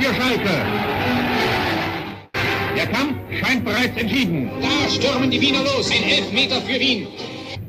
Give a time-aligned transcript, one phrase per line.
[0.00, 0.50] für Schalke.
[2.76, 4.50] Der Kampf scheint bereits entschieden.
[4.60, 7.06] Da stürmen die Wiener los, ein Elfmeter für Wien.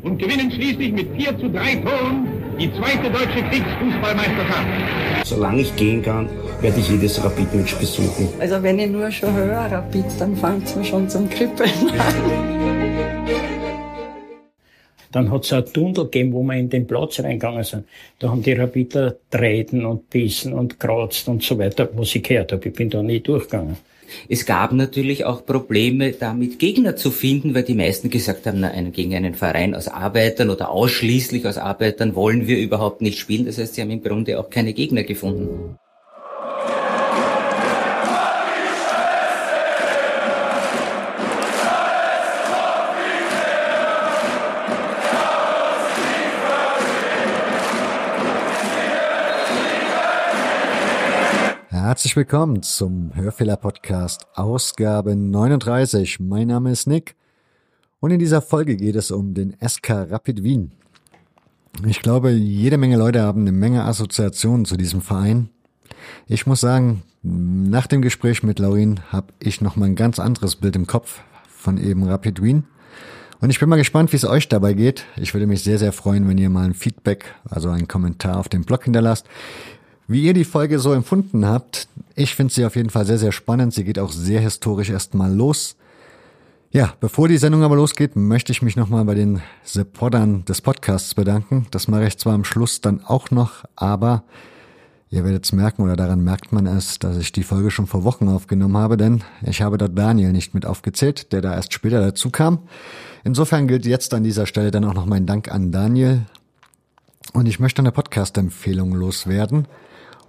[0.03, 2.27] Und gewinnen schließlich mit 4 zu 3 Toren
[2.59, 4.67] die zweite deutsche Kriegsfußballmeisterschaft.
[5.25, 6.29] Solange ich gehen kann,
[6.61, 8.29] werde ich jedes Rapid-Match besuchen.
[8.39, 11.69] Also wenn ich nur schon höre Rapid, dann fängt es mir schon zum Kribbeln
[11.99, 12.71] an.
[15.15, 17.85] Dann hat es ein Tunnel gegeben, wo wir in den Platz reingegangen sind.
[18.19, 22.51] Da haben die Rapiter treten und bissen und kratzt und so weiter, was ich gehört
[22.51, 22.67] habe.
[22.67, 23.77] Ich bin da nie durchgegangen.
[24.27, 28.69] Es gab natürlich auch Probleme, damit Gegner zu finden, weil die meisten gesagt haben, na,
[28.89, 33.45] gegen einen Verein aus Arbeitern oder ausschließlich aus Arbeitern wollen wir überhaupt nicht spielen.
[33.45, 35.77] Das heißt, sie haben im Grunde auch keine Gegner gefunden.
[51.95, 56.19] Herzlich willkommen zum Hörfehler-Podcast Ausgabe 39.
[56.19, 57.15] Mein Name ist Nick
[58.01, 60.73] und in dieser Folge geht es um den SK Rapid Wien.
[61.87, 65.47] Ich glaube, jede Menge Leute haben eine Menge Assoziationen zu diesem Verein.
[66.27, 70.57] Ich muss sagen, nach dem Gespräch mit Laurin habe ich noch mal ein ganz anderes
[70.57, 72.65] Bild im Kopf von eben Rapid Wien.
[73.39, 75.05] Und ich bin mal gespannt, wie es euch dabei geht.
[75.15, 78.49] Ich würde mich sehr, sehr freuen, wenn ihr mal ein Feedback, also einen Kommentar auf
[78.49, 79.27] dem Blog hinterlasst
[80.07, 81.87] wie ihr die Folge so empfunden habt.
[82.15, 83.73] Ich finde sie auf jeden Fall sehr, sehr spannend.
[83.73, 85.75] Sie geht auch sehr historisch erstmal los.
[86.71, 91.15] Ja, bevor die Sendung aber losgeht, möchte ich mich nochmal bei den Supportern des Podcasts
[91.15, 91.67] bedanken.
[91.71, 94.23] Das mache ich zwar am Schluss dann auch noch, aber
[95.09, 98.03] ihr werdet es merken oder daran merkt man es, dass ich die Folge schon vor
[98.03, 102.01] Wochen aufgenommen habe, denn ich habe dort Daniel nicht mit aufgezählt, der da erst später
[102.01, 102.59] dazu kam.
[103.23, 106.25] Insofern gilt jetzt an dieser Stelle dann auch noch mein Dank an Daniel.
[107.31, 109.67] Und ich möchte eine Podcast-Empfehlung loswerden.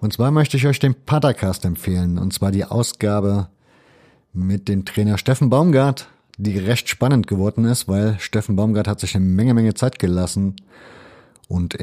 [0.01, 3.49] Und zwar möchte ich euch den Padercast empfehlen, und zwar die Ausgabe
[4.33, 9.17] mit dem Trainer Steffen Baumgart, die recht spannend geworden ist, weil Steffen Baumgart hat sich
[9.17, 10.57] eine Menge, Menge Zeit gelassen
[11.49, 11.75] und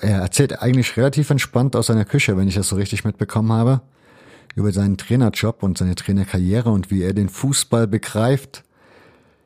[0.00, 3.82] er erzählt eigentlich relativ entspannt aus seiner Küche, wenn ich das so richtig mitbekommen habe,
[4.54, 8.64] über seinen Trainerjob und seine Trainerkarriere und wie er den Fußball begreift.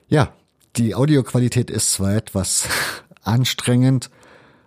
[0.09, 0.33] Ja,
[0.77, 2.69] die Audioqualität ist zwar etwas
[3.23, 4.11] anstrengend,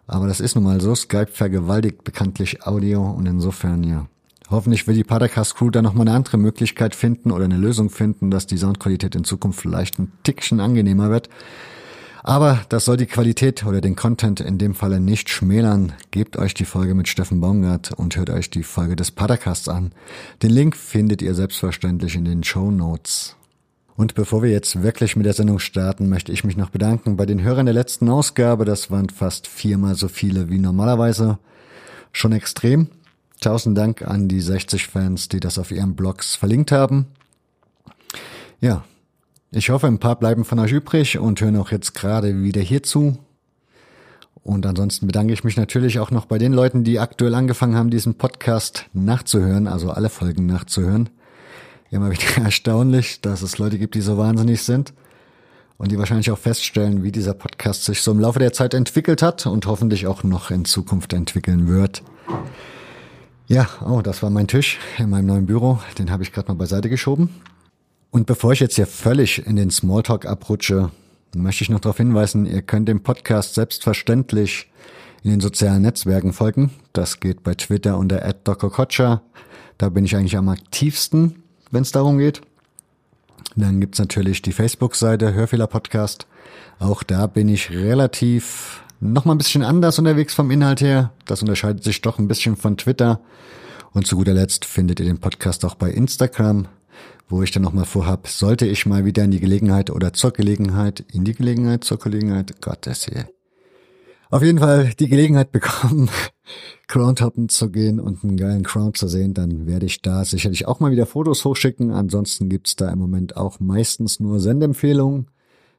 [0.07, 0.95] aber das ist nun mal so.
[0.95, 4.07] Skype vergewaltigt bekanntlich Audio und insofern ja.
[4.49, 8.29] Hoffentlich will die Paracast Crew da nochmal eine andere Möglichkeit finden oder eine Lösung finden,
[8.29, 11.29] dass die Soundqualität in Zukunft vielleicht ein Tickchen angenehmer wird.
[12.21, 15.93] Aber das soll die Qualität oder den Content in dem Falle nicht schmälern.
[16.09, 19.91] Gebt euch die Folge mit Steffen Baumgart und hört euch die Folge des Padacasts an.
[20.41, 23.35] Den Link findet ihr selbstverständlich in den Show Notes.
[23.97, 27.25] Und bevor wir jetzt wirklich mit der Sendung starten, möchte ich mich noch bedanken bei
[27.25, 28.65] den Hörern der letzten Ausgabe.
[28.65, 31.39] Das waren fast viermal so viele wie normalerweise.
[32.11, 32.89] Schon extrem.
[33.39, 37.07] Tausend Dank an die 60 Fans, die das auf ihren Blogs verlinkt haben.
[38.59, 38.83] Ja,
[39.51, 43.17] ich hoffe, ein paar bleiben von euch übrig und hören auch jetzt gerade wieder hierzu.
[44.43, 47.89] Und ansonsten bedanke ich mich natürlich auch noch bei den Leuten, die aktuell angefangen haben,
[47.89, 51.09] diesen Podcast nachzuhören, also alle Folgen nachzuhören
[51.95, 54.93] immer wieder erstaunlich, dass es Leute gibt, die so wahnsinnig sind
[55.77, 59.21] und die wahrscheinlich auch feststellen, wie dieser Podcast sich so im Laufe der Zeit entwickelt
[59.21, 62.03] hat und hoffentlich auch noch in Zukunft entwickeln wird.
[63.47, 65.79] Ja, oh, das war mein Tisch in meinem neuen Büro.
[65.97, 67.29] Den habe ich gerade mal beiseite geschoben.
[68.09, 70.89] Und bevor ich jetzt hier völlig in den Smalltalk abrutsche,
[71.35, 74.71] möchte ich noch darauf hinweisen, ihr könnt dem Podcast selbstverständlich
[75.23, 76.71] in den sozialen Netzwerken folgen.
[76.93, 79.21] Das geht bei Twitter unter @dockerkotscher.
[79.77, 82.41] Da bin ich eigentlich am aktivsten wenn es darum geht.
[83.55, 86.27] Dann gibt's natürlich die Facebook-Seite Hörfehler Podcast.
[86.79, 91.11] Auch da bin ich relativ noch mal ein bisschen anders unterwegs vom Inhalt her.
[91.25, 93.21] Das unterscheidet sich doch ein bisschen von Twitter.
[93.93, 96.67] Und zu guter Letzt findet ihr den Podcast auch bei Instagram,
[97.29, 100.31] wo ich dann noch mal vorhab, sollte ich mal wieder in die Gelegenheit oder zur
[100.31, 103.27] Gelegenheit, in die Gelegenheit, zur Gelegenheit, Gottes hier,
[104.29, 106.09] auf jeden Fall die Gelegenheit bekommen,
[106.87, 110.79] Crowntoppen zu gehen und einen geilen Crown zu sehen, dann werde ich da sicherlich auch
[110.79, 111.91] mal wieder Fotos hochschicken.
[111.91, 115.27] Ansonsten gibt's da im Moment auch meistens nur Sendempfehlungen.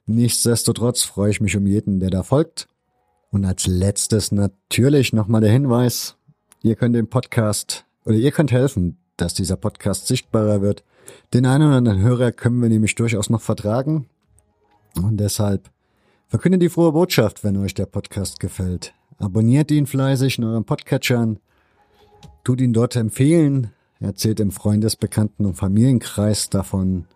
[0.07, 2.69] Nichtsdestotrotz freue ich mich um jeden, der da folgt.
[3.31, 6.17] Und als letztes natürlich nochmal der Hinweis,
[6.63, 10.85] ihr könnt den Podcast oder ihr könnt helfen, dass dieser Podcast sichtbarer wird.
[11.35, 14.07] Den einen oder anderen Hörer können wir nämlich durchaus noch vertragen.
[14.97, 15.71] Und deshalb
[16.29, 18.95] verkündet die frohe Botschaft, wenn euch der Podcast gefällt.
[19.19, 21.39] Abonniert ihn fleißig in euren Podcatchern.
[22.45, 23.73] Tut ihn dort empfehlen.
[23.99, 27.07] Erzählt im Freundesbekannten- und Familienkreis davon.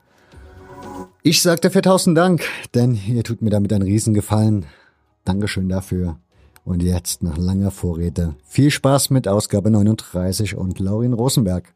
[1.22, 4.64] Ich sag dafür tausend Dank, denn ihr tut mir damit einen Riesengefallen.
[5.24, 6.18] Dankeschön dafür.
[6.64, 11.74] Und jetzt nach langer Vorrede viel Spaß mit Ausgabe 39 und Laurin Rosenberg.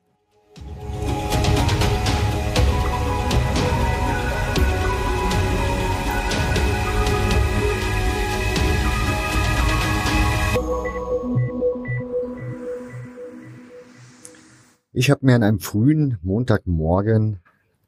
[14.96, 17.41] Ich habe mir an einem frühen Montagmorgen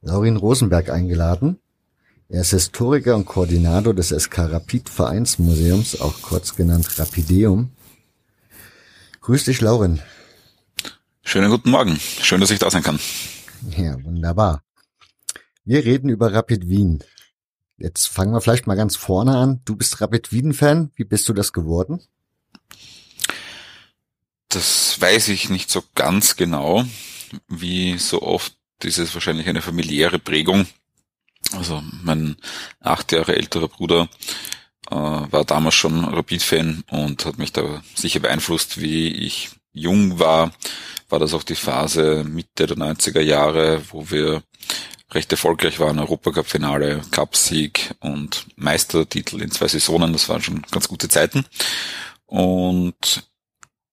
[0.03, 1.61] Laurin Rosenberg eingeladen.
[2.29, 7.71] Er ist Historiker und Koordinator des SK Rapid Vereinsmuseums, auch kurz genannt Rapideum.
[9.21, 10.01] Grüß dich, Laurin.
[11.23, 11.97] Schönen guten Morgen.
[11.97, 12.99] Schön, dass ich da sein kann.
[13.77, 14.65] Ja, wunderbar.
[15.65, 17.05] Wir reden über Rapid Wien.
[17.79, 19.61] Jetzt fangen wir vielleicht mal ganz vorne an.
[19.65, 20.91] Du bist Rapid Wien-Fan.
[20.97, 22.01] Wie bist du das geworden?
[24.49, 26.85] Das weiß ich nicht so ganz genau.
[27.49, 30.67] Wie so oft ist es wahrscheinlich eine familiäre Prägung.
[31.53, 32.37] Also mein
[32.81, 34.09] acht Jahre älterer Bruder
[34.91, 40.53] äh, war damals schon Rapid-Fan und hat mich da sicher beeinflusst, wie ich jung war.
[41.09, 44.43] War das auch die Phase Mitte der 90er Jahre, wo wir
[45.13, 50.13] recht erfolgreich waren, Europacup-Finale, Cupsieg und Meistertitel in zwei Saisonen.
[50.13, 51.47] Das waren schon ganz gute Zeiten.
[52.27, 53.25] Und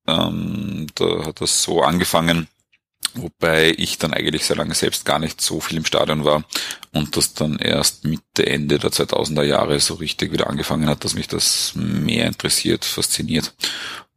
[0.08, 2.48] ähm, da hat das so angefangen,
[3.14, 6.44] wobei ich dann eigentlich sehr lange selbst gar nicht so viel im Stadion war
[6.92, 11.14] und das dann erst Mitte, Ende der 2000er Jahre so richtig wieder angefangen hat, dass
[11.14, 13.54] mich das mehr interessiert, fasziniert.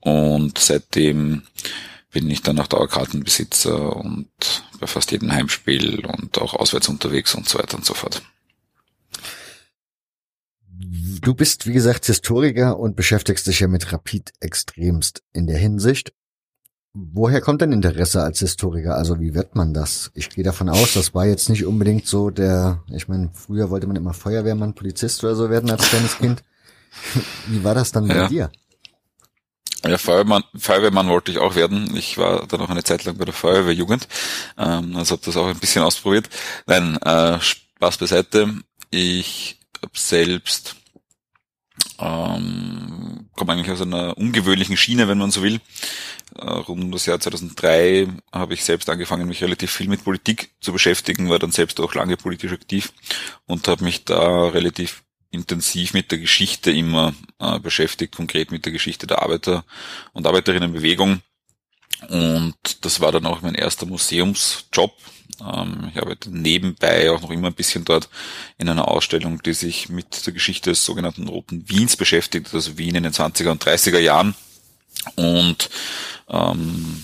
[0.00, 1.42] Und seitdem
[2.10, 4.28] bin ich dann auch Dauerkartenbesitzer und
[4.80, 8.22] bei fast jedem Heimspiel und auch auswärts unterwegs und so weiter und so fort.
[10.78, 16.12] Du bist, wie gesagt, Historiker und beschäftigst dich ja mit Rapid extremst in der Hinsicht.
[16.92, 18.96] Woher kommt dein Interesse als Historiker?
[18.96, 20.10] Also wie wird man das?
[20.14, 23.86] Ich gehe davon aus, das war jetzt nicht unbedingt so der, ich meine, früher wollte
[23.86, 26.42] man immer Feuerwehrmann, Polizist oder so werden als kleines Kind.
[27.48, 28.28] Wie war das dann bei ja.
[28.28, 28.50] dir?
[29.86, 31.94] Ja, Feuerwehrmann, Feuerwehrmann wollte ich auch werden.
[31.96, 34.08] Ich war dann auch eine Zeit lang bei der Feuerwehrjugend,
[34.56, 36.28] ähm, also habe das auch ein bisschen ausprobiert.
[36.66, 38.54] Nein, äh, Spaß beiseite.
[38.90, 39.60] Ich
[39.92, 40.76] selbst
[41.98, 45.60] ähm, komme eigentlich aus einer ungewöhnlichen Schiene, wenn man so will.
[46.34, 50.50] Äh, rund um das Jahr 2003 habe ich selbst angefangen, mich relativ viel mit Politik
[50.60, 52.92] zu beschäftigen, war dann selbst auch lange politisch aktiv
[53.46, 58.72] und habe mich da relativ intensiv mit der Geschichte immer äh, beschäftigt, konkret mit der
[58.72, 59.64] Geschichte der Arbeiter-
[60.12, 61.20] und Arbeiterinnenbewegung.
[62.08, 64.92] Und das war dann auch mein erster Museumsjob.
[65.40, 68.08] Ähm, ich arbeite nebenbei auch noch immer ein bisschen dort
[68.58, 72.94] in einer Ausstellung, die sich mit der Geschichte des sogenannten Roten Wiens beschäftigt, also Wien
[72.94, 74.34] in den 20er und 30er Jahren.
[75.14, 75.70] Und
[76.28, 77.02] ähm,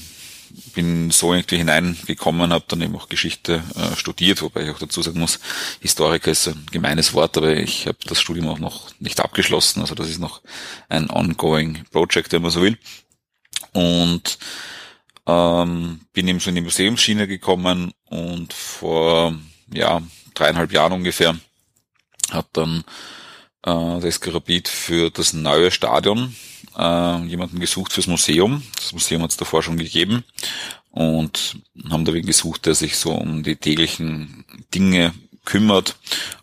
[0.74, 5.02] bin so irgendwie hineingekommen, habe dann eben auch Geschichte äh, studiert, wobei ich auch dazu
[5.02, 5.38] sagen muss,
[5.80, 9.94] Historiker ist ein gemeines Wort, aber ich habe das Studium auch noch nicht abgeschlossen, also
[9.94, 10.40] das ist noch
[10.88, 12.78] ein ongoing Project, wenn man so will.
[13.72, 14.38] Und
[15.26, 19.34] ähm, bin eben so in die Museumsschiene gekommen und vor
[19.72, 20.02] ja
[20.34, 21.36] dreieinhalb Jahren ungefähr
[22.30, 22.84] hat dann
[23.64, 26.34] äh, das Rapid für das neue Stadion
[26.76, 28.62] äh, jemanden gesucht fürs Museum.
[28.76, 30.24] Das Museum hat es davor schon gegeben
[30.90, 31.56] und
[31.90, 34.44] haben da wen gesucht, der sich so um die täglichen
[34.74, 35.14] Dinge
[35.44, 35.96] kümmert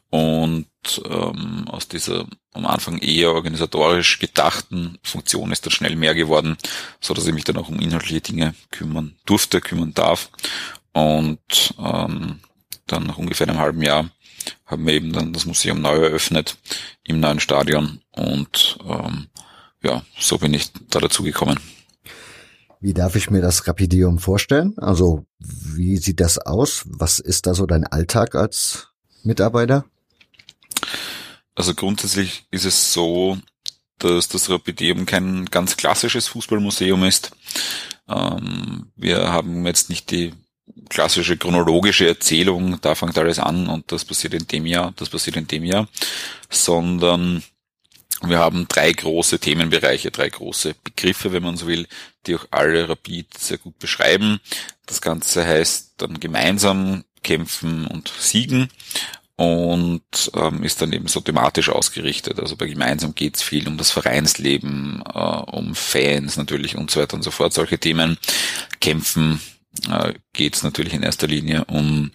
[0.10, 0.68] und
[1.06, 2.26] ähm, aus dieser
[2.60, 6.58] am Anfang eher organisatorisch gedachten Funktion ist dann schnell mehr geworden,
[7.00, 10.30] so dass ich mich dann auch um inhaltliche Dinge kümmern durfte, kümmern darf.
[10.94, 12.40] Und ähm,
[12.88, 14.10] dann nach ungefähr einem halben Jahr
[14.66, 16.58] haben wir eben dann das Museum neu eröffnet
[17.04, 19.28] im neuen Stadion und ähm,
[19.82, 21.60] ja, so bin ich da dazu gekommen.
[22.82, 24.74] Wie darf ich mir das Rapidium vorstellen?
[24.78, 26.84] Also, wie sieht das aus?
[26.86, 28.88] Was ist da so dein Alltag als
[29.24, 29.86] Mitarbeiter?
[31.60, 33.38] Also grundsätzlich ist es so,
[33.98, 37.32] dass das Rapidium kein ganz klassisches Fußballmuseum ist.
[38.08, 40.32] Ähm, wir haben jetzt nicht die
[40.88, 45.36] klassische chronologische Erzählung, da fängt alles an und das passiert in dem Jahr, das passiert
[45.36, 45.90] in dem Jahr,
[46.50, 47.44] sondern
[48.22, 51.88] wir haben drei große Themenbereiche, drei große Begriffe, wenn man so will,
[52.26, 54.40] die auch alle Rapid sehr gut beschreiben.
[54.86, 58.70] Das Ganze heißt dann gemeinsam kämpfen und siegen
[59.40, 60.02] und
[60.36, 62.42] ähm, ist dann eben so thematisch ausgerichtet.
[62.42, 67.14] Also bei gemeinsam geht's viel um das Vereinsleben, äh, um Fans natürlich und so weiter
[67.14, 67.54] und so fort.
[67.54, 68.18] Solche Themen
[68.82, 69.40] kämpfen
[69.90, 72.12] äh, geht's natürlich in erster Linie um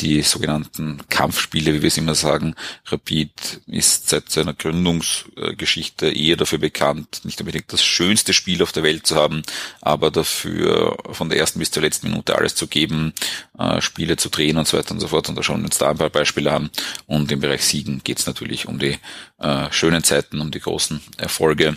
[0.00, 2.54] die sogenannten Kampfspiele, wie wir es immer sagen.
[2.86, 8.82] Rapid ist seit seiner Gründungsgeschichte eher dafür bekannt, nicht unbedingt das schönste Spiel auf der
[8.82, 9.42] Welt zu haben,
[9.80, 13.12] aber dafür von der ersten bis zur letzten Minute alles zu geben,
[13.58, 15.28] äh, Spiele zu drehen und so weiter und so fort.
[15.28, 16.70] Und da schauen wir uns da ein paar Beispiele an.
[17.06, 18.98] Und im Bereich Siegen geht es natürlich um die
[19.38, 21.76] äh, schönen Zeiten, um die großen Erfolge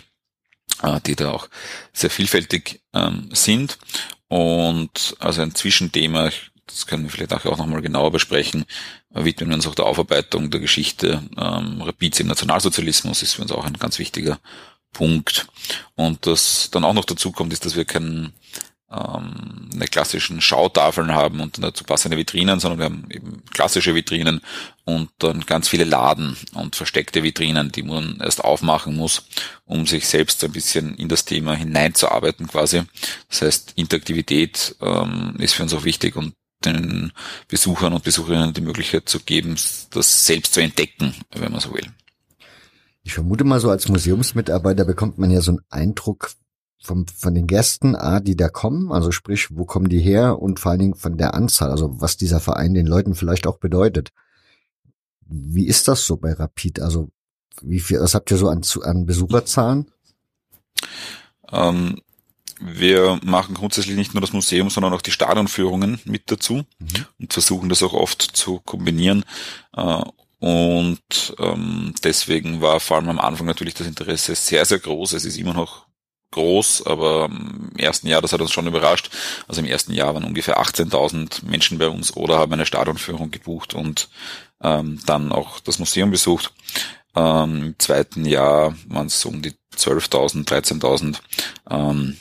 [0.82, 1.50] äh, die da auch
[1.92, 3.78] sehr vielfältig ähm, sind.
[4.28, 6.32] Und also ein Zwischenthema,
[6.68, 8.66] das können wir vielleicht auch nochmal genauer besprechen,
[9.10, 13.52] widmen wir uns auch der Aufarbeitung der Geschichte ähm, Rapids im Nationalsozialismus, ist für uns
[13.52, 14.40] auch ein ganz wichtiger
[14.94, 15.48] Punkt.
[15.96, 18.34] Und das dann auch noch dazu kommt, ist, dass wir kein
[18.94, 24.42] ähm, eine klassischen Schautafeln haben und dazu passende Vitrinen, sondern wir haben eben klassische Vitrinen
[24.86, 29.24] und dann ganz viele Laden und versteckte Vitrinen, die man erst aufmachen muss,
[29.66, 32.84] um sich selbst ein bisschen in das Thema hineinzuarbeiten quasi.
[33.30, 36.34] Das heißt, Interaktivität ähm, ist für uns auch wichtig und
[36.66, 37.12] den
[37.48, 39.56] Besuchern und Besucherinnen die Möglichkeit zu geben,
[39.92, 41.88] das selbst zu entdecken, wenn man so will.
[43.04, 46.32] Ich vermute mal so, als Museumsmitarbeiter bekommt man ja so einen Eindruck
[46.82, 50.60] vom, von den Gästen, A, die da kommen, also sprich, wo kommen die her und
[50.60, 54.12] vor allen Dingen von der Anzahl, also was dieser Verein den Leuten vielleicht auch bedeutet.
[55.26, 56.82] Wie ist das so bei Rapid?
[56.82, 57.10] Also
[57.62, 59.92] wie viel, was habt ihr so an, an Besucherzahlen?
[61.52, 62.02] Ähm,
[62.66, 67.06] wir machen grundsätzlich nicht nur das Museum, sondern auch die Stadionführungen mit dazu mhm.
[67.20, 69.26] und versuchen das auch oft zu kombinieren.
[69.76, 70.02] Äh,
[70.40, 75.14] und ähm, deswegen war vor allem am Anfang natürlich das Interesse sehr, sehr groß.
[75.14, 75.86] Es ist immer noch
[76.32, 79.10] groß, aber im ersten Jahr, das hat uns schon überrascht.
[79.48, 83.74] Also im ersten Jahr waren ungefähr 18.000 Menschen bei uns oder haben eine Stadionführung gebucht
[83.74, 84.10] und
[84.62, 86.52] ähm, dann auch das Museum besucht.
[87.16, 91.20] Ähm, Im zweiten Jahr waren es um die 12.000, 13.000.
[91.70, 92.18] Ähm,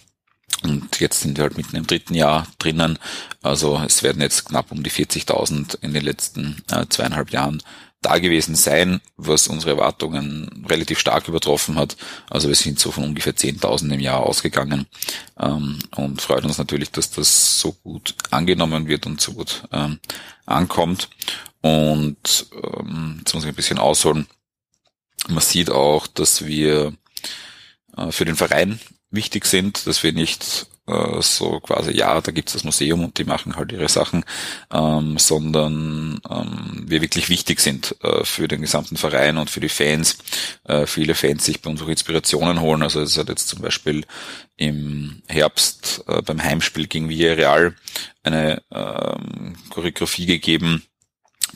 [0.62, 2.98] und jetzt sind wir halt mitten im dritten Jahr drinnen.
[3.42, 7.62] Also es werden jetzt knapp um die 40.000 in den letzten äh, zweieinhalb Jahren
[8.02, 11.96] da gewesen sein, was unsere Erwartungen relativ stark übertroffen hat.
[12.28, 14.86] Also wir sind so von ungefähr 10.000 im Jahr ausgegangen
[15.38, 20.00] ähm, und freuen uns natürlich, dass das so gut angenommen wird und so gut ähm,
[20.46, 21.08] ankommt.
[21.60, 24.26] Und ähm, jetzt muss ich ein bisschen ausholen.
[25.28, 26.94] Man sieht auch, dass wir
[27.96, 28.80] äh, für den Verein
[29.12, 33.24] wichtig sind, dass wir nicht äh, so quasi, ja, da gibt's das Museum und die
[33.24, 34.24] machen halt ihre Sachen,
[34.72, 39.68] ähm, sondern ähm, wir wirklich wichtig sind äh, für den gesamten Verein und für die
[39.68, 40.18] Fans.
[40.64, 42.82] Äh, viele Fans sich bei uns auch Inspirationen holen.
[42.82, 44.04] Also es hat jetzt zum Beispiel
[44.56, 47.76] im Herbst äh, beim Heimspiel gegen Villarreal
[48.24, 50.82] eine ähm, Choreografie gegeben,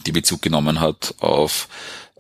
[0.07, 1.69] die Bezug genommen hat auf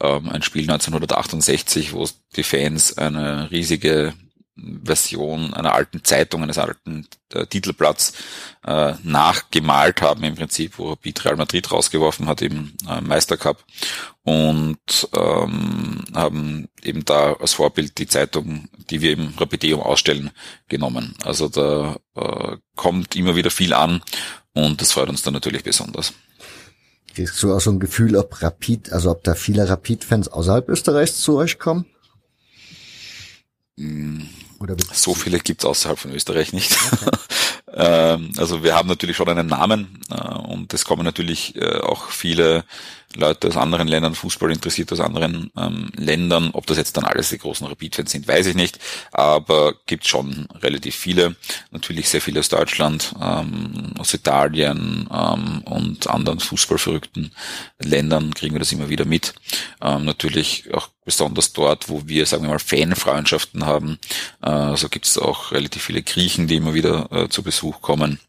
[0.00, 4.14] ähm, ein Spiel 1968, wo die Fans eine riesige
[4.56, 8.14] Version einer alten Zeitung, eines alten äh, Titelblatts
[8.64, 13.62] äh, nachgemalt haben im Prinzip, wo Rapid Real Madrid rausgeworfen hat im äh, Meistercup
[14.24, 20.30] und ähm, haben eben da als Vorbild die Zeitung, die wir im Rapideum ausstellen,
[20.68, 21.14] genommen.
[21.22, 24.02] Also da äh, kommt immer wieder viel an
[24.54, 26.14] und das freut uns dann natürlich besonders.
[27.14, 31.20] Kriegst du auch so ein Gefühl, ob Rapid, also ob da viele Rapid-Fans außerhalb Österreichs
[31.20, 31.86] zu euch kommen?
[33.78, 34.28] Hm.
[34.58, 36.76] Oder so viele gibt's außerhalb von Österreich nicht.
[36.92, 37.16] Okay.
[37.74, 42.08] ähm, also wir haben natürlich schon einen Namen äh, und es kommen natürlich äh, auch
[42.08, 42.64] viele
[43.14, 46.50] Leute aus anderen Ländern, Fußball interessiert aus anderen ähm, Ländern.
[46.52, 48.78] Ob das jetzt dann alles die großen Rapid-Fans sind, weiß ich nicht.
[49.12, 51.36] Aber gibt schon relativ viele.
[51.70, 57.32] Natürlich sehr viele aus Deutschland, ähm, aus Italien ähm, und anderen fußballverrückten
[57.78, 59.34] Ländern kriegen wir das immer wieder mit.
[59.80, 63.98] Ähm, natürlich auch besonders dort, wo wir, sagen wir mal, Fanfreundschaften haben.
[64.42, 67.80] Äh, so also gibt es auch relativ viele Griechen, die immer wieder äh, zu Besuch
[67.80, 68.20] kommen.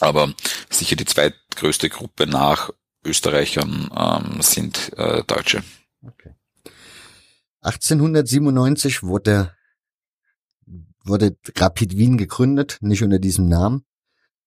[0.00, 0.32] Aber
[0.68, 2.70] sicher die zweitgrößte Gruppe nach
[3.04, 5.62] Österreichern ähm, sind äh, Deutsche.
[6.02, 6.34] Okay.
[7.62, 9.52] 1897 wurde,
[11.04, 13.84] wurde Rapid Wien gegründet, nicht unter diesem Namen.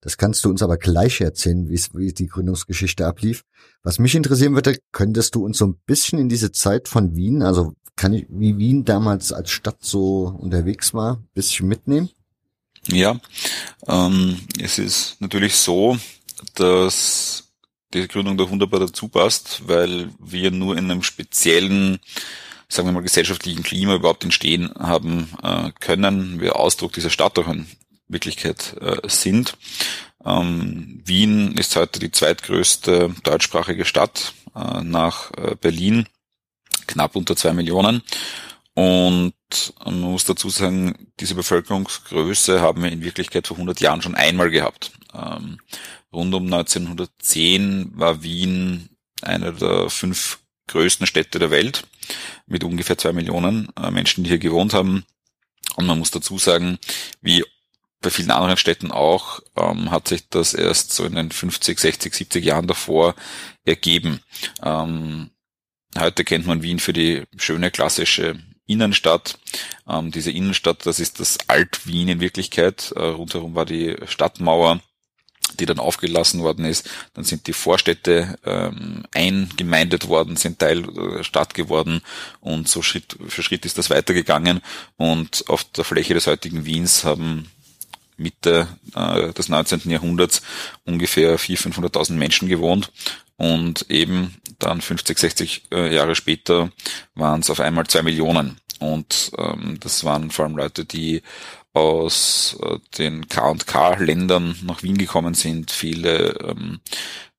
[0.02, 3.44] Das kannst du uns aber gleich erzählen, wie die Gründungsgeschichte ablief.
[3.82, 7.42] Was mich interessieren würde, könntest du uns so ein bisschen in diese Zeit von Wien,
[7.42, 12.10] also kann ich, wie Wien damals als Stadt so unterwegs war, bisschen mitnehmen?
[12.88, 13.20] Ja,
[13.88, 15.98] ähm, es ist natürlich so,
[16.54, 17.45] dass
[17.96, 22.00] die Gründung da wunderbar dazu passt, weil wir nur in einem speziellen,
[22.68, 27.48] sagen wir mal, gesellschaftlichen Klima überhaupt entstehen haben äh, können, wir Ausdruck dieser Stadt auch
[27.48, 27.68] in
[28.08, 29.58] Wirklichkeit äh, sind.
[30.24, 36.08] Ähm, Wien ist heute die zweitgrößte deutschsprachige Stadt äh, nach äh, Berlin,
[36.88, 38.02] knapp unter zwei Millionen.
[38.74, 39.34] Und
[39.86, 44.50] man muss dazu sagen, diese Bevölkerungsgröße haben wir in Wirklichkeit vor 100 Jahren schon einmal
[44.50, 44.92] gehabt.
[45.14, 45.60] Ähm,
[46.16, 48.90] rund um 1910 war Wien
[49.22, 51.84] eine der fünf größten Städte der Welt
[52.48, 55.06] mit ungefähr zwei Millionen äh, Menschen, die hier gewohnt haben.
[55.76, 56.80] Und man muss dazu sagen,
[57.22, 57.44] wie
[58.02, 62.14] bei vielen anderen Städten auch, ähm, hat sich das erst so in den 50, 60,
[62.14, 63.16] 70 Jahren davor
[63.64, 64.22] ergeben.
[64.64, 65.32] Ähm,
[65.98, 69.40] heute kennt man Wien für die schöne klassische Innenstadt.
[69.88, 72.94] Ähm, diese Innenstadt, das ist das Alt-Wien in Wirklichkeit.
[72.96, 74.82] Äh, rundherum war die Stadtmauer
[75.60, 76.90] die dann aufgelassen worden ist.
[77.14, 82.02] Dann sind die Vorstädte ähm, eingemeindet worden, sind Teil der Stadt geworden
[82.40, 84.62] und so Schritt für Schritt ist das weitergegangen.
[84.98, 87.50] Und auf der Fläche des heutigen Wiens haben
[88.18, 89.90] Mitte äh, des 19.
[89.90, 90.42] Jahrhunderts
[90.86, 92.92] ungefähr 400.000, 500.000 Menschen gewohnt
[93.38, 96.72] und eben dann 50, 60 äh, Jahre später
[97.14, 98.58] waren es auf einmal zwei Millionen.
[98.80, 101.22] Und ähm, das waren vor allem Leute, die
[101.76, 106.80] aus äh, den K&K-Ländern nach Wien gekommen sind, viele ähm,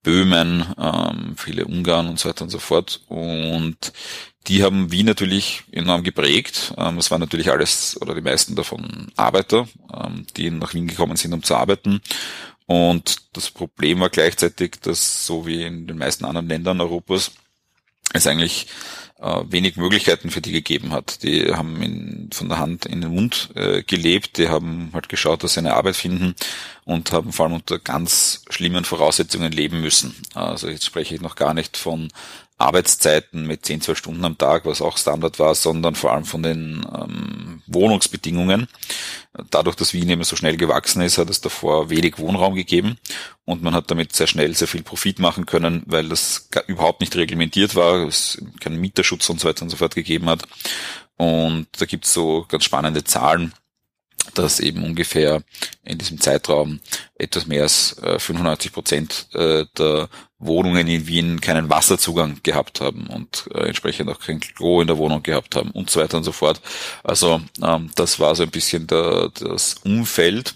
[0.03, 3.01] Böhmen, ähm, viele Ungarn und so weiter und so fort.
[3.09, 3.93] Und
[4.47, 6.75] die haben Wien natürlich enorm geprägt.
[6.77, 11.17] Ähm, es waren natürlich alles oder die meisten davon Arbeiter, ähm, die nach Wien gekommen
[11.17, 12.01] sind, um zu arbeiten.
[12.67, 17.33] Und das Problem war gleichzeitig, dass so wie in den meisten anderen Ländern Europas
[18.13, 18.67] es eigentlich
[19.19, 21.23] äh, wenig Möglichkeiten für die gegeben hat.
[21.23, 25.43] Die haben in, von der Hand in den Mund äh, gelebt, die haben halt geschaut,
[25.43, 26.35] dass sie eine Arbeit finden
[26.85, 30.15] und haben vor allem unter ganz schlimmen Voraussetzungen leben müssen.
[30.35, 32.09] Also jetzt spreche ich noch gar nicht von
[32.59, 36.43] Arbeitszeiten mit 10, 12 Stunden am Tag, was auch Standard war, sondern vor allem von
[36.43, 38.67] den ähm, Wohnungsbedingungen.
[39.51, 42.97] Dadurch, dass Wien eben so schnell gewachsen ist, hat es davor wenig Wohnraum gegeben
[43.45, 47.15] und man hat damit sehr schnell sehr viel Profit machen können, weil das überhaupt nicht
[47.15, 50.45] reglementiert war, es keinen Mieterschutz und so weiter und so fort gegeben hat.
[51.19, 53.53] Und da gibt's so ganz spannende Zahlen
[54.35, 55.43] dass eben ungefähr
[55.85, 56.81] in diesem Zeitraum
[57.17, 63.07] etwas mehr als 95 äh, Prozent äh, der Wohnungen in Wien keinen Wasserzugang gehabt haben
[63.07, 66.25] und äh, entsprechend auch kein Klo in der Wohnung gehabt haben und so weiter und
[66.25, 66.61] so fort.
[67.03, 70.55] Also ähm, das war so ein bisschen der, das Umfeld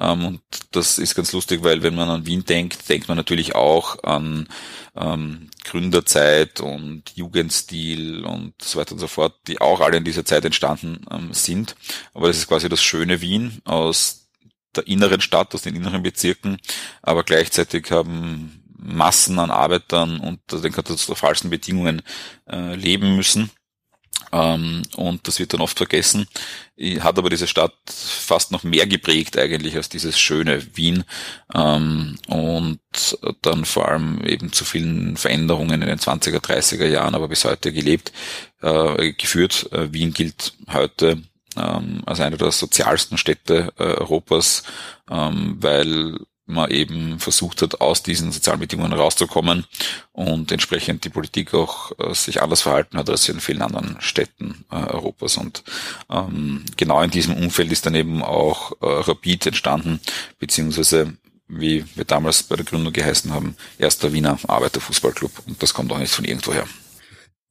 [0.00, 0.40] ähm, und
[0.72, 4.48] das ist ganz lustig, weil wenn man an Wien denkt, denkt man natürlich auch an
[4.96, 10.24] ähm, Gründerzeit und Jugendstil und so weiter und so fort, die auch alle in dieser
[10.24, 11.76] Zeit entstanden ähm, sind.
[12.14, 14.28] Aber das ist quasi das schöne Wien aus
[14.74, 16.58] der inneren Stadt, aus den inneren Bezirken,
[17.02, 22.02] aber gleichzeitig haben Massen an Arbeitern unter den katastrophalsten Bedingungen
[22.50, 23.50] äh, leben müssen.
[24.32, 26.26] Ähm, und das wird dann oft vergessen.
[27.00, 31.04] Hat aber diese Stadt fast noch mehr geprägt eigentlich als dieses schöne Wien.
[31.54, 32.80] Ähm, und
[33.42, 37.72] dann vor allem eben zu vielen Veränderungen in den 20er, 30er Jahren, aber bis heute
[37.72, 38.12] gelebt,
[38.62, 39.68] äh, geführt.
[39.72, 41.22] Äh, Wien gilt heute
[41.56, 44.62] ähm, als eine der sozialsten Städte äh, Europas,
[45.10, 46.18] ähm, weil
[46.50, 49.66] man eben versucht hat, aus diesen sozialen Bedingungen rauszukommen
[50.12, 54.64] und entsprechend die Politik auch äh, sich anders verhalten hat als in vielen anderen Städten
[54.70, 55.36] äh, Europas.
[55.36, 55.62] Und
[56.10, 60.00] ähm, genau in diesem Umfeld ist dann eben auch äh, Rapid entstanden,
[60.38, 61.16] beziehungsweise
[61.48, 65.32] wie wir damals bei der Gründung geheißen haben, erster Wiener Arbeiterfußballclub.
[65.46, 66.66] Und das kommt auch nicht von irgendwoher.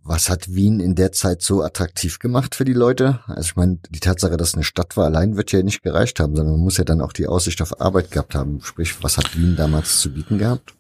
[0.03, 3.19] Was hat Wien in der Zeit so attraktiv gemacht für die Leute?
[3.27, 6.35] Also ich meine, die Tatsache, dass eine Stadt war, allein wird ja nicht gereicht haben,
[6.35, 8.61] sondern man muss ja dann auch die Aussicht auf Arbeit gehabt haben.
[8.63, 10.73] Sprich, was hat Wien damals zu bieten gehabt?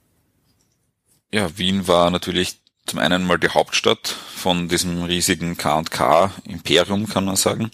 [1.31, 7.35] Ja, Wien war natürlich zum einen mal die Hauptstadt von diesem riesigen K&K-Imperium, kann man
[7.35, 7.69] sagen.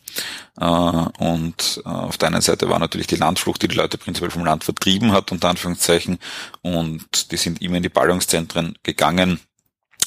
[0.60, 4.32] Äh, und äh, auf der einen Seite war natürlich die Landflucht, die die Leute prinzipiell
[4.32, 6.20] vom Land vertrieben hat, unter Anführungszeichen.
[6.64, 9.40] Und die sind immer in die Ballungszentren gegangen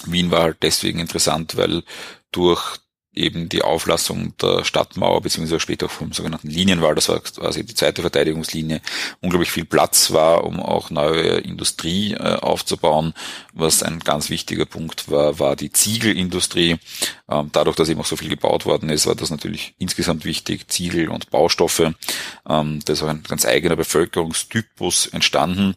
[0.07, 1.83] Wien war halt deswegen interessant, weil
[2.33, 2.79] durch
[3.19, 7.75] eben die Auflassung der Stadtmauer, beziehungsweise später auch vom sogenannten Linienwall, das war quasi die
[7.75, 8.81] zweite Verteidigungslinie,
[9.21, 13.15] unglaublich viel Platz war, um auch neue Industrie äh, aufzubauen.
[13.53, 16.79] Was ein ganz wichtiger Punkt war, war die Ziegelindustrie.
[17.29, 20.69] Ähm, dadurch, dass eben auch so viel gebaut worden ist, war das natürlich insgesamt wichtig,
[20.69, 21.93] Ziegel und Baustoffe.
[22.49, 25.75] Ähm, da ist auch ein ganz eigener Bevölkerungstypus entstanden.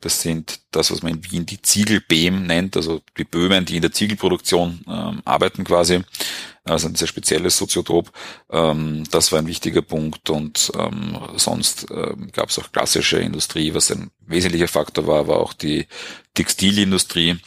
[0.00, 3.82] Das sind das, was man in Wien die Ziegelbeem nennt, also die Böhmen, die in
[3.82, 6.02] der Ziegelproduktion ähm, arbeiten quasi
[6.64, 8.12] also ein sehr spezielles Soziotop.
[8.50, 13.74] Ähm, das war ein wichtiger Punkt und ähm, sonst ähm, gab es auch klassische Industrie,
[13.74, 15.86] was ein wesentlicher Faktor war, war auch die
[16.34, 17.38] Textilindustrie.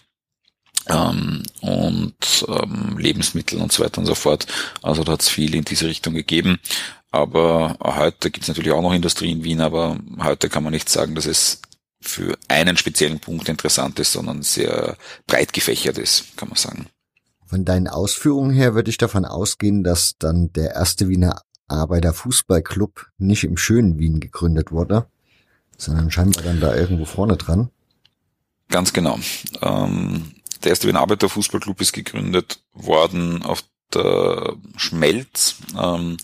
[0.88, 4.46] Ähm, und ähm, Lebensmittel und so weiter und so fort.
[4.84, 6.60] Also da hat es viel in diese Richtung gegeben.
[7.10, 10.90] Aber heute gibt es natürlich auch noch Industrie in Wien, aber heute kann man nicht
[10.90, 11.62] sagen, dass es
[12.02, 16.88] für einen speziellen Punkt interessant ist, sondern sehr breit gefächert ist, kann man sagen.
[17.46, 23.44] Von deinen Ausführungen her würde ich davon ausgehen, dass dann der erste Wiener Arbeiterfußballclub nicht
[23.44, 25.08] im schönen Wien gegründet wurde,
[25.78, 27.70] sondern scheinbar dann da irgendwo vorne dran.
[28.70, 29.20] Ganz genau.
[29.62, 30.32] Ähm,
[30.64, 35.58] der erste Wiener Arbeiterfußballclub ist gegründet worden auf der Schmelz.
[35.80, 36.18] Ähm,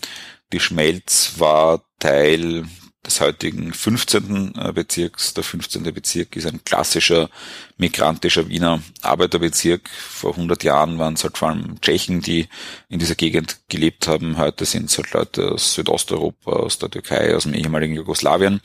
[0.52, 2.64] die Schmelz war Teil
[3.04, 4.54] des heutigen 15.
[4.56, 5.34] Äh, Bezirks.
[5.34, 5.82] Der 15.
[5.92, 7.30] Bezirk ist ein klassischer
[7.76, 9.88] migrantischer Wiener Arbeiterbezirk.
[9.90, 12.48] Vor 100 Jahren waren es halt vor allem Tschechen, die
[12.88, 14.38] in dieser Gegend gelebt haben.
[14.38, 18.60] Heute sind es halt Leute aus Südosteuropa, aus der Türkei, aus dem ehemaligen Jugoslawien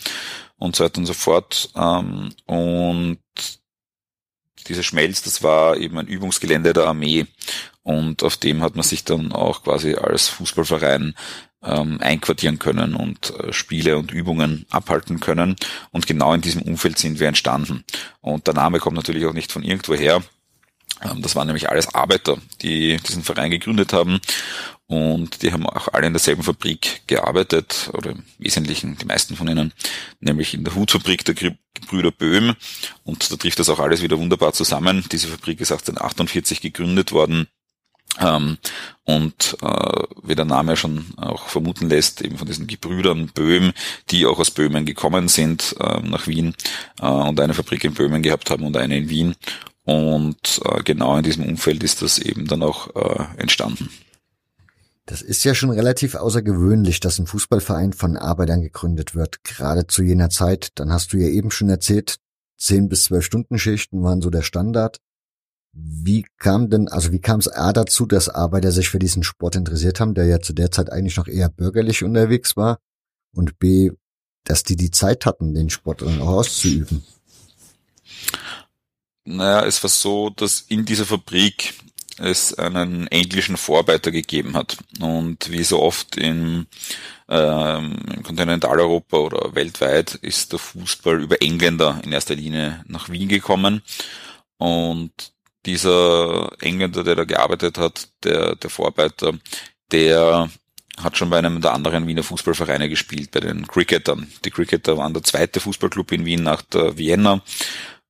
[0.57, 1.69] und so weiter und so fort.
[1.75, 3.19] Ähm, und
[4.67, 7.25] Diese Schmelz, das war eben ein Übungsgelände der Armee
[7.83, 11.15] und auf dem hat man sich dann auch quasi als Fußballverein
[11.63, 15.55] ähm, einquartieren können und äh, Spiele und Übungen abhalten können.
[15.91, 17.83] Und genau in diesem Umfeld sind wir entstanden.
[18.21, 20.21] Und der Name kommt natürlich auch nicht von irgendwoher.
[21.01, 24.19] Ähm, das waren nämlich alles Arbeiter, die diesen Verein gegründet haben.
[24.85, 29.49] Und die haben auch alle in derselben Fabrik gearbeitet, oder im Wesentlichen die meisten von
[29.49, 29.73] ihnen,
[30.21, 32.55] nämlich in der Hutfabrik der Gebrüder Böhm.
[33.03, 35.03] Und da trifft das auch alles wieder wunderbar zusammen.
[35.11, 37.47] Diese Fabrik ist 1848 gegründet worden
[38.19, 38.57] ähm,
[39.05, 43.71] und äh, wie der Name schon auch vermuten lässt, eben von diesen Gebrüdern Böhm,
[44.09, 46.53] die auch aus Böhmen gekommen sind äh, nach Wien
[47.01, 49.35] äh, und eine Fabrik in Böhmen gehabt haben und eine in Wien.
[49.85, 53.89] Und äh, genau in diesem Umfeld ist das eben dann auch äh, entstanden.
[55.05, 60.03] Das ist ja schon relativ außergewöhnlich, dass ein Fußballverein von Arbeitern gegründet wird, gerade zu
[60.03, 60.71] jener Zeit.
[60.75, 62.17] Dann hast du ja eben schon erzählt,
[62.57, 64.99] zehn bis zwölf Stunden Schichten waren so der Standard.
[65.79, 69.55] Wie kam denn, also wie kam es A dazu, dass Arbeiter sich für diesen Sport
[69.55, 72.79] interessiert haben, der ja zu der Zeit eigentlich noch eher bürgerlich unterwegs war?
[73.31, 73.91] Und B,
[74.43, 77.03] dass die die Zeit hatten, den Sport dann auch auszuüben?
[79.25, 81.75] Naja, es war so, dass in dieser Fabrik
[82.17, 84.77] es einen englischen Vorarbeiter gegeben hat.
[84.99, 86.65] Und wie so oft im,
[87.29, 93.27] ähm, im Kontinentaleuropa oder weltweit ist der Fußball über Engländer in erster Linie nach Wien
[93.27, 93.83] gekommen.
[94.57, 95.33] Und
[95.67, 99.33] dieser Engländer, der da gearbeitet hat, der, der Vorarbeiter,
[99.91, 100.49] der
[100.97, 104.31] hat schon bei einem der anderen Wiener Fußballvereine gespielt, bei den Cricketern.
[104.45, 107.43] Die Cricketer waren der zweite Fußballclub in Wien nach der Vienna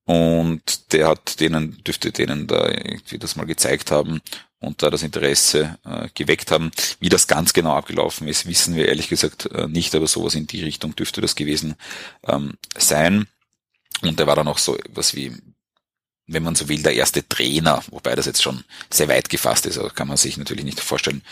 [0.04, 4.22] und der hat denen, dürfte denen da irgendwie das mal gezeigt haben
[4.58, 6.70] und da das Interesse äh, geweckt haben.
[6.98, 10.46] Wie das ganz genau abgelaufen ist, wissen wir ehrlich gesagt äh, nicht, aber sowas in
[10.46, 11.74] die Richtung dürfte das gewesen
[12.26, 13.26] ähm, sein.
[14.00, 15.32] Und der war dann auch so was wie
[16.28, 19.78] wenn man so will, der erste Trainer, wobei das jetzt schon sehr weit gefasst ist,
[19.78, 21.22] also kann man sich natürlich nicht vorstellen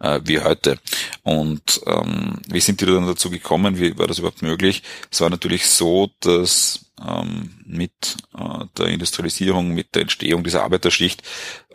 [0.00, 0.78] äh, wie heute.
[1.22, 3.78] Und ähm, wie sind die dann dazu gekommen?
[3.78, 4.82] Wie war das überhaupt möglich?
[5.10, 11.22] Es war natürlich so, dass ähm, mit äh, der Industrialisierung, mit der Entstehung dieser Arbeiterschicht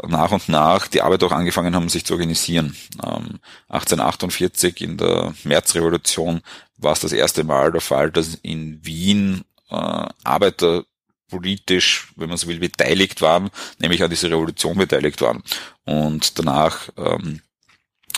[0.02, 2.76] nach und nach die Arbeiter auch angefangen haben, sich zu organisieren.
[3.04, 3.40] Ähm,
[3.70, 6.42] 1848 in der Märzrevolution
[6.78, 10.86] war es das erste Mal der Fall, dass in Wien äh, Arbeiter
[11.32, 15.42] politisch, wenn man so will, beteiligt waren, nämlich an dieser Revolution beteiligt waren.
[15.86, 17.42] Und danach ähm,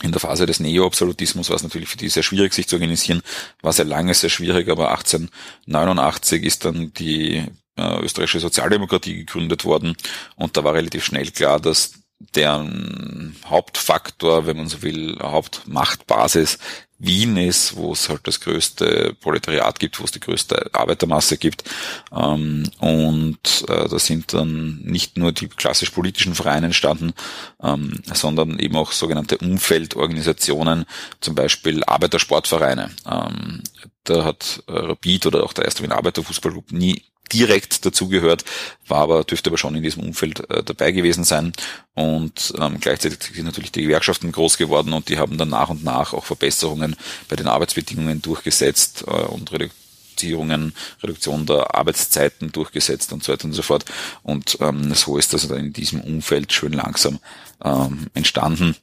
[0.02, 3.21] in der Phase des Neo-Absolutismus war es natürlich für die sehr schwierig, sich zu organisieren,
[3.62, 7.45] war sehr lange sehr schwierig, aber 1889 ist dann die
[7.78, 9.95] äh, österreichische Sozialdemokratie gegründet worden
[10.36, 11.93] und da war relativ schnell klar, dass
[12.36, 16.58] deren Hauptfaktor, wenn man so will, Hauptmachtbasis
[17.04, 21.63] Wien ist, wo es halt das größte Proletariat gibt, wo es die größte Arbeitermasse gibt.
[22.12, 27.13] Ähm, und äh, da sind dann nicht nur die klassisch politischen Vereine entstanden,
[27.62, 30.86] ähm, sondern eben auch sogenannte Umfeldorganisationen,
[31.20, 32.89] zum Beispiel Arbeitersportvereine.
[33.10, 33.63] Ähm,
[34.06, 38.44] da hat Rapid oder auch der erste Wiener Arbeiterfußballclub nie direkt dazugehört,
[38.88, 41.54] war aber, dürfte aber schon in diesem Umfeld äh, dabei gewesen sein.
[41.96, 45.84] Und ähm, gleichzeitig sind natürlich die Gewerkschaften groß geworden und die haben dann nach und
[45.84, 46.96] nach auch Verbesserungen
[47.30, 53.54] bei den Arbeitsbedingungen durchgesetzt äh, und Reduzierungen, Reduktion der Arbeitszeiten durchgesetzt und so weiter und
[53.54, 53.86] so fort.
[54.24, 57.20] Und ähm, so ist das dann in diesem Umfeld schön langsam
[57.64, 58.76] ähm, entstanden.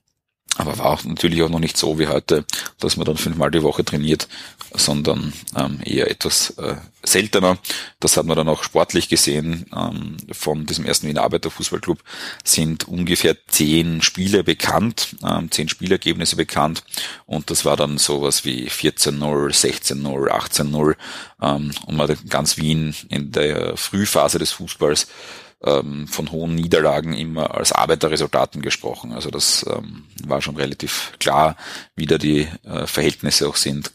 [0.56, 2.44] Aber war auch natürlich auch noch nicht so wie heute,
[2.80, 4.28] dass man dann fünfmal die Woche trainiert,
[4.74, 7.58] sondern ähm, eher etwas äh, seltener.
[7.98, 9.66] Das hat man dann auch sportlich gesehen.
[9.74, 12.02] Ähm, von diesem ersten Wiener Arbeiterfußballclub
[12.44, 16.82] sind ungefähr zehn Spiele bekannt, ähm, zehn Spielergebnisse bekannt.
[17.26, 19.18] Und das war dann sowas wie 14-0,
[19.52, 20.96] 16-0, 18-0.
[21.42, 25.06] Ähm, und man hat ganz Wien in der Frühphase des Fußballs
[25.64, 29.12] ähm, von hohen Niederlagen immer als Arbeiterresultaten gesprochen.
[29.12, 31.56] Also das ähm, war schon relativ klar,
[31.96, 33.92] wie da die äh, Verhältnisse auch sind,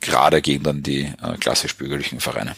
[0.00, 2.54] gerade gegen dann die äh, klassisch bürgerlichen Vereine.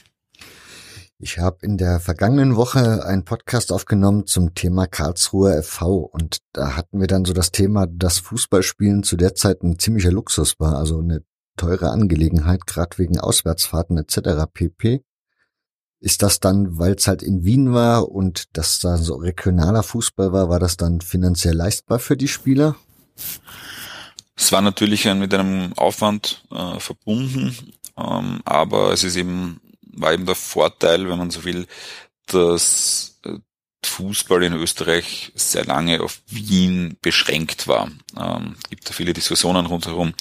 [1.25, 6.77] Ich habe in der vergangenen Woche einen Podcast aufgenommen zum Thema Karlsruher FV und da
[6.77, 10.77] hatten wir dann so das Thema, dass Fußballspielen zu der Zeit ein ziemlicher Luxus war,
[10.79, 11.23] also eine
[11.57, 14.47] teure Angelegenheit, gerade wegen Auswärtsfahrten etc.
[14.53, 15.05] pp.
[16.03, 20.33] Ist das dann, weil es halt in Wien war und das da so regionaler Fußball
[20.33, 22.75] war, war das dann finanziell leistbar für die Spieler?
[24.35, 27.57] Es war natürlich mit einem Aufwand äh, verbunden,
[27.97, 29.61] ähm, aber es ist eben,
[29.93, 31.69] war eben der Vorteil, wenn man so will,
[32.27, 33.12] dass äh,
[33.87, 37.91] Fußball in Österreich sehr lange auf Wien beschränkt war.
[38.19, 40.15] Ähm, gibt da viele Diskussionen rundherum,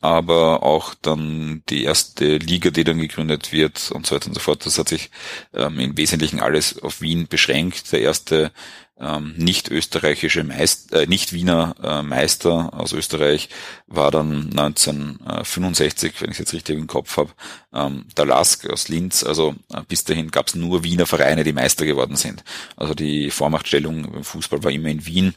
[0.00, 4.40] aber auch dann die erste Liga, die dann gegründet wird und so weiter und so
[4.40, 5.10] fort, das hat sich
[5.54, 7.92] ähm, im Wesentlichen alles auf Wien beschränkt.
[7.92, 8.52] Der erste
[8.98, 13.48] ähm, nicht österreichische Meister, äh, nicht Wiener äh, Meister aus Österreich
[13.86, 17.30] war dann 1965, wenn ich es jetzt richtig im Kopf habe,
[17.72, 19.24] ähm, der Lask aus Linz.
[19.24, 22.44] Also äh, bis dahin gab es nur Wiener Vereine, die Meister geworden sind.
[22.76, 25.34] Also die Vormachtstellung im Fußball war immer in Wien.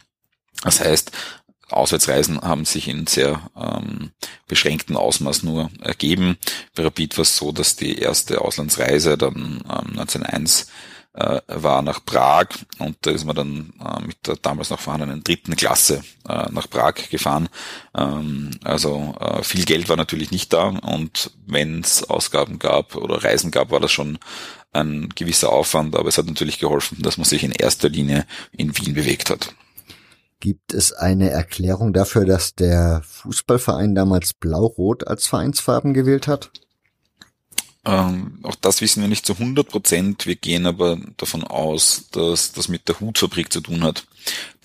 [0.63, 1.12] Das heißt,
[1.70, 4.12] Auswärtsreisen haben sich in sehr ähm,
[4.48, 6.38] beschränktem Ausmaß nur ergeben.
[6.76, 10.67] Bei Rapid war es so, dass die erste Auslandsreise dann ähm, 1901
[11.18, 15.24] äh, war nach Prag und da ist man dann äh, mit der damals noch vorhandenen
[15.24, 17.50] dritten Klasse äh, nach Prag gefahren.
[17.96, 23.24] Ähm, also äh, viel Geld war natürlich nicht da und wenn es Ausgaben gab oder
[23.24, 24.20] Reisen gab, war das schon
[24.74, 28.78] ein gewisser Aufwand, aber es hat natürlich geholfen, dass man sich in erster Linie in
[28.78, 29.56] Wien bewegt hat.
[30.40, 36.52] Gibt es eine Erklärung dafür, dass der Fußballverein damals Blau-Rot als Vereinsfarben gewählt hat?
[37.88, 40.26] Ähm, auch das wissen wir nicht zu 100 Prozent.
[40.26, 44.06] Wir gehen aber davon aus, dass das mit der Hutfabrik zu tun hat.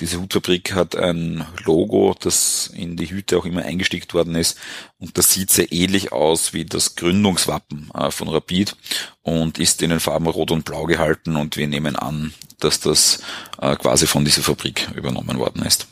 [0.00, 4.58] Diese Hutfabrik hat ein Logo, das in die Hüte auch immer eingestickt worden ist.
[4.98, 8.74] Und das sieht sehr ähnlich aus wie das Gründungswappen äh, von Rapid
[9.22, 11.37] und ist in den Farben Rot und Blau gehalten.
[11.37, 13.22] Und wir nehmen an, dass das
[13.61, 15.87] äh, quasi von dieser Fabrik übernommen worden ist.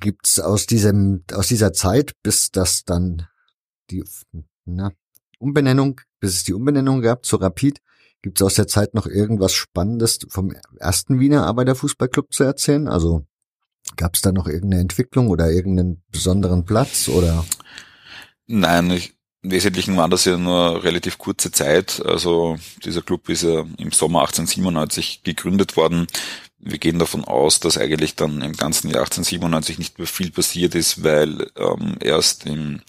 [0.00, 3.28] Gibt's aus diesem, aus dieser Zeit, bis das dann
[3.90, 4.02] die
[4.66, 4.92] na,
[5.38, 7.80] Umbenennung, bis es die Umbenennung gab zu Rapid,
[8.22, 12.88] gibt es aus der Zeit noch irgendwas Spannendes vom ersten Wiener Arbeiterfußballclub zu erzählen?
[12.88, 13.26] Also
[13.96, 17.44] gab es da noch irgendeine Entwicklung oder irgendeinen besonderen Platz oder?
[18.46, 22.02] Nein, ich, im Wesentlichen war das ja nur relativ kurze Zeit.
[22.04, 26.06] Also dieser Club ist ja im Sommer 1897 gegründet worden
[26.66, 30.74] wir gehen davon aus, dass eigentlich dann im ganzen Jahr 1897 nicht mehr viel passiert
[30.74, 32.80] ist, weil ähm, erst im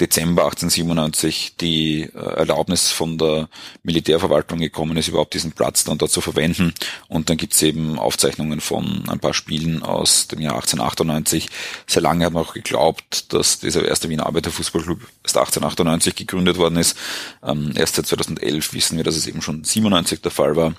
[0.00, 3.48] Dezember 1897 die äh, Erlaubnis von der
[3.82, 6.72] Militärverwaltung gekommen ist, überhaupt diesen Platz dann dort zu verwenden.
[7.08, 11.50] Und dann gibt's eben Aufzeichnungen von ein paar Spielen aus dem Jahr 1898.
[11.86, 16.76] Sehr lange hat man auch geglaubt, dass dieser erste Wiener Arbeiterfußballclub erst 1898 gegründet worden
[16.76, 16.96] ist.
[17.44, 20.74] Ähm, erst seit 2011 wissen wir, dass es eben schon 97 der Fall war.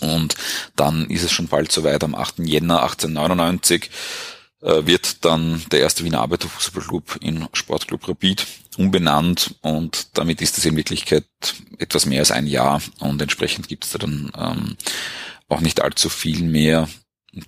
[0.00, 0.34] Und
[0.76, 2.40] dann ist es schon bald soweit, am 8.
[2.40, 3.90] Jänner 1899
[4.62, 8.46] äh, wird dann der erste Wiener Arbeiterfußballclub in Sportclub Rapid
[8.76, 11.24] umbenannt und damit ist es in Wirklichkeit
[11.78, 14.76] etwas mehr als ein Jahr und entsprechend gibt es da dann ähm,
[15.48, 16.88] auch nicht allzu viel mehr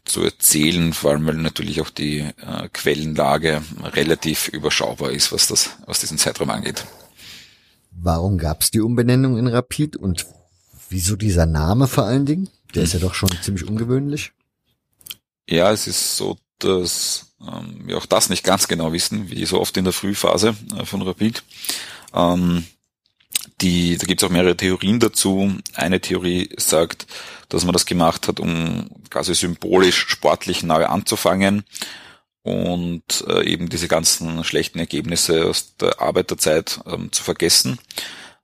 [0.05, 5.71] zu erzählen, vor allem weil natürlich auch die äh, Quellenlage relativ überschaubar ist, was das
[5.87, 6.85] was diesen Zeitraum angeht.
[7.91, 10.27] Warum gab es die Umbenennung in Rapid und
[10.89, 12.49] Wieso dieser Name vor allen Dingen?
[12.75, 14.33] Der ist ja doch schon ziemlich ungewöhnlich.
[15.49, 19.61] Ja, es ist so, dass ähm, wir auch das nicht ganz genau wissen, wie so
[19.61, 21.43] oft in der Frühphase äh, von Rapid.
[22.15, 22.67] Ähm,
[23.61, 25.53] die, da gibt es auch mehrere Theorien dazu.
[25.75, 27.07] Eine Theorie sagt,
[27.49, 31.65] dass man das gemacht hat, um quasi symbolisch sportlich neu anzufangen
[32.43, 37.79] und äh, eben diese ganzen schlechten Ergebnisse aus der Arbeiterzeit ähm, zu vergessen.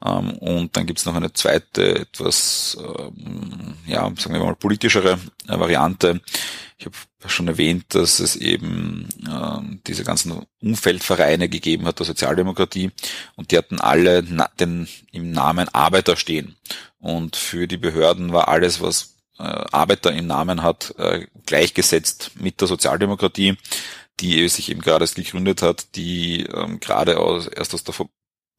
[0.04, 5.58] Ähm, und dann gibt's noch eine zweite, etwas, ähm, ja, sagen wir mal, politischere äh,
[5.58, 6.20] Variante.
[6.76, 12.90] Ich habe schon erwähnt, dass es eben ähm, diese ganzen Umfeldvereine gegeben hat der Sozialdemokratie
[13.36, 14.22] und die hatten alle
[14.60, 16.56] den, im Namen Arbeiter stehen.
[16.98, 22.60] Und für die Behörden war alles, was äh, Arbeiter im Namen hat, äh, gleichgesetzt mit
[22.60, 23.56] der Sozialdemokratie
[24.20, 26.46] die sich eben gerade gegründet hat, die
[26.78, 27.94] gerade aus, erst aus der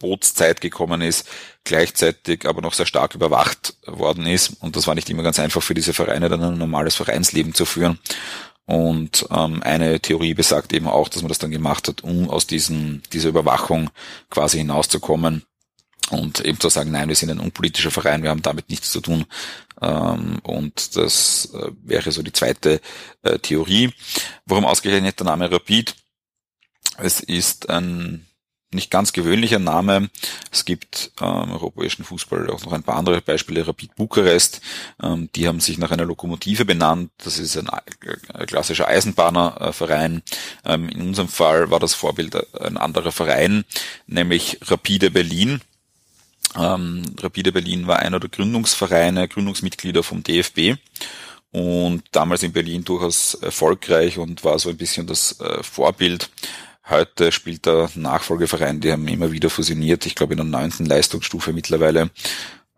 [0.06, 1.28] Verbotszeit gekommen ist,
[1.64, 4.62] gleichzeitig aber noch sehr stark überwacht worden ist.
[4.62, 7.66] Und das war nicht immer ganz einfach für diese Vereine, dann ein normales Vereinsleben zu
[7.66, 8.00] führen.
[8.66, 12.48] Und ähm, eine Theorie besagt eben auch, dass man das dann gemacht hat, um aus
[12.48, 13.90] diesen, dieser Überwachung
[14.30, 15.44] quasi hinauszukommen
[16.12, 19.02] und eben zu sagen, nein, wir sind ein unpolitischer Verein, wir haben damit nichts zu
[19.02, 19.26] tun.
[19.82, 22.80] Ähm, und das äh, wäre so die zweite
[23.24, 23.92] äh, Theorie.
[24.46, 25.96] Warum ausgerechnet der Name Rapid?
[26.98, 28.26] Es ist ein
[28.76, 30.10] nicht ganz gewöhnlicher Name.
[30.52, 33.68] Es gibt ähm, im europäischen Fußball auch noch ein paar andere Beispiele.
[33.68, 34.62] Rapid Bukarest,
[35.02, 37.12] ähm, die haben sich nach einer Lokomotive benannt.
[37.18, 40.22] Das ist ein, ein klassischer Eisenbahnerverein.
[40.66, 43.66] Ähm, in unserem Fall war das Vorbild ein anderer Verein,
[44.08, 45.62] nämlich Rapide Berlin.
[46.58, 50.78] Rapide Berlin war einer der Gründungsvereine, Gründungsmitglieder vom DFB
[51.56, 56.30] und damals in Berlin durchaus erfolgreich und war so ein bisschen das äh, Vorbild
[56.88, 61.52] Heute spielt der Nachfolgeverein, die haben immer wieder fusioniert, ich glaube in der neunten Leistungsstufe
[61.52, 62.12] mittlerweile.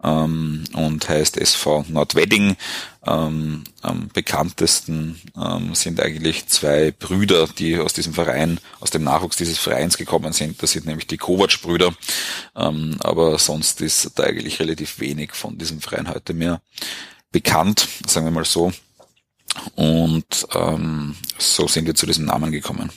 [0.04, 2.56] ähm, und heißt SV Nordwedding.
[3.06, 9.38] Ähm, am bekanntesten ähm, sind eigentlich zwei Brüder, die aus diesem Verein, aus dem Nachwuchs
[9.38, 10.62] dieses Vereins gekommen sind.
[10.62, 11.96] Das sind nämlich die Kovac-Brüder.
[12.56, 16.62] Ähm, aber sonst ist da eigentlich relativ wenig von diesem Verein heute mehr
[17.32, 18.72] bekannt, sagen wir mal so.
[19.76, 22.92] Und ähm, so sind wir zu diesem Namen gekommen.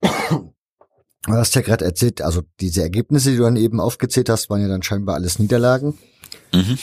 [0.00, 4.62] Du hast ja gerade erzählt, also diese Ergebnisse, die du dann eben aufgezählt hast, waren
[4.62, 5.98] ja dann scheinbar alles Niederlagen.
[6.54, 6.78] Mhm.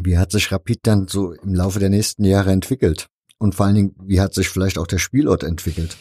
[0.00, 3.08] Wie hat sich Rapid dann so im Laufe der nächsten Jahre entwickelt?
[3.38, 5.96] Und vor allen Dingen, wie hat sich vielleicht auch der Spielort entwickelt?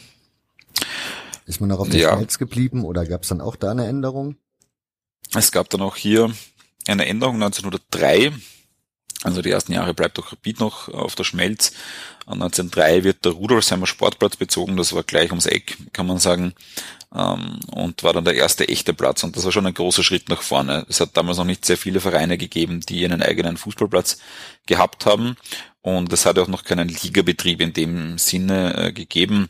[1.45, 2.13] Ist man noch auf dem ja.
[2.13, 4.37] Schmelz geblieben oder gab es dann auch da eine Änderung?
[5.33, 6.31] Es gab dann auch hier
[6.87, 8.31] eine Änderung 1903.
[9.23, 11.73] Also die ersten Jahre bleibt auch Rapid noch auf der Schmelz.
[12.27, 16.53] 1903 wird der Rudolfsheimer Sportplatz bezogen, das war gleich ums Eck, kann man sagen,
[17.15, 19.23] ähm, und war dann der erste echte Platz.
[19.23, 20.85] Und das war schon ein großer Schritt nach vorne.
[20.89, 24.17] Es hat damals noch nicht sehr viele Vereine gegeben, die einen eigenen Fußballplatz
[24.65, 25.37] gehabt haben.
[25.81, 29.49] Und es hat auch noch keinen Ligabetrieb in dem Sinne äh, gegeben,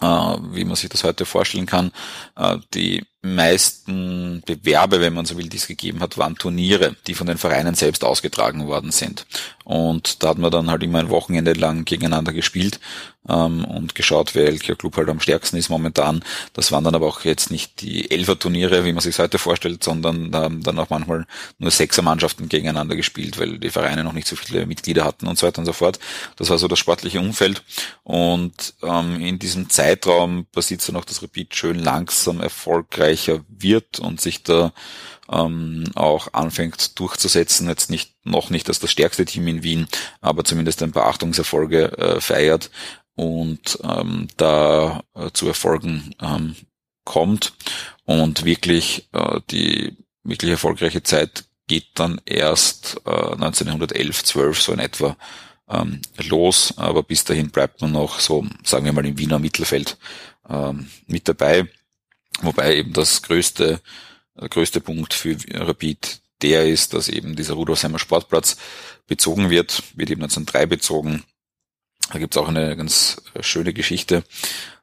[0.00, 1.92] äh, wie man sich das heute vorstellen kann.
[2.36, 7.14] Äh, die meisten Bewerbe, wenn man so will, die es gegeben hat, waren Turniere, die
[7.14, 9.26] von den Vereinen selbst ausgetragen worden sind.
[9.64, 12.80] Und da hat man dann halt immer ein Wochenende lang gegeneinander gespielt
[13.28, 16.22] ähm, und geschaut, welcher Club halt am stärksten ist momentan.
[16.52, 20.30] Das waren dann aber auch jetzt nicht die Elfer-Turniere, wie man sich heute vorstellt, sondern
[20.30, 21.26] da haben dann auch manchmal
[21.58, 25.38] nur sechser Mannschaften gegeneinander gespielt, weil die Vereine noch nicht so viele Mitglieder hatten und
[25.38, 25.98] so weiter und so fort.
[26.36, 27.62] Das war so das sportliche Umfeld.
[28.02, 34.20] Und ähm, in diesem Zeitraum passiert dann auch das Rapid schön langsam erfolgreicher wird und
[34.20, 34.72] sich da
[35.30, 37.68] ähm, auch anfängt durchzusetzen.
[37.68, 39.86] Jetzt nicht noch nicht als das stärkste Team in Wien,
[40.20, 42.70] aber zumindest ein paar Achtungserfolge äh, feiert
[43.14, 46.56] und ähm, da äh, zu Erfolgen ähm,
[47.04, 47.52] kommt.
[48.04, 54.78] Und wirklich äh, die wirklich erfolgreiche Zeit geht dann erst äh, 1911, 12 so in
[54.78, 55.16] etwa
[55.68, 59.96] ähm, los, aber bis dahin bleibt man noch so, sagen wir mal, im Wiener Mittelfeld
[60.48, 61.66] ähm, mit dabei,
[62.42, 63.80] wobei eben das größte,
[64.36, 68.56] größte Punkt für Rapid der ist, dass eben dieser Rudolfsheimer Sportplatz
[69.06, 71.24] bezogen wird, wird eben 1903 bezogen
[72.10, 74.24] da gibt's auch eine ganz schöne Geschichte.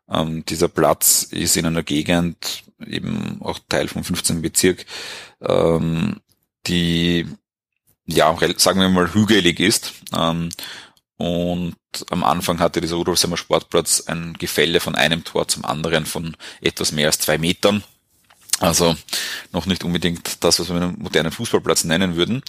[0.09, 4.41] Ähm, dieser Platz ist in einer Gegend, eben auch Teil vom 15.
[4.41, 4.85] Bezirk,
[5.41, 6.19] ähm,
[6.67, 7.27] die,
[8.05, 9.93] ja, sagen wir mal, hügelig ist.
[10.17, 10.49] Ähm,
[11.17, 11.75] und
[12.09, 16.91] am Anfang hatte dieser Rudolfsheimer Sportplatz ein Gefälle von einem Tor zum anderen von etwas
[16.91, 17.83] mehr als zwei Metern.
[18.61, 18.95] Also
[19.51, 22.43] noch nicht unbedingt das, was wir einen modernen Fußballplatz nennen würden.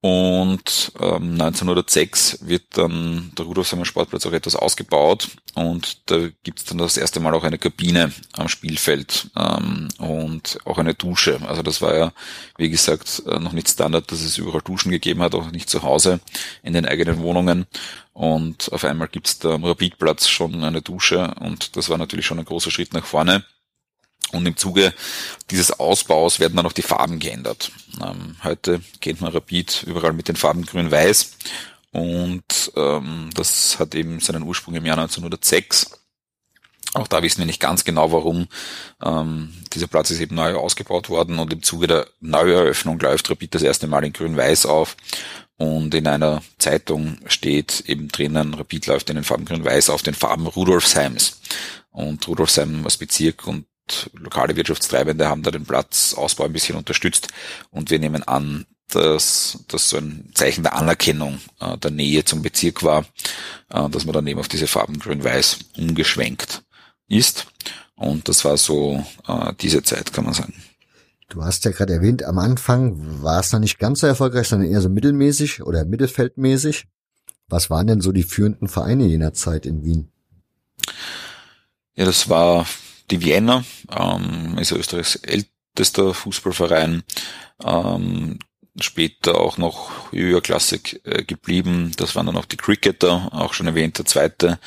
[0.00, 6.66] Und ähm, 1906 wird dann der Rudolfsheimer Sportplatz auch etwas ausgebaut und da gibt es
[6.66, 11.40] dann das erste Mal auch eine Kabine am Spielfeld ähm, und auch eine Dusche.
[11.48, 12.12] Also das war ja,
[12.58, 15.82] wie gesagt, äh, noch nicht Standard, dass es überall Duschen gegeben hat, auch nicht zu
[15.82, 16.20] Hause
[16.62, 17.66] in den eigenen Wohnungen.
[18.12, 22.26] Und auf einmal gibt es da am Rapidplatz schon eine Dusche und das war natürlich
[22.26, 23.44] schon ein großer Schritt nach vorne.
[24.32, 24.92] Und im Zuge
[25.50, 27.72] dieses Ausbaus werden dann auch die Farben geändert.
[28.02, 31.32] Ähm, heute kennt man Rapid überall mit den Farben grün-weiß.
[31.92, 35.98] Und ähm, das hat eben seinen Ursprung im Jahr 1906.
[36.94, 38.48] Auch da wissen wir nicht ganz genau, warum.
[39.02, 43.54] Ähm, dieser Platz ist eben neu ausgebaut worden und im Zuge der Neueröffnung läuft Rapid
[43.54, 44.96] das erste Mal in grün-weiß auf.
[45.56, 50.14] Und in einer Zeitung steht eben drinnen, Rapid läuft in den Farben grün-weiß auf den
[50.14, 51.40] Farben Rudolfsheims.
[51.90, 53.66] Und Rudolfsheim als Bezirk und
[54.12, 57.28] lokale Wirtschaftstreibende haben da den Platzausbau ein bisschen unterstützt
[57.70, 62.42] und wir nehmen an, dass das so ein Zeichen der Anerkennung äh, der Nähe zum
[62.42, 63.04] Bezirk war,
[63.70, 66.62] äh, dass man dann eben auf diese Farben grün-weiß umgeschwenkt
[67.06, 67.46] ist.
[67.96, 70.54] Und das war so äh, diese Zeit, kann man sagen.
[71.28, 74.70] Du hast ja gerade erwähnt, am Anfang war es noch nicht ganz so erfolgreich, sondern
[74.70, 76.86] eher so mittelmäßig oder mittelfeldmäßig.
[77.48, 80.10] Was waren denn so die führenden Vereine jener Zeit in Wien?
[81.94, 82.66] Ja, das war
[83.10, 83.64] die Vienna,
[83.96, 87.02] ähm, ist Österreichs ältester Fußballverein,
[87.64, 88.38] ähm,
[88.80, 91.92] später auch noch höherklassig äh, geblieben.
[91.96, 94.58] Das waren dann auch die Cricketer, auch schon erwähnt, der zweite.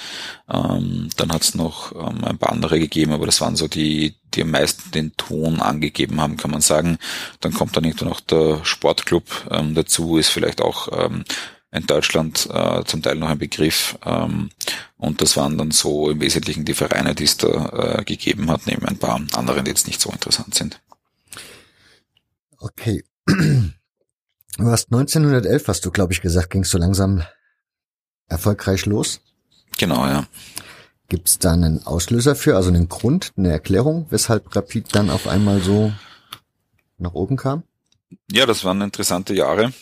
[0.50, 4.16] Ähm, dann hat es noch ähm, ein paar andere gegeben, aber das waren so die,
[4.34, 6.98] die am meisten den Ton angegeben haben, kann man sagen.
[7.40, 11.24] Dann kommt dann irgendwann noch der Sportclub ähm, dazu, ist vielleicht auch ähm,
[11.72, 13.98] in Deutschland äh, zum Teil noch ein Begriff.
[14.06, 14.50] Ähm,
[14.98, 18.68] und das waren dann so im Wesentlichen die Vereine, die es da äh, gegeben hat,
[18.68, 20.82] neben ein paar anderen, die jetzt nicht so interessant sind.
[22.58, 23.04] Okay.
[24.58, 27.24] Du hast 1911, hast du, glaube ich, gesagt, ging so langsam
[28.28, 29.22] erfolgreich los.
[29.78, 30.28] Genau, ja.
[31.08, 35.28] Gibt es da einen Auslöser für, also einen Grund, eine Erklärung, weshalb Rapid dann auf
[35.28, 35.94] einmal so
[36.98, 37.64] nach oben kam?
[38.32, 39.74] Ja, das waren interessante Jahre.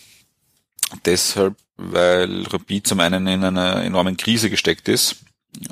[1.06, 5.18] Deshalb, weil Rapid zum einen in einer enormen Krise gesteckt ist.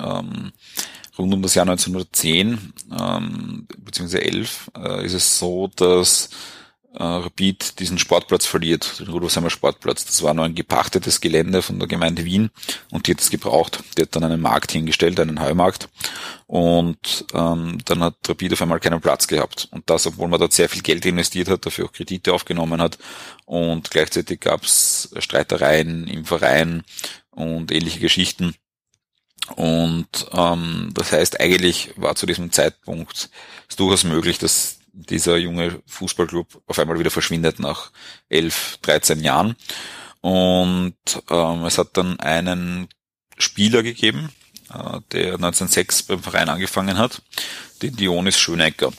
[0.00, 0.52] Ähm,
[1.18, 4.18] rund um das Jahr 1910 ähm, bzw.
[4.18, 6.30] 11 äh, ist es so, dass
[6.94, 10.04] äh, Rapid diesen Sportplatz verliert, den Rudolfsheimer Sportplatz.
[10.04, 12.50] Das war nur ein gepachtetes Gelände von der Gemeinde Wien
[12.90, 13.82] und die hat es gebraucht.
[13.96, 15.88] Die hat dann einen Markt hingestellt, einen Heumarkt
[16.46, 19.68] und ähm, dann hat Rapid auf einmal keinen Platz gehabt.
[19.70, 22.98] Und das, obwohl man dort sehr viel Geld investiert hat, dafür auch Kredite aufgenommen hat
[23.44, 26.84] und gleichzeitig gab es Streitereien im Verein
[27.30, 28.54] und ähnliche Geschichten.
[29.56, 33.30] Und ähm, das heißt, eigentlich war zu diesem Zeitpunkt
[33.68, 37.92] es durchaus möglich, dass dieser junge Fußballclub auf einmal wieder verschwindet nach
[38.28, 39.56] 11, 13 Jahren.
[40.20, 40.94] Und
[41.30, 42.88] ähm, es hat dann einen
[43.38, 44.30] Spieler gegeben,
[44.70, 47.22] äh, der 1906 beim Verein angefangen hat,
[47.82, 48.92] den Dionis Schönecker.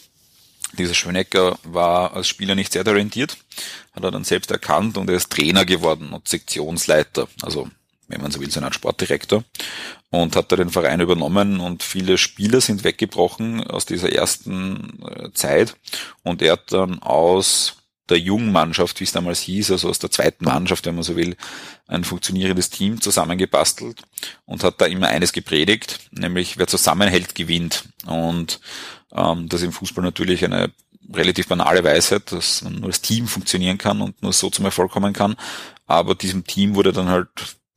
[0.73, 3.37] Dieser Schönecker war als Spieler nicht sehr talentiert,
[3.93, 7.69] hat er dann selbst erkannt und er ist Trainer geworden und Sektionsleiter, also
[8.09, 9.43] wenn man so will, so eine Art Sportdirektor
[10.09, 15.31] und hat da den Verein übernommen und viele Spieler sind weggebrochen aus dieser ersten äh,
[15.33, 15.75] Zeit
[16.23, 17.77] und er hat dann aus
[18.09, 21.15] der jungen Mannschaft, wie es damals hieß, also aus der zweiten Mannschaft, wenn man so
[21.15, 21.35] will,
[21.87, 24.01] ein funktionierendes Team zusammengebastelt
[24.45, 27.85] und hat da immer eines gepredigt, nämlich wer zusammenhält, gewinnt.
[28.05, 28.59] Und
[29.13, 30.71] ähm, das im Fußball natürlich eine
[31.13, 34.91] relativ banale Weisheit, dass man nur als Team funktionieren kann und nur so zum Erfolg
[34.91, 35.35] kommen kann.
[35.87, 37.29] Aber diesem Team wurde dann halt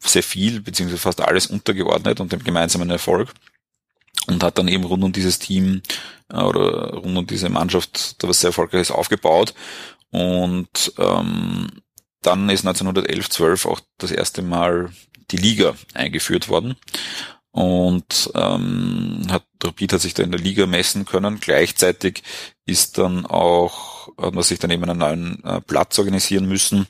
[0.09, 3.33] sehr viel, beziehungsweise fast alles untergeordnet und dem gemeinsamen Erfolg.
[4.27, 5.83] Und hat dann eben rund um dieses Team
[6.31, 9.55] äh, oder rund um diese Mannschaft da was sehr Erfolgreiches aufgebaut.
[10.11, 11.69] Und ähm,
[12.21, 14.91] dann ist 1911, 12 auch das erste Mal
[15.31, 16.77] die Liga eingeführt worden
[17.53, 21.39] und ähm, hat Rapid hat sich da in der Liga messen können.
[21.39, 22.23] Gleichzeitig
[22.65, 26.87] ist dann auch, hat man sich dann eben einen neuen äh, Platz organisieren müssen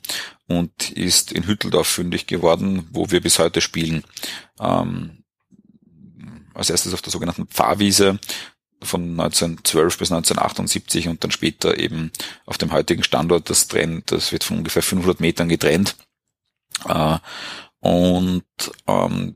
[0.47, 4.03] und ist in Hütteldorf fündig geworden, wo wir bis heute spielen.
[4.59, 5.23] Ähm,
[6.53, 8.19] als erstes auf der sogenannten Pfarrwiese
[8.81, 12.11] von 1912 bis 1978 und dann später eben
[12.45, 13.49] auf dem heutigen Standort.
[13.49, 15.95] Das trennt, das wird von ungefähr 500 Metern getrennt.
[16.87, 17.17] Äh,
[17.79, 18.43] und
[18.87, 19.35] ähm,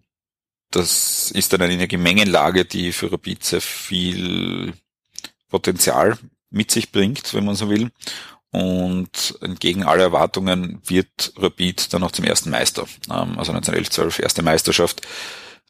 [0.72, 4.74] das ist dann eine Gemengenlage, die für Rapid sehr viel
[5.50, 6.18] Potenzial
[6.50, 7.92] mit sich bringt, wenn man so will.
[8.52, 12.84] Und entgegen aller Erwartungen wird Rapid dann auch zum ersten Meister.
[13.08, 15.02] Ähm, also 1911, 12 erste Meisterschaft,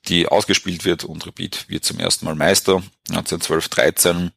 [0.08, 2.84] die ausgespielt wird und Rapid wird zum ersten Mal Meister.
[3.10, 4.32] 1912, 13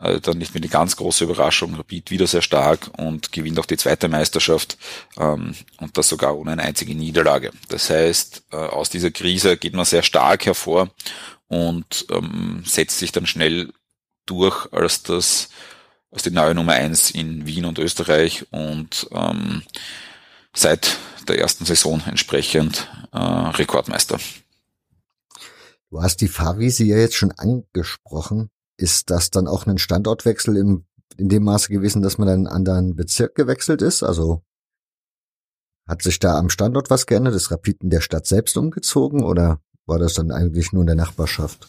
[0.00, 1.74] äh, dann nicht mehr die ganz große Überraschung.
[1.74, 4.78] Rapid wieder sehr stark und gewinnt auch die zweite Meisterschaft
[5.18, 7.52] ähm, und das sogar ohne eine einzige Niederlage.
[7.68, 10.90] Das heißt, äh, aus dieser Krise geht man sehr stark hervor
[11.48, 13.72] und ähm, setzt sich dann schnell
[14.26, 15.48] durch als das
[16.12, 19.62] als die neue Nummer eins in Wien und Österreich und ähm,
[20.52, 20.96] seit
[21.28, 24.18] der ersten Saison entsprechend äh, Rekordmeister.
[25.90, 28.50] Du hast die Fahrwiese ja jetzt schon angesprochen.
[28.80, 30.86] Ist das dann auch ein Standortwechsel im,
[31.18, 34.02] in dem Maße gewesen, dass man dann in einen anderen Bezirk gewechselt ist?
[34.02, 34.42] Also
[35.86, 37.34] hat sich da am Standort was geändert?
[37.34, 40.96] Ist Rapid in der Stadt selbst umgezogen oder war das dann eigentlich nur in der
[40.96, 41.68] Nachbarschaft?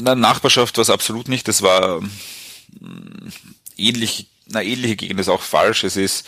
[0.00, 1.46] Na, Nachbarschaft war es absolut nicht.
[1.48, 2.00] Das war
[3.76, 5.84] ähnlich, na ähnliche Gegend ist auch falsch.
[5.84, 6.24] Es ist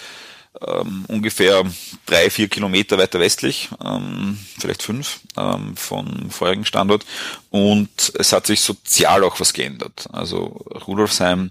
[0.61, 1.65] ähm, ungefähr
[2.07, 7.05] drei, vier Kilometer weiter westlich, ähm, vielleicht fünf ähm, vom vorigen Standort.
[7.51, 10.09] Und es hat sich sozial auch was geändert.
[10.13, 10.45] Also
[10.87, 11.51] Rudolfsheim,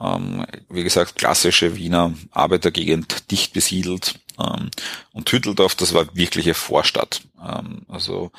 [0.00, 4.14] ähm, wie gesagt, klassische Wiener Arbeitergegend, dicht besiedelt.
[4.38, 4.70] Ähm,
[5.12, 7.22] und Hütteldorf, das war wirkliche Vorstadt.
[7.42, 8.32] Ähm, also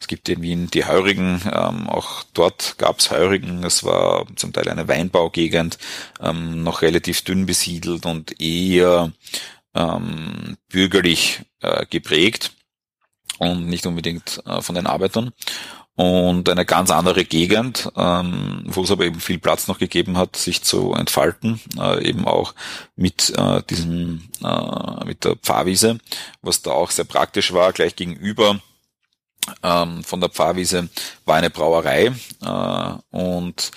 [0.00, 3.64] es gibt in Wien die Heurigen, ähm, auch dort gab's Heurigen.
[3.64, 5.78] Es war zum Teil eine Weinbaugegend,
[6.20, 9.12] ähm, noch relativ dünn besiedelt und eher
[9.74, 12.52] ähm, bürgerlich äh, geprägt
[13.38, 15.32] und nicht unbedingt äh, von den Arbeitern.
[15.94, 20.36] Und eine ganz andere Gegend, ähm, wo es aber eben viel Platz noch gegeben hat,
[20.36, 22.54] sich zu entfalten, äh, eben auch
[22.94, 25.98] mit äh, diesem äh, mit der Pfarrwiese,
[26.40, 28.60] was da auch sehr praktisch war, gleich gegenüber
[29.62, 30.88] ähm, von der Pfarrwiese
[31.24, 32.12] war eine Brauerei
[32.42, 33.70] äh, und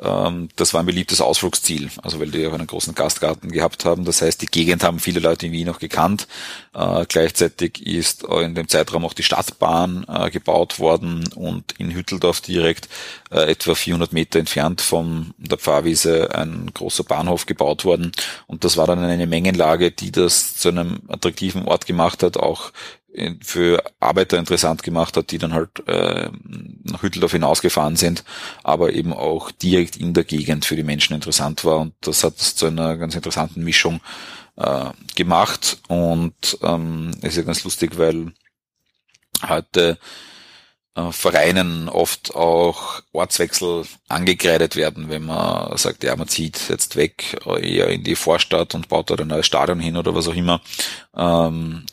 [0.00, 4.04] ähm, das war ein beliebtes Ausflugsziel, also weil die auch einen großen Gastgarten gehabt haben.
[4.04, 6.28] Das heißt, die Gegend haben viele Leute in Wien auch gekannt.
[6.74, 12.40] Äh, gleichzeitig ist in dem Zeitraum auch die Stadtbahn äh, gebaut worden und in Hütteldorf
[12.40, 12.88] direkt
[13.30, 18.12] äh, etwa 400 Meter entfernt von der Pfarrwiese ein großer Bahnhof gebaut worden.
[18.46, 22.72] Und das war dann eine Mengenlage, die das zu einem attraktiven Ort gemacht hat, auch
[23.42, 26.30] für Arbeiter interessant gemacht hat, die dann halt äh,
[26.84, 28.22] nach Hütteldorf hinausgefahren sind,
[28.62, 31.78] aber eben auch direkt in der Gegend für die Menschen interessant war.
[31.78, 34.00] Und das hat es zu einer ganz interessanten Mischung
[34.56, 35.78] äh, gemacht.
[35.88, 38.32] Und ähm, ist ja ganz lustig, weil
[39.48, 39.98] heute
[40.94, 47.40] äh, Vereinen oft auch Ortswechsel angekreidet werden, wenn man sagt, ja, man zieht jetzt weg
[47.46, 50.60] eher in die Vorstadt und baut dort ein neues Stadion hin oder was auch immer.
[51.16, 51.86] Ähm,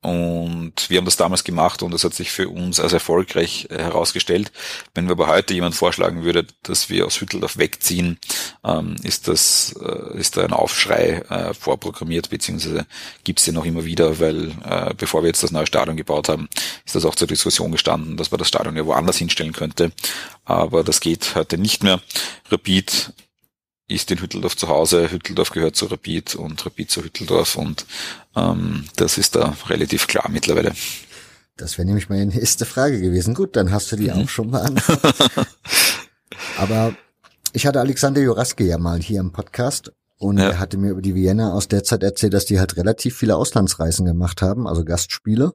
[0.00, 3.78] und wir haben das damals gemacht und es hat sich für uns als erfolgreich äh,
[3.78, 4.52] herausgestellt.
[4.94, 8.18] Wenn wir aber heute jemand vorschlagen würde, dass wir aus Hütteldorf wegziehen,
[8.64, 12.86] ähm, ist das, äh, ist da ein Aufschrei äh, vorprogrammiert, beziehungsweise
[13.24, 14.52] gibt es den noch immer wieder, weil
[14.96, 16.48] bevor wir jetzt das neue Stadion gebaut haben,
[16.84, 19.92] ist das auch zur Diskussion gestanden, dass man das Stadion ja woanders hinstellen könnte.
[20.44, 22.00] Aber das geht heute nicht mehr.
[22.50, 23.12] Rapid
[23.88, 27.86] ist in Hütteldorf zu Hause, Hütteldorf gehört zu Rapid und Rapid zu Hütteldorf und
[28.36, 30.72] ähm, das ist da relativ klar mittlerweile.
[31.56, 33.34] Das wäre nämlich meine nächste Frage gewesen.
[33.34, 34.22] Gut, dann hast du die mhm.
[34.22, 35.14] auch schon beantwortet.
[36.58, 36.94] Aber
[37.52, 40.50] ich hatte Alexander Juraski ja mal hier im Podcast und ja.
[40.50, 43.36] er hatte mir über die Vienna aus der Zeit erzählt, dass die halt relativ viele
[43.36, 45.52] Auslandsreisen gemacht haben, also Gastspiele,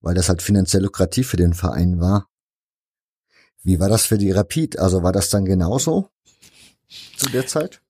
[0.00, 2.28] weil das halt finanziell lukrativ für den Verein war.
[3.62, 4.78] Wie war das für die Rapid?
[4.78, 6.10] Also war das dann genauso?
[7.16, 7.80] Zu der Zeit?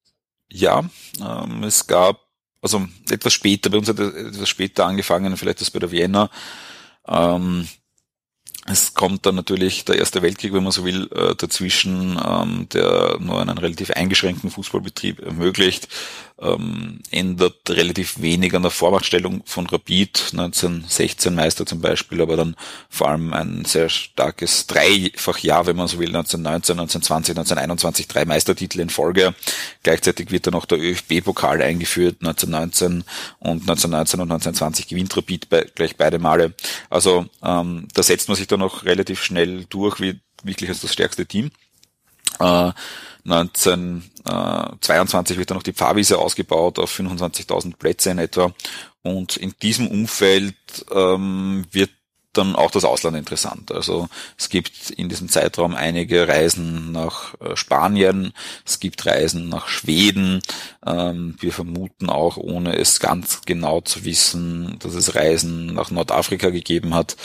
[0.51, 0.89] Ja,
[1.21, 2.21] ähm, es gab,
[2.63, 6.31] also etwas später, bei uns hat es etwas später angefangen, vielleicht das bei der Vienna.
[7.07, 7.69] Ähm,
[8.67, 13.19] es kommt dann natürlich der Erste Weltkrieg, wenn man so will, äh, dazwischen, ähm, der
[13.21, 15.89] nur einen relativ eingeschränkten Fußballbetrieb ermöglicht
[16.45, 22.57] ähm, ändert relativ wenig an der Vormachtstellung von Rapid, 1916 Meister zum Beispiel, aber dann
[22.89, 28.81] vor allem ein sehr starkes Dreifachjahr, wenn man so will, 1919, 1920, 1921, drei Meistertitel
[28.81, 29.35] in Folge.
[29.83, 33.05] Gleichzeitig wird dann auch der ÖFB-Pokal eingeführt, 1919
[33.39, 36.55] und 1919 und 1920 gewinnt Rapid bei, gleich beide Male.
[36.91, 40.93] Also ähm, da setzt man sich dann auch relativ schnell durch, wie wirklich als das
[40.93, 41.51] stärkste Team.
[42.39, 42.73] Äh,
[43.25, 48.53] 1922 wird dann noch die Pfarrwiese ausgebaut auf 25.000 Plätze in etwa.
[49.03, 50.57] Und in diesem Umfeld
[50.93, 51.91] ähm, wird
[52.35, 53.73] dann auch das Ausland interessant.
[53.73, 54.09] Also
[54.39, 58.33] es gibt in diesem Zeitraum einige Reisen nach äh, Spanien,
[58.67, 60.43] es gibt Reisen nach Schweden.
[60.85, 66.51] Ähm, wir vermuten auch, ohne es ganz genau zu wissen, dass es Reisen nach Nordafrika
[66.51, 67.17] gegeben hat,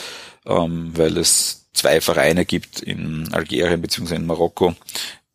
[0.46, 4.16] ähm, weil es zwei Vereine gibt in Algerien bzw.
[4.16, 4.74] in Marokko,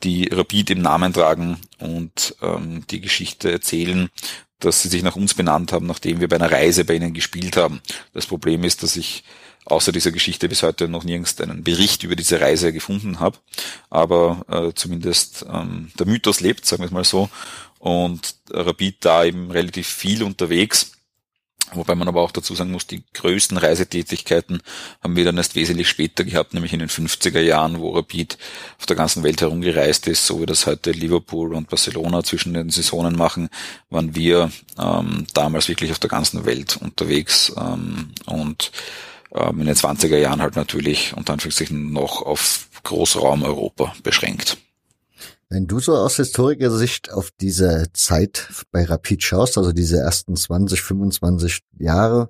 [0.04, 4.10] die Rapid im Namen tragen und ähm, die Geschichte erzählen,
[4.60, 7.58] dass sie sich nach uns benannt haben, nachdem wir bei einer Reise bei ihnen gespielt
[7.58, 7.82] haben.
[8.14, 9.24] Das Problem ist, dass ich
[9.66, 13.38] außer dieser Geschichte bis heute noch nirgends einen Bericht über diese Reise gefunden habe.
[13.90, 17.30] Aber äh, zumindest ähm, der Mythos lebt, sagen wir es mal so.
[17.80, 20.95] Und Rapid da eben relativ viel unterwegs
[21.74, 24.62] Wobei man aber auch dazu sagen muss, die größten Reisetätigkeiten
[25.02, 28.38] haben wir dann erst wesentlich später gehabt, nämlich in den 50er Jahren, wo Rapid
[28.80, 32.70] auf der ganzen Welt herumgereist ist, so wie das heute Liverpool und Barcelona zwischen den
[32.70, 33.50] Saisonen machen,
[33.90, 38.72] waren wir ähm, damals wirklich auf der ganzen Welt unterwegs ähm, und
[39.34, 44.58] ähm, in den 20er Jahren halt natürlich unter Anführungszeichen noch auf Großraum Europa beschränkt.
[45.50, 50.36] Wenn du so aus historiker Sicht auf diese Zeit bei Rapid schaust, also diese ersten
[50.36, 52.30] 20, 25 Jahre,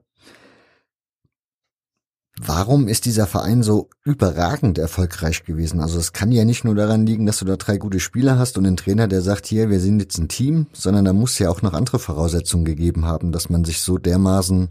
[2.37, 5.79] warum ist dieser Verein so überragend erfolgreich gewesen?
[5.79, 8.57] Also es kann ja nicht nur daran liegen, dass du da drei gute Spieler hast
[8.57, 11.49] und einen Trainer, der sagt, hier, wir sind jetzt ein Team, sondern da muss ja
[11.49, 14.69] auch noch andere Voraussetzungen gegeben haben, dass man sich so dermaßen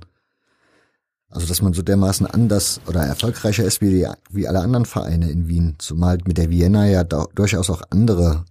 [1.34, 5.30] also, dass man so dermaßen anders oder erfolgreicher ist wie, die, wie alle anderen Vereine
[5.30, 5.74] in Wien.
[5.78, 8.44] Zumal mit der Vienna ja da, durchaus auch andere,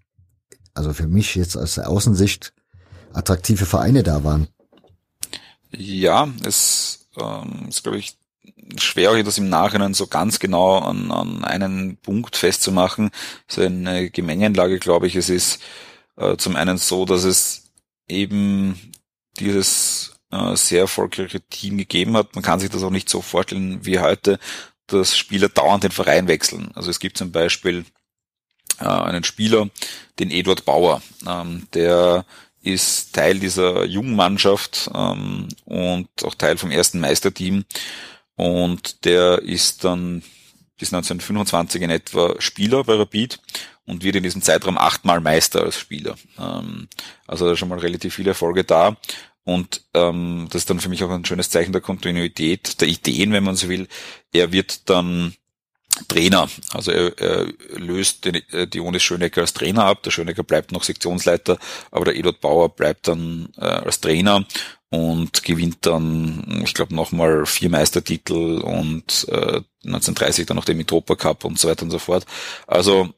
[0.74, 2.54] also für mich jetzt aus der Außensicht,
[3.14, 4.50] attraktive Vereine da waren.
[5.72, 8.18] Ja, es ähm, ist, glaube ich,
[8.78, 13.12] schwer, das im Nachhinein so ganz genau an, an einen Punkt festzumachen.
[13.48, 15.16] So eine Gemengenlage, glaube ich.
[15.16, 15.62] Es ist
[16.18, 17.72] äh, zum einen so, dass es
[18.10, 18.78] eben
[19.40, 22.36] dieses äh, sehr erfolgreiche Team gegeben hat.
[22.36, 24.40] Man kann sich das auch nicht so vorstellen wie heute,
[24.88, 26.72] dass Spieler dauernd den Verein wechseln.
[26.74, 27.86] Also es gibt zum Beispiel
[28.80, 29.70] äh, einen Spieler,
[30.20, 32.26] den Eduard Bauer, ähm, der
[32.62, 37.66] ist Teil dieser jungen Mannschaft ähm, und auch Teil vom ersten Meisterteam
[38.36, 40.24] und der ist dann
[40.80, 43.40] bis 1925 in etwa Spieler bei Rapid
[43.86, 46.16] und wird in diesem Zeitraum achtmal Meister als Spieler.
[46.40, 46.88] Ähm,
[47.28, 48.96] also schon mal relativ viele Erfolge da.
[49.46, 53.34] Und ähm, das ist dann für mich auch ein schönes Zeichen der Kontinuität, der Ideen,
[53.34, 53.88] wenn man so will.
[54.32, 55.34] Er wird dann
[56.08, 56.50] Trainer.
[56.72, 60.04] Also er, er löst den, äh, Dionis Schönecker als Trainer ab.
[60.04, 61.58] Der Schönecker bleibt noch Sektionsleiter,
[61.92, 64.46] aber der Eduard Bauer bleibt dann äh, als Trainer
[64.90, 71.16] und gewinnt dann, ich glaube, nochmal vier Meistertitel und äh, 1930 dann noch den Mitropa
[71.16, 72.26] Cup und so weiter und so fort.
[72.68, 73.10] Also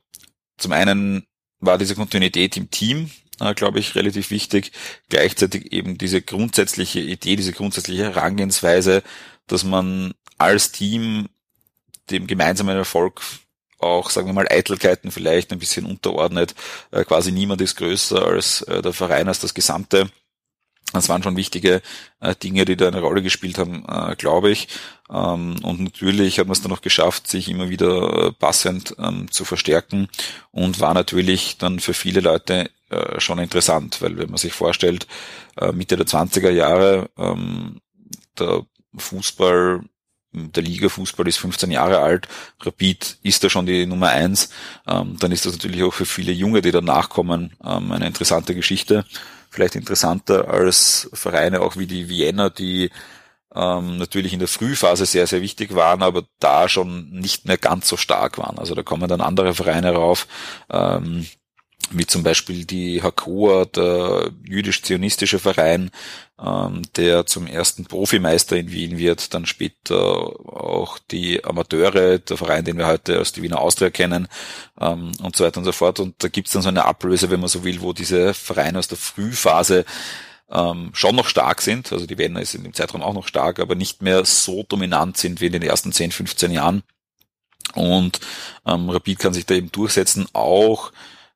[0.58, 1.26] zum einen
[1.60, 3.10] war diese Kontinuität im Team,
[3.40, 4.72] äh, glaube ich, relativ wichtig.
[5.10, 9.04] Gleichzeitig eben diese grundsätzliche Idee, diese grundsätzliche Herangehensweise,
[9.48, 11.30] dass man als Team
[12.10, 13.22] dem gemeinsamen Erfolg
[13.80, 16.56] auch, sagen wir mal, Eitelkeiten vielleicht ein bisschen unterordnet.
[16.92, 20.10] Äh, quasi niemand ist größer als äh, der Verein, als das Gesamte.
[20.94, 21.82] Das waren schon wichtige
[22.22, 23.84] äh, Dinge, die da eine Rolle gespielt haben,
[24.18, 24.68] glaube ich.
[25.10, 29.46] Ähm, und natürlich hat man es dann noch geschafft, sich immer wieder passend ähm, zu
[29.46, 30.08] verstärken
[30.52, 35.08] und war natürlich dann für viele Leute äh, schon interessant, weil wenn man sich vorstellt,
[35.58, 37.82] äh, Mitte der 20er Jahre, ähm,
[38.38, 38.66] der
[38.96, 39.82] Fußball
[40.36, 42.28] der Liga-Fußball ist 15 Jahre alt,
[42.62, 44.50] Rapid ist da schon die Nummer eins,
[44.88, 48.54] ähm, dann ist das natürlich auch für viele Junge, die danach kommen, ähm, eine interessante
[48.54, 49.06] Geschichte.
[49.50, 52.92] Vielleicht interessanter als Vereine auch wie die Vienna, die
[53.56, 57.88] ähm, natürlich in der Frühphase sehr, sehr wichtig waren, aber da schon nicht mehr ganz
[57.88, 58.60] so stark waren.
[58.60, 60.28] Also da kommen dann andere Vereine rauf.
[60.70, 61.26] Ähm,
[61.92, 65.92] wie zum Beispiel die Hakoa, der jüdisch-zionistische Verein,
[66.42, 72.66] ähm, der zum ersten Profimeister in Wien wird, dann später auch die Amateure, der Verein,
[72.66, 74.28] den wir heute als die Wiener Austria kennen
[74.80, 76.00] ähm, und so weiter und so fort.
[76.00, 78.88] Und da gibt's dann so eine Ablöse, wenn man so will, wo diese Vereine aus
[78.88, 79.86] der Frühphase
[80.50, 83.60] ähm, schon noch stark sind, also die Wiener ist in dem Zeitraum auch noch stark,
[83.60, 86.84] aber nicht mehr so dominant sind wie in den ersten 10, 15 Jahren.
[87.74, 88.20] Und
[88.66, 90.92] ähm, Rapid kann sich da eben durchsetzen, auch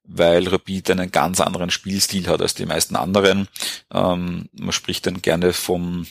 [0.09, 3.47] weil Rapid einen ganz anderen Spielstil hat als die meisten anderen.
[3.93, 6.05] Ähm, man spricht dann gerne vom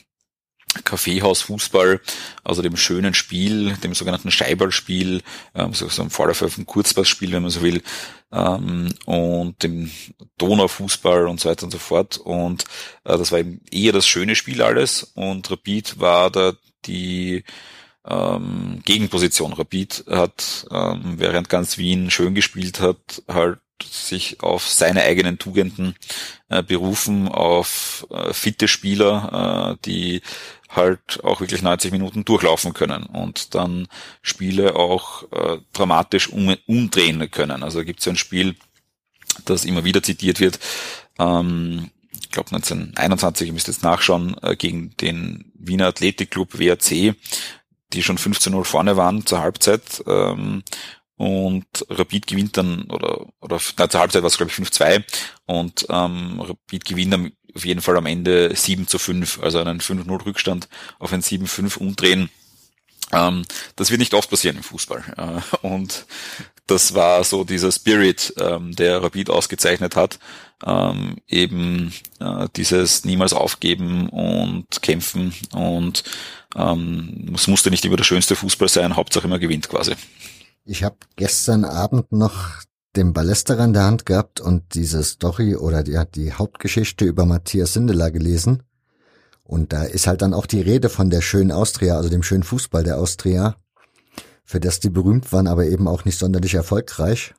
[0.84, 2.00] Kaffeehausfußball,
[2.44, 5.22] also dem schönen Spiel, dem sogenannten Scheiballspiel,
[5.54, 7.82] ähm, so, so ein Vorläufer vom Kurzpassspiel, wenn man so will,
[8.32, 9.90] ähm, und dem
[10.36, 12.18] Donaufußball und so weiter und so fort.
[12.18, 12.64] Und
[13.04, 16.52] äh, das war eben eher das schöne Spiel alles und Rapid war da
[16.84, 17.44] die
[18.06, 19.54] ähm, Gegenposition.
[19.54, 25.94] Rapid hat, ähm, während ganz Wien schön gespielt hat, halt sich auf seine eigenen Tugenden
[26.48, 30.22] äh, berufen, auf äh, fitte Spieler, äh, die
[30.68, 33.88] halt auch wirklich 90 Minuten durchlaufen können und dann
[34.22, 37.62] Spiele auch äh, dramatisch um, umdrehen können.
[37.62, 38.56] Also gibt es ein Spiel,
[39.44, 40.58] das immer wieder zitiert wird,
[41.18, 41.90] ähm,
[42.28, 47.14] ich glaube 1921, ihr müsst jetzt nachschauen, äh, gegen den Wiener Athletikclub WAC,
[47.94, 50.62] die schon 15-0 vorne waren zur Halbzeit ähm,
[51.18, 55.04] und Rapid gewinnt dann, oder, oder na, zur Halbzeit war es glaube ich 5-2
[55.46, 59.80] und ähm, Rapid gewinnt dann auf jeden Fall am Ende 7 zu 5, also einen
[59.80, 62.30] 5-0 Rückstand auf ein 7-5 umdrehen.
[63.12, 63.44] Ähm,
[63.76, 65.42] das wird nicht oft passieren im Fußball.
[65.62, 66.06] Äh, und
[66.66, 70.18] das war so dieser Spirit, ähm, der Rapid ausgezeichnet hat.
[70.64, 76.02] Ähm, eben äh, dieses niemals aufgeben und kämpfen und
[76.56, 79.94] ähm, es musste nicht immer der schönste Fußball sein, Hauptsache immer gewinnt quasi.
[80.70, 82.60] Ich habe gestern Abend noch
[82.94, 87.72] den Ballesterer in der Hand gehabt und diese Story oder die, die Hauptgeschichte über Matthias
[87.72, 88.62] Sindeler gelesen.
[89.44, 92.42] Und da ist halt dann auch die Rede von der schönen Austria, also dem schönen
[92.42, 93.56] Fußball der Austria,
[94.44, 97.32] für das die berühmt waren, aber eben auch nicht sonderlich erfolgreich.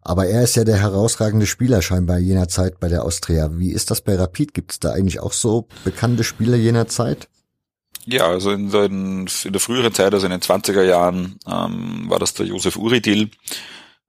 [0.00, 3.50] Aber er ist ja der herausragende Spieler scheinbar jener Zeit bei der Austria.
[3.58, 4.54] Wie ist das bei Rapid?
[4.54, 7.28] Gibt es da eigentlich auch so bekannte Spieler jener Zeit?
[8.06, 12.20] Ja, also in, in, in der früheren Zeit, also in den 20er Jahren, ähm, war
[12.20, 13.30] das der Josef Uridil.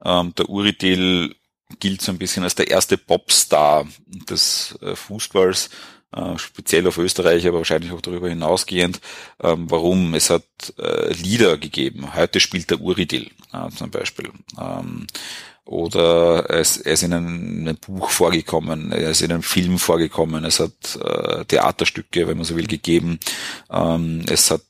[0.05, 1.35] Ähm, der Uridil
[1.79, 5.71] gilt so ein bisschen als der erste Popstar des äh, Fußballs,
[6.15, 9.01] äh, speziell auf Österreich, aber wahrscheinlich auch darüber hinausgehend.
[9.41, 10.13] Ähm, warum?
[10.13, 10.45] Es hat
[10.77, 12.13] äh, Lieder gegeben.
[12.13, 14.31] Heute spielt der Uridil äh, zum Beispiel.
[14.59, 15.07] Ähm,
[15.67, 19.77] oder es, er ist in einem, in einem, Buch vorgekommen, er ist in einem Film
[19.77, 23.19] vorgekommen, es hat äh, Theaterstücke, wenn man so will, gegeben,
[23.69, 24.61] ähm, es hat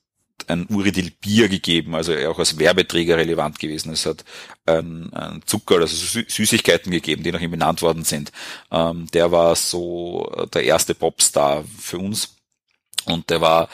[0.47, 3.91] ein Uridil Bier gegeben, also auch als Werbeträger relevant gewesen.
[3.91, 4.23] Es hat
[4.65, 8.31] ein, ein Zucker, also Süßigkeiten gegeben, die nach ihm benannt worden sind.
[8.71, 12.35] Ähm, der war so der erste Popstar für uns
[13.05, 13.67] und der war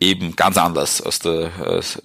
[0.00, 1.50] eben ganz anders als der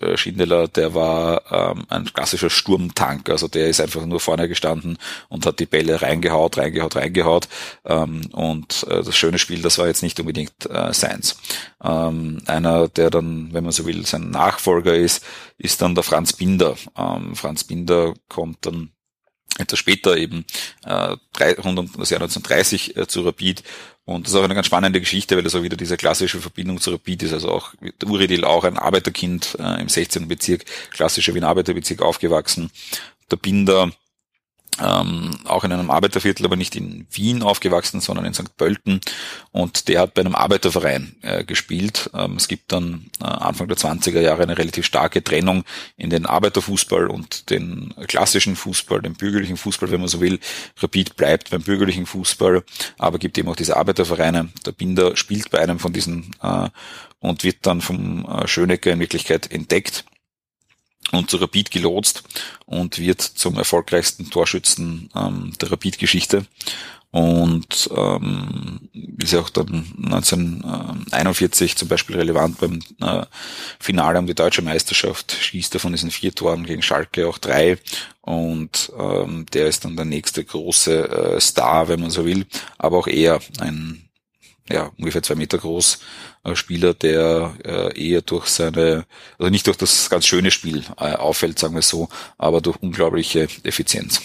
[0.02, 4.98] äh, Schindler, der war ähm, ein klassischer Sturmtank, also der ist einfach nur vorne gestanden
[5.30, 7.48] und hat die Bälle reingehaut, reingehaut, reingehaut
[7.86, 11.38] ähm, und äh, das schöne Spiel, das war jetzt nicht unbedingt äh, seins.
[11.84, 15.24] Ähm, einer, der dann, wenn man so will, sein Nachfolger ist,
[15.60, 16.76] ist dann der Franz Binder.
[16.98, 18.93] Ähm, Franz Binder kommt dann
[19.60, 20.45] etwas später eben
[20.86, 23.64] äh, 300, das Jahr 1930 äh, zu Rapid
[24.06, 26.82] und das ist auch eine ganz spannende Geschichte, weil das auch wieder diese klassische Verbindung
[26.82, 27.34] zu Rapid ist.
[27.34, 27.74] Also auch
[28.04, 30.28] Uridil auch ein Arbeiterkind äh, im 16.
[30.28, 32.70] Bezirk, klassischer Wien Arbeiterbezirk aufgewachsen.
[33.32, 33.91] Der Binder
[34.82, 38.58] ähm, auch in einem Arbeiterviertel, aber nicht in Wien aufgewachsen, sondern in St.
[38.58, 39.02] Pölten.
[39.52, 42.10] Und der hat bei einem Arbeiterverein äh, gespielt.
[42.14, 45.64] Ähm, es gibt dann äh, Anfang der 20er Jahre eine relativ starke Trennung
[45.98, 50.40] in den Arbeiterfußball und den klassischen Fußball, den bürgerlichen Fußball, wenn man so will.
[50.82, 52.64] Rapid bleibt beim bürgerlichen Fußball,
[52.98, 54.50] aber gibt eben auch diese Arbeitervereine.
[54.66, 56.70] Der Binder spielt bei einem von diesen äh,
[57.20, 60.06] und wird dann vom äh, Schönecker in Wirklichkeit entdeckt
[61.12, 62.24] und zu Rapid gelotst
[62.66, 66.45] und wird zum erfolgreichsten Torschützen ähm, der Rapid-Geschichte.
[67.12, 68.89] Und ähm,
[69.22, 73.28] ist ja auch dann 1941 zum Beispiel relevant beim äh,
[73.80, 77.78] Finale um die deutsche Meisterschaft, schießt er von diesen vier Toren gegen Schalke auch drei.
[78.22, 82.47] Und ähm, der ist dann der nächste große äh, Star, wenn man so will,
[82.80, 84.10] aber auch er ein
[84.70, 85.99] ja, ungefähr zwei Meter groß
[86.43, 89.05] äh, Spieler, der äh, eher durch seine,
[89.38, 93.47] also nicht durch das ganz schöne Spiel äh, auffällt, sagen wir so, aber durch unglaubliche
[93.64, 94.22] Effizienz.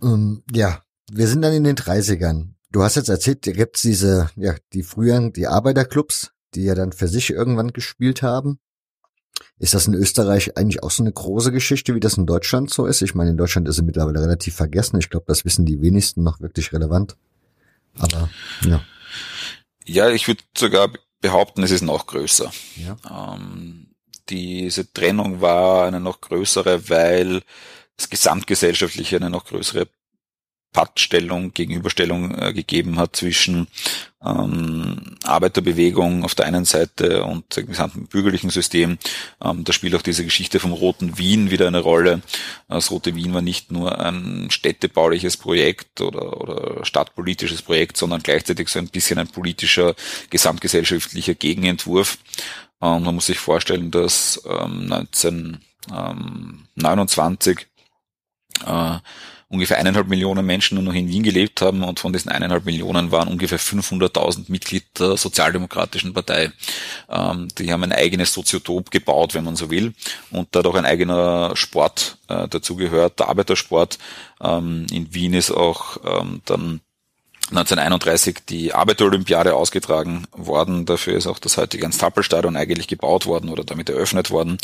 [0.00, 2.50] Um, ähm, ja, wir sind dann in den 30ern.
[2.70, 6.92] Du hast jetzt erzählt, da gibt's diese, ja, die früheren, die Arbeiterclubs, die ja dann
[6.92, 8.60] für sich irgendwann gespielt haben.
[9.58, 12.86] Ist das in Österreich eigentlich auch so eine große Geschichte, wie das in Deutschland so
[12.86, 13.02] ist?
[13.02, 14.98] Ich meine, in Deutschland ist sie mittlerweile relativ vergessen.
[14.98, 17.16] Ich glaube, das wissen die wenigsten noch wirklich relevant.
[17.98, 18.28] Aber
[18.64, 18.80] ja.
[19.84, 20.90] Ja, ich würde sogar
[21.20, 22.50] behaupten, es ist noch größer.
[22.76, 23.34] Ja.
[23.34, 23.94] Ähm,
[24.28, 27.42] diese Trennung war eine noch größere, weil
[27.96, 29.88] es gesamtgesellschaftlich eine noch größere
[30.72, 33.68] Pattstellung, Gegenüberstellung äh, gegeben hat zwischen
[34.24, 38.98] ähm, Arbeiterbewegung auf der einen Seite und dem gesamten bürgerlichen System.
[39.42, 42.20] Ähm, da spielt auch diese Geschichte vom Roten Wien wieder eine Rolle.
[42.68, 48.68] Das Rote Wien war nicht nur ein städtebauliches Projekt oder, oder stadtpolitisches Projekt, sondern gleichzeitig
[48.68, 49.94] so ein bisschen ein politischer,
[50.30, 52.18] gesamtgesellschaftlicher Gegenentwurf.
[52.82, 54.92] Ähm, man muss sich vorstellen, dass ähm,
[55.90, 57.66] 1929
[58.66, 58.98] äh,
[59.50, 63.10] ungefähr eineinhalb Millionen Menschen nur noch in Wien gelebt haben und von diesen eineinhalb Millionen
[63.10, 66.52] waren ungefähr 500.000 Mitglied der Sozialdemokratischen Partei.
[67.08, 69.94] Ähm, die haben ein eigenes Soziotop gebaut, wenn man so will,
[70.30, 73.98] und da hat auch ein eigener Sport äh, dazugehört, der Arbeitersport.
[74.40, 76.80] Ähm, in Wien ist auch ähm, dann
[77.50, 80.84] 1931 die Arbeiterolympiade ausgetragen worden.
[80.84, 84.58] Dafür ist auch das heutige Ernst-Happel-Stadion eigentlich gebaut worden oder damit eröffnet worden.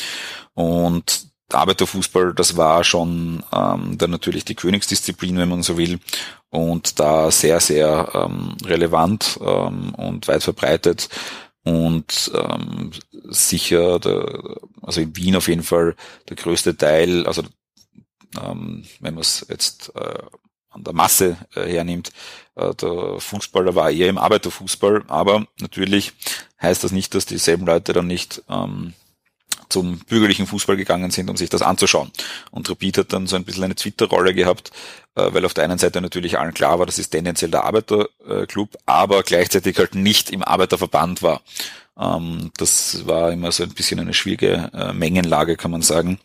[0.52, 6.00] Und Arbeiterfußball, das war schon ähm, dann natürlich die Königsdisziplin, wenn man so will,
[6.50, 11.08] und da sehr, sehr ähm, relevant ähm, und weit verbreitet
[11.64, 12.90] und ähm,
[13.24, 15.96] sicher, der, also in Wien auf jeden Fall
[16.28, 17.42] der größte Teil, also
[18.42, 20.22] ähm, wenn man es jetzt äh,
[20.70, 22.12] an der Masse äh, hernimmt,
[22.56, 26.12] äh, der Fußballer war eher im Arbeiterfußball, aber natürlich
[26.60, 28.92] heißt das nicht, dass dieselben Leute dann nicht ähm,
[29.68, 32.10] zum bürgerlichen Fußball gegangen sind, um sich das anzuschauen.
[32.50, 34.70] Und Rapid hat dann so ein bisschen eine Twitter-Rolle gehabt,
[35.14, 38.76] äh, weil auf der einen Seite natürlich allen klar war, das ist tendenziell der Arbeiterclub,
[38.86, 41.42] aber gleichzeitig halt nicht im Arbeiterverband war.
[41.98, 46.18] Ähm, das war immer so ein bisschen eine schwierige äh, Mengenlage, kann man sagen.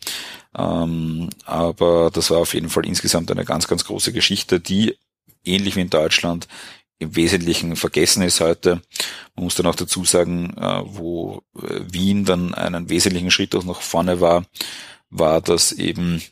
[0.56, 4.96] Ähm, aber das war auf jeden Fall insgesamt eine ganz, ganz große Geschichte, die
[5.44, 6.48] ähnlich wie in Deutschland
[7.00, 8.82] im Wesentlichen vergessen ist heute.
[9.34, 13.64] Man muss dann auch dazu sagen, äh, wo äh, Wien dann einen wesentlichen Schritt auch
[13.64, 14.44] nach vorne war,
[15.08, 16.22] war, dass eben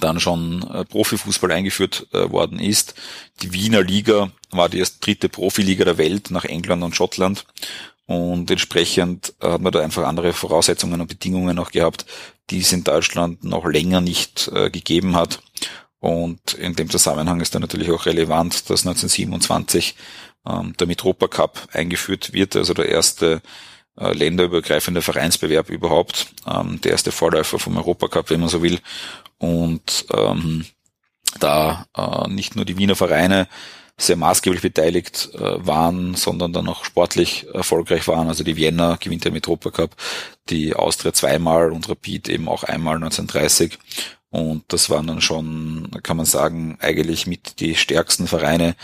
[0.00, 2.94] dann schon äh, Profifußball eingeführt worden ist.
[3.42, 7.46] Die Wiener Liga war die erst dritte Profiliga der Welt nach England und Schottland.
[8.06, 12.06] Und entsprechend hat man da einfach andere Voraussetzungen und Bedingungen auch gehabt,
[12.50, 15.40] die es in Deutschland noch länger nicht gegeben hat.
[16.06, 19.96] Und in dem Zusammenhang ist dann natürlich auch relevant, dass 1927
[20.48, 23.42] ähm, der Mitropa Cup eingeführt wird, also der erste
[23.98, 28.78] äh, länderübergreifende Vereinsbewerb überhaupt, ähm, der erste Vorläufer vom Europacup, wenn man so will.
[29.38, 30.66] Und ähm,
[31.40, 33.48] da äh, nicht nur die Wiener Vereine
[33.98, 38.28] sehr maßgeblich beteiligt äh, waren, sondern dann auch sportlich erfolgreich waren.
[38.28, 39.96] Also die Vienna gewinnt der Mitropa Cup,
[40.50, 43.76] die Austria zweimal und Rapid eben auch einmal 1930
[44.30, 48.74] und das waren dann schon, kann man sagen, eigentlich mit die stärksten Vereine,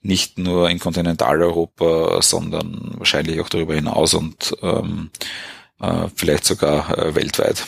[0.00, 5.10] nicht nur in Kontinentaleuropa, sondern wahrscheinlich auch darüber hinaus und ähm,
[5.80, 7.66] äh, vielleicht sogar äh, weltweit.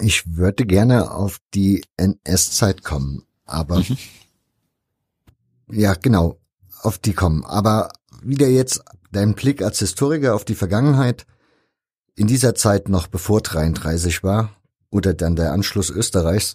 [0.00, 3.98] Ich würde gerne auf die NS-Zeit kommen, aber mhm.
[5.70, 6.40] ja, genau,
[6.80, 7.44] auf die kommen.
[7.44, 7.90] Aber
[8.22, 11.26] wieder jetzt dein Blick als Historiker auf die Vergangenheit.
[12.14, 14.54] In dieser Zeit noch bevor 33 war,
[14.92, 16.54] oder dann der Anschluss Österreichs.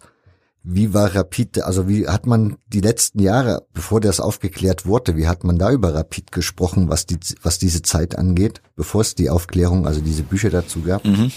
[0.64, 5.28] Wie war Rapid, also wie hat man die letzten Jahre, bevor das aufgeklärt wurde, wie
[5.28, 9.30] hat man da über Rapid gesprochen, was die, was diese Zeit angeht, bevor es die
[9.30, 11.06] Aufklärung, also diese Bücher dazu gab?
[11.06, 11.32] Mhm.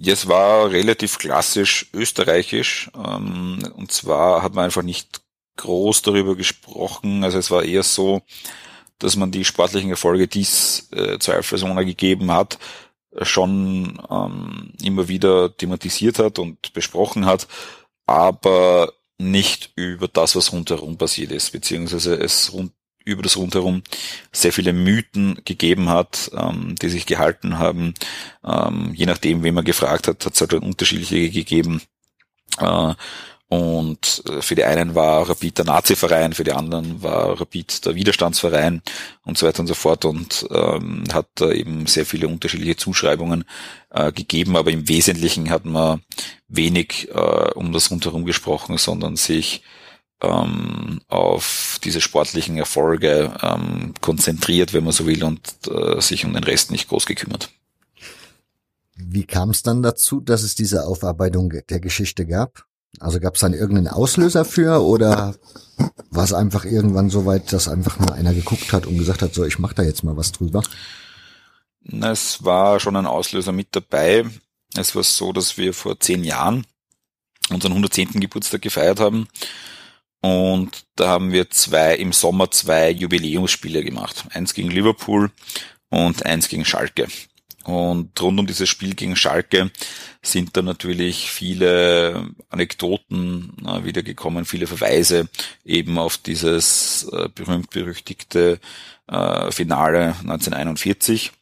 [0.00, 2.90] Es war relativ klassisch österreichisch.
[2.94, 5.20] Ähm, und zwar hat man einfach nicht
[5.56, 7.24] groß darüber gesprochen.
[7.24, 8.22] Also es war eher so,
[8.98, 11.34] dass man die sportlichen Erfolge, die es äh, zur
[11.84, 12.58] gegeben hat,
[13.22, 17.48] schon ähm, immer wieder thematisiert hat und besprochen hat,
[18.06, 22.72] aber nicht über das, was rundherum passiert ist, beziehungsweise es rund,
[23.04, 23.82] über das rundherum
[24.32, 27.94] sehr viele Mythen gegeben hat, ähm, die sich gehalten haben.
[28.44, 31.82] Ähm, je nachdem, wen man gefragt hat, hat es halt unterschiedliche gegeben.
[32.58, 32.94] Äh,
[33.48, 37.94] und äh, für die einen war Rapid der Nazi-Verein, für die anderen war Rapid der
[37.94, 38.82] Widerstandsverein
[39.24, 43.44] und so weiter und so fort und ähm, hat da eben sehr viele unterschiedliche Zuschreibungen
[43.90, 46.02] äh, gegeben, aber im Wesentlichen hat man
[46.48, 49.62] wenig äh, um das rundherum gesprochen, sondern sich
[50.20, 55.40] ähm, auf diese sportlichen Erfolge ähm, konzentriert, wenn man so will, und
[55.70, 57.50] äh, sich um den Rest nicht groß gekümmert.
[58.94, 62.67] Wie kam es dann dazu, dass es diese Aufarbeitung der Geschichte gab?
[63.00, 65.34] Also gab es dann irgendeinen Auslöser für oder
[66.10, 69.34] war es einfach irgendwann so weit, dass einfach mal einer geguckt hat und gesagt hat,
[69.34, 70.62] so ich mache da jetzt mal was drüber?
[72.02, 74.24] Es war schon ein Auslöser mit dabei.
[74.76, 76.66] Es war so, dass wir vor zehn Jahren
[77.50, 78.20] unseren 110.
[78.20, 79.28] Geburtstag gefeiert haben
[80.20, 84.24] und da haben wir zwei im Sommer zwei Jubiläumsspiele gemacht.
[84.30, 85.30] Eins gegen Liverpool
[85.90, 87.06] und eins gegen Schalke.
[87.68, 89.70] Und rund um dieses Spiel gegen Schalke
[90.22, 95.28] sind da natürlich viele Anekdoten äh, wiedergekommen, viele Verweise
[95.66, 98.58] eben auf dieses äh, berühmt-berüchtigte
[99.06, 101.32] äh, Finale 1941.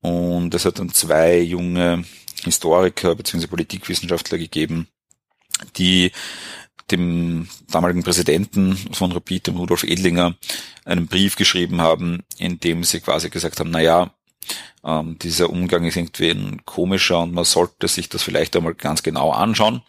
[0.00, 2.04] Und es hat dann zwei junge
[2.44, 3.48] Historiker bzw.
[3.48, 4.86] Politikwissenschaftler gegeben,
[5.76, 6.12] die
[6.92, 10.36] dem damaligen Präsidenten von Rapid, dem Rudolf Edlinger,
[10.84, 14.14] einen Brief geschrieben haben, in dem sie quasi gesagt haben, na ja,
[14.84, 19.02] ähm, dieser Umgang ist irgendwie ein komischer und man sollte sich das vielleicht einmal ganz
[19.02, 19.82] genau anschauen,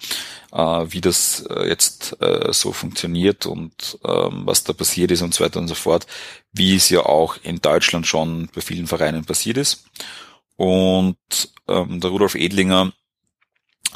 [0.52, 5.34] äh, wie das äh, jetzt äh, so funktioniert und ähm, was da passiert ist und
[5.34, 6.08] so weiter und so fort,
[6.54, 9.86] wie es ja auch in Deutschland schon bei vielen Vereinen passiert ist.
[10.56, 11.18] Und
[11.68, 12.94] ähm, der Rudolf Edlinger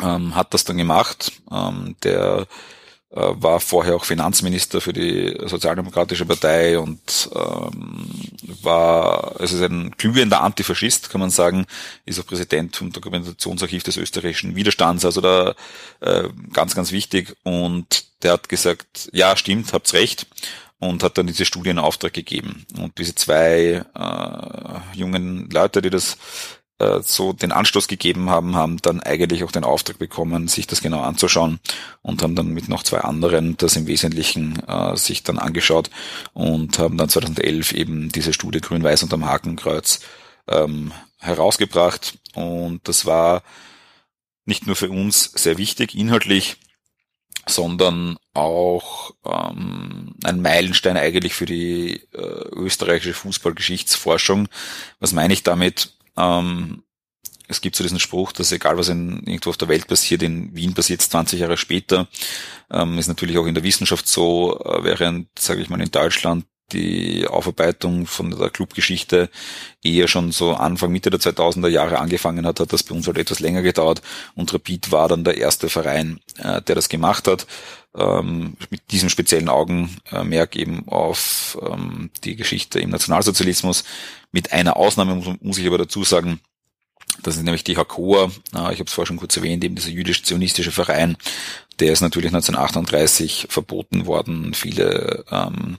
[0.01, 1.31] ähm, hat das dann gemacht.
[1.51, 2.47] Ähm, der
[3.11, 8.07] war vorher auch Finanzminister für die Sozialdemokratische Partei und ähm,
[8.61, 11.65] war, also ist ein glühender Antifaschist, kann man sagen,
[12.05, 15.55] ist auch Präsident vom Dokumentationsarchiv des österreichischen Widerstands, also da
[16.01, 17.35] äh, ganz, ganz wichtig.
[17.43, 20.27] Und der hat gesagt, ja, stimmt, habt's recht
[20.77, 22.65] und hat dann diese Studie in Auftrag gegeben.
[22.77, 26.17] Und diese zwei äh, jungen Leute, die das
[26.79, 30.81] äh, so den Anstoß gegeben haben, haben dann eigentlich auch den Auftrag bekommen, sich das
[30.81, 31.59] genau anzuschauen
[32.01, 35.89] und haben dann mit noch zwei anderen das im Wesentlichen äh, sich dann angeschaut
[36.33, 39.99] und haben dann 2011 eben diese Studie Grün-Weiß unterm Hakenkreuz
[40.47, 43.43] ähm, herausgebracht und das war
[44.45, 46.57] nicht nur für uns sehr wichtig inhaltlich,
[47.47, 54.47] sondern auch ähm, ein Meilenstein eigentlich für die äh, österreichische Fußballgeschichtsforschung.
[54.99, 55.93] Was meine ich damit?
[56.17, 56.83] Ähm,
[57.49, 60.55] es gibt so diesen Spruch, dass egal was in, irgendwo auf der Welt passiert, in
[60.55, 62.07] Wien passiert es 20 Jahre später.
[62.69, 66.45] Ähm, ist natürlich auch in der Wissenschaft so, äh, während, sage ich mal, in Deutschland
[66.71, 69.29] die Aufarbeitung von der Clubgeschichte
[69.83, 73.17] eher schon so Anfang, Mitte der 2000er Jahre angefangen hat, hat das bei uns halt
[73.17, 74.01] etwas länger gedauert.
[74.35, 77.47] Und Rapid war dann der erste Verein, äh, der das gemacht hat,
[77.95, 83.83] ähm, mit diesem speziellen Augenmerk eben auf ähm, die Geschichte im Nationalsozialismus.
[84.31, 86.39] Mit einer Ausnahme muss, muss ich aber dazu sagen,
[87.23, 89.89] das ist nämlich die Hakoa, äh, ich habe es vorher schon kurz erwähnt, eben dieser
[89.89, 91.17] jüdisch-zionistische Verein,
[91.79, 94.53] der ist natürlich 1938 verboten worden.
[94.53, 95.77] Viele ähm,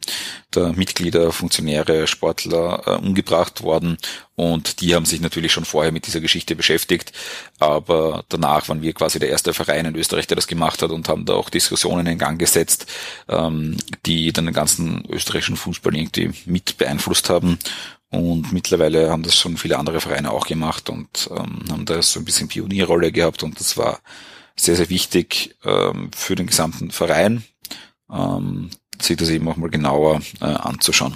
[0.54, 3.98] der Mitglieder, Funktionäre, Sportler äh, umgebracht worden
[4.40, 7.12] und die haben sich natürlich schon vorher mit dieser Geschichte beschäftigt.
[7.58, 11.08] Aber danach waren wir quasi der erste Verein in Österreich, der das gemacht hat und
[11.10, 12.86] haben da auch Diskussionen in Gang gesetzt,
[13.28, 13.76] ähm,
[14.06, 17.58] die dann den ganzen österreichischen Fußball irgendwie mit beeinflusst haben.
[18.10, 22.18] Und mittlerweile haben das schon viele andere Vereine auch gemacht und ähm, haben da so
[22.18, 24.00] ein bisschen Pionierrolle gehabt und das war
[24.56, 27.44] sehr, sehr wichtig ähm, für den gesamten Verein,
[28.10, 28.70] ähm,
[29.00, 31.14] sich das eben auch mal genauer äh, anzuschauen.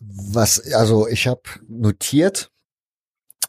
[0.00, 2.50] Was, also ich habe notiert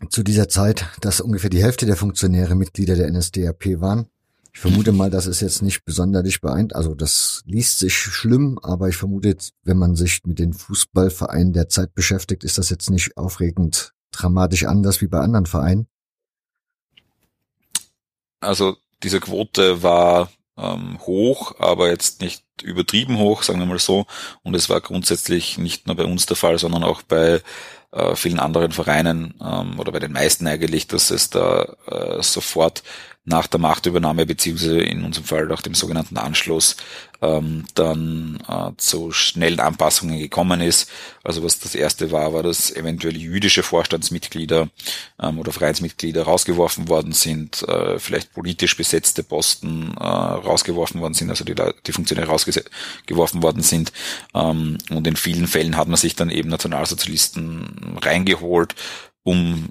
[0.10, 4.08] zu dieser Zeit, dass ungefähr die Hälfte der Funktionäre Mitglieder der NSDAP waren.
[4.54, 8.90] Ich vermute mal, das ist jetzt nicht besonders beeint, also das liest sich schlimm, aber
[8.90, 13.18] ich vermute, wenn man sich mit den Fußballvereinen der Zeit beschäftigt, ist das jetzt nicht
[13.18, 15.88] aufregend dramatisch anders wie bei anderen Vereinen.
[18.40, 24.06] Also diese Quote war ähm, hoch, aber jetzt nicht übertrieben hoch, sagen wir mal so.
[24.44, 27.42] Und es war grundsätzlich nicht nur bei uns der Fall, sondern auch bei
[27.92, 32.84] äh, vielen anderen Vereinen ähm, oder bei den meisten eigentlich, dass es da äh, sofort
[33.24, 36.78] nach der Machtübernahme beziehungsweise in unserem Fall nach dem sogenannten Anschluss
[37.22, 40.90] ähm, dann äh, zu schnellen Anpassungen gekommen ist.
[41.24, 44.70] Also was das erste war, war, dass eventuell jüdische Vorstandsmitglieder
[45.22, 51.30] ähm, oder Vereinsmitglieder rausgeworfen worden sind, äh, vielleicht politisch besetzte Posten äh, rausgeworfen worden sind,
[51.30, 51.56] also die,
[51.86, 53.92] die Funktionäre rausgeworfen worden sind.
[54.34, 58.76] Ähm, und in vielen Fällen hat man sich dann eben Nationalsozialisten reingeholt,
[59.24, 59.70] um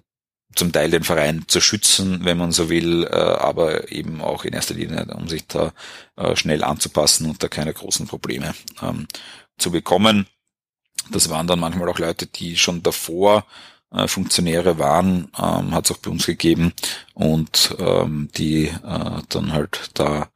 [0.56, 4.54] zum Teil den Verein zu schützen, wenn man so will, äh, aber eben auch in
[4.54, 5.72] erster Linie, um sich da
[6.16, 9.06] äh, schnell anzupassen und da keine großen Probleme ähm,
[9.58, 10.26] zu bekommen.
[11.10, 13.46] Das waren dann manchmal auch Leute, die schon davor
[13.92, 16.72] äh, Funktionäre waren, ähm, hat es auch bei uns gegeben
[17.14, 18.72] und ähm, die
[19.28, 20.28] dann halt da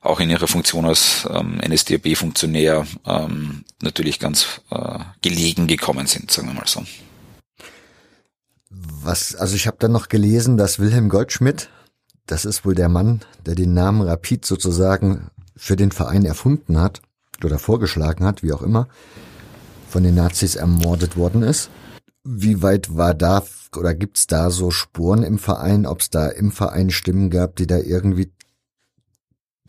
[0.00, 6.48] auch in ihrer Funktion als ähm, NSDAP-Funktionär ähm, natürlich ganz äh, gelegen gekommen sind, sagen
[6.48, 6.84] wir mal so.
[8.70, 11.70] Was, also ich habe dann noch gelesen, dass Wilhelm Goldschmidt,
[12.26, 17.00] das ist wohl der Mann, der den Namen Rapid sozusagen für den Verein erfunden hat
[17.42, 18.88] oder vorgeschlagen hat, wie auch immer,
[19.88, 21.70] von den Nazis ermordet worden ist.
[22.24, 23.42] Wie weit war da
[23.74, 27.66] oder gibt's da so Spuren im Verein, ob es da im Verein Stimmen gab, die
[27.66, 28.30] da irgendwie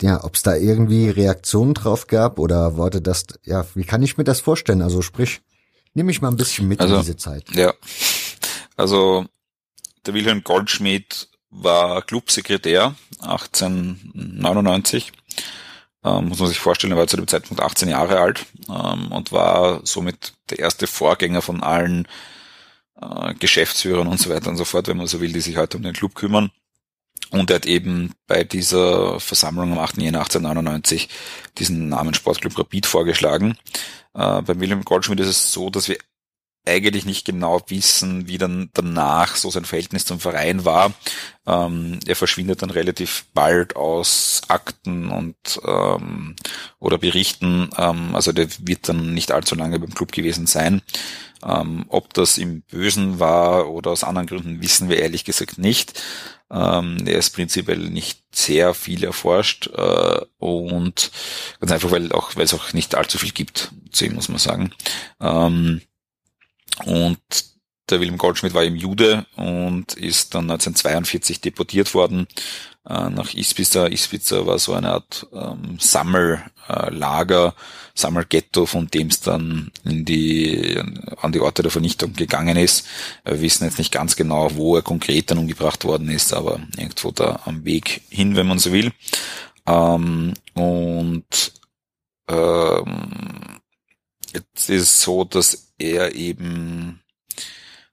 [0.01, 4.17] ja, ob es da irgendwie Reaktionen drauf gab oder wurde das, ja, wie kann ich
[4.17, 4.81] mir das vorstellen?
[4.81, 5.41] Also sprich,
[5.93, 7.43] nehme ich mal ein bisschen mit also, in diese Zeit.
[7.53, 7.73] Ja,
[8.79, 9.25] also
[10.05, 15.11] der Wilhelm Goldschmidt war Clubsekretär 1899.
[16.03, 19.33] Ähm, muss man sich vorstellen, er war zu dem Zeitpunkt 18 Jahre alt ähm, und
[19.33, 22.07] war somit der erste Vorgänger von allen
[23.01, 25.77] äh, Geschäftsführern und so weiter und so fort, wenn man so will, die sich heute
[25.77, 26.51] um den Club kümmern.
[27.31, 29.97] Und er hat eben bei dieser Versammlung am 8.
[29.97, 31.09] Jänner 1899
[31.57, 33.57] diesen Namen Sportclub Rapid vorgeschlagen.
[34.13, 35.97] Äh, bei Wilhelm Goldschmidt ist es so, dass wir
[36.69, 40.93] eigentlich nicht genau wissen, wie dann danach so sein Verhältnis zum Verein war.
[41.45, 46.35] Ähm, er verschwindet dann relativ bald aus Akten und ähm,
[46.79, 47.69] oder Berichten.
[47.77, 50.81] Ähm, also der wird dann nicht allzu lange beim Club gewesen sein.
[51.43, 56.01] Ähm, ob das im Bösen war oder aus anderen Gründen, wissen wir ehrlich gesagt nicht.
[56.51, 61.11] Ähm, er ist prinzipiell nicht sehr viel erforscht äh, und
[61.59, 64.39] ganz einfach, weil auch weil es auch nicht allzu viel gibt zu ihm, muss man
[64.39, 64.71] sagen.
[65.21, 65.81] Ähm,
[66.85, 67.19] und
[67.89, 72.27] der Wilhelm Goldschmidt war eben Jude und ist dann 1942 deportiert worden
[72.87, 73.87] äh, nach Ispiza.
[73.87, 77.55] Ispiza war so eine Art ähm, Sammellager,
[77.95, 80.79] Sammelghetto, von dem es dann in die,
[81.21, 82.85] an die Orte der Vernichtung gegangen ist.
[83.25, 87.11] Wir wissen jetzt nicht ganz genau, wo er konkret dann umgebracht worden ist, aber irgendwo
[87.11, 88.91] da am Weg hin, wenn man so will.
[89.65, 91.53] Ähm, und
[92.29, 93.58] ähm,
[94.33, 97.01] jetzt ist es so, dass er eben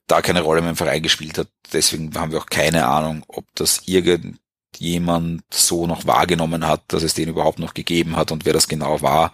[0.07, 1.49] da keine Rolle mehr im Verein gespielt hat.
[1.73, 7.15] Deswegen haben wir auch keine Ahnung, ob das irgendjemand so noch wahrgenommen hat, dass es
[7.15, 9.33] den überhaupt noch gegeben hat und wer das genau war.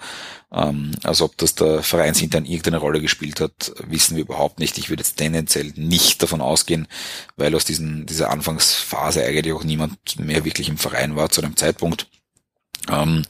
[0.50, 4.78] Ähm, also ob das der Vereinsintern irgendeine Rolle gespielt hat, wissen wir überhaupt nicht.
[4.78, 6.88] Ich würde jetzt tendenziell nicht davon ausgehen,
[7.36, 11.56] weil aus diesen, dieser Anfangsphase eigentlich auch niemand mehr wirklich im Verein war zu dem
[11.56, 12.06] Zeitpunkt.
[12.90, 13.22] Ähm,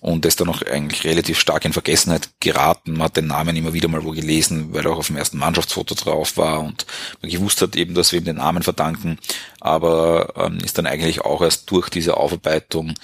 [0.00, 2.92] und ist dann auch eigentlich relativ stark in Vergessenheit geraten.
[2.92, 5.38] Man hat den Namen immer wieder mal wo gelesen, weil er auch auf dem ersten
[5.38, 6.86] Mannschaftsfoto drauf war und
[7.22, 9.18] man gewusst hat eben, dass wir ihm den Namen verdanken,
[9.60, 12.94] aber ähm, ist dann eigentlich auch erst durch diese Aufarbeitung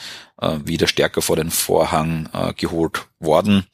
[0.40, 3.66] äh, wieder stärker vor den Vorhang äh, geholt worden.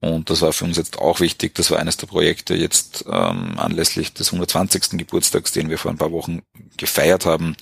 [0.00, 1.54] Und das war für uns jetzt auch wichtig.
[1.54, 4.98] Das war eines der Projekte jetzt ähm, anlässlich des 120.
[4.98, 6.42] Geburtstags, den wir vor ein paar Wochen
[6.76, 7.56] gefeiert haben,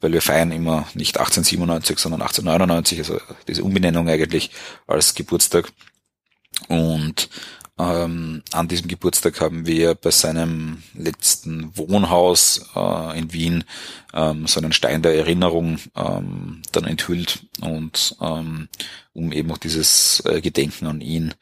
[0.00, 4.50] weil wir feiern immer nicht 1897, sondern 1899, also diese Umbenennung eigentlich
[4.86, 5.72] als Geburtstag.
[6.68, 7.28] Und
[7.80, 13.64] ähm, an diesem Geburtstag haben wir bei seinem letzten Wohnhaus äh, in Wien
[14.12, 18.68] ähm, so einen Stein der Erinnerung ähm, dann enthüllt und ähm,
[19.14, 21.32] um eben auch dieses äh, Gedenken an ihn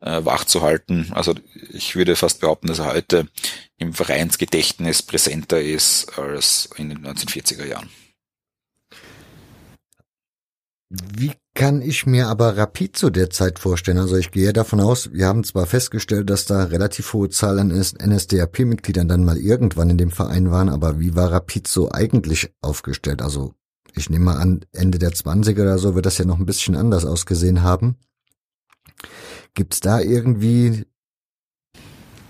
[0.00, 1.12] äh, wachzuhalten.
[1.12, 1.34] Also
[1.70, 3.28] ich würde fast behaupten, dass er heute
[3.76, 7.90] im Vereinsgedächtnis präsenter ist als in den 1940er Jahren.
[10.90, 13.98] Wie kann ich mir aber Rapid zu der Zeit vorstellen?
[13.98, 18.10] Also ich gehe davon aus, wir haben zwar festgestellt, dass da relativ hohe Zahlen an
[18.10, 23.20] NSDAP-Mitgliedern dann mal irgendwann in dem Verein waren, aber wie war Rapid so eigentlich aufgestellt?
[23.20, 23.52] Also
[23.94, 26.74] ich nehme mal an, Ende der 20er oder so wird das ja noch ein bisschen
[26.74, 27.96] anders ausgesehen haben.
[29.58, 30.84] Gibt's da irgendwie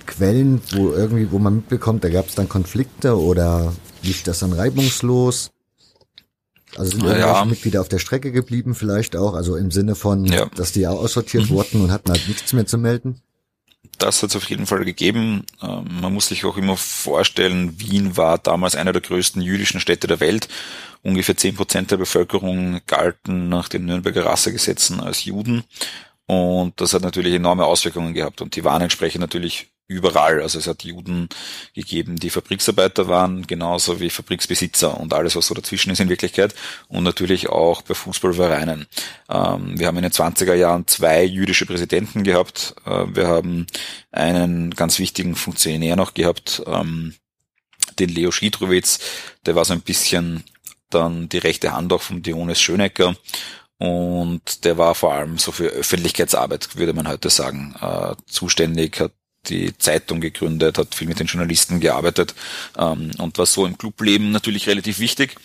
[0.06, 4.54] Quellen, wo irgendwie, wo man mitbekommt, da gab es dann Konflikte oder lief das dann
[4.54, 5.50] reibungslos?
[6.74, 7.44] Also sind irgendwelche ja.
[7.44, 10.46] Mitglieder auf der Strecke geblieben vielleicht auch, also im Sinne von, ja.
[10.56, 11.48] dass die auch aussortiert mhm.
[11.50, 13.20] wurden und hatten halt nichts mehr zu melden?
[13.98, 15.44] das hat es auf jeden Fall gegeben.
[15.60, 20.06] Ähm, man muss sich auch immer vorstellen, Wien war damals einer der größten jüdischen Städte
[20.06, 20.48] der Welt.
[21.02, 25.64] Ungefähr zehn Prozent der Bevölkerung galten nach den Nürnberger Rassegesetzen als Juden.
[26.28, 28.42] Und das hat natürlich enorme Auswirkungen gehabt.
[28.42, 30.42] Und die waren entsprechend natürlich überall.
[30.42, 31.30] Also es hat Juden
[31.74, 36.54] gegeben, die Fabriksarbeiter waren, genauso wie Fabriksbesitzer und alles, was so dazwischen ist in Wirklichkeit.
[36.88, 38.86] Und natürlich auch bei Fußballvereinen.
[39.30, 42.74] Ähm, wir haben in den 20er Jahren zwei jüdische Präsidenten gehabt.
[42.84, 43.66] Äh, wir haben
[44.12, 47.14] einen ganz wichtigen Funktionär noch gehabt, ähm,
[47.98, 48.98] den Leo Schiedrowitz.
[49.46, 50.44] Der war so ein bisschen
[50.90, 53.16] dann die rechte Hand auch von Dionys Schönecker.
[53.78, 59.12] Und der war vor allem so für Öffentlichkeitsarbeit, würde man heute sagen, äh, zuständig, hat
[59.46, 62.34] die Zeitung gegründet, hat viel mit den Journalisten gearbeitet
[62.76, 65.36] ähm, und war so im Clubleben natürlich relativ wichtig.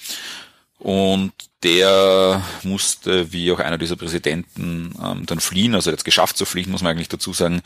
[0.80, 1.32] Und
[1.62, 6.72] der musste, wie auch einer dieser Präsidenten, ähm, dann fliehen, also jetzt geschafft zu fliehen,
[6.72, 7.62] muss man eigentlich dazu sagen,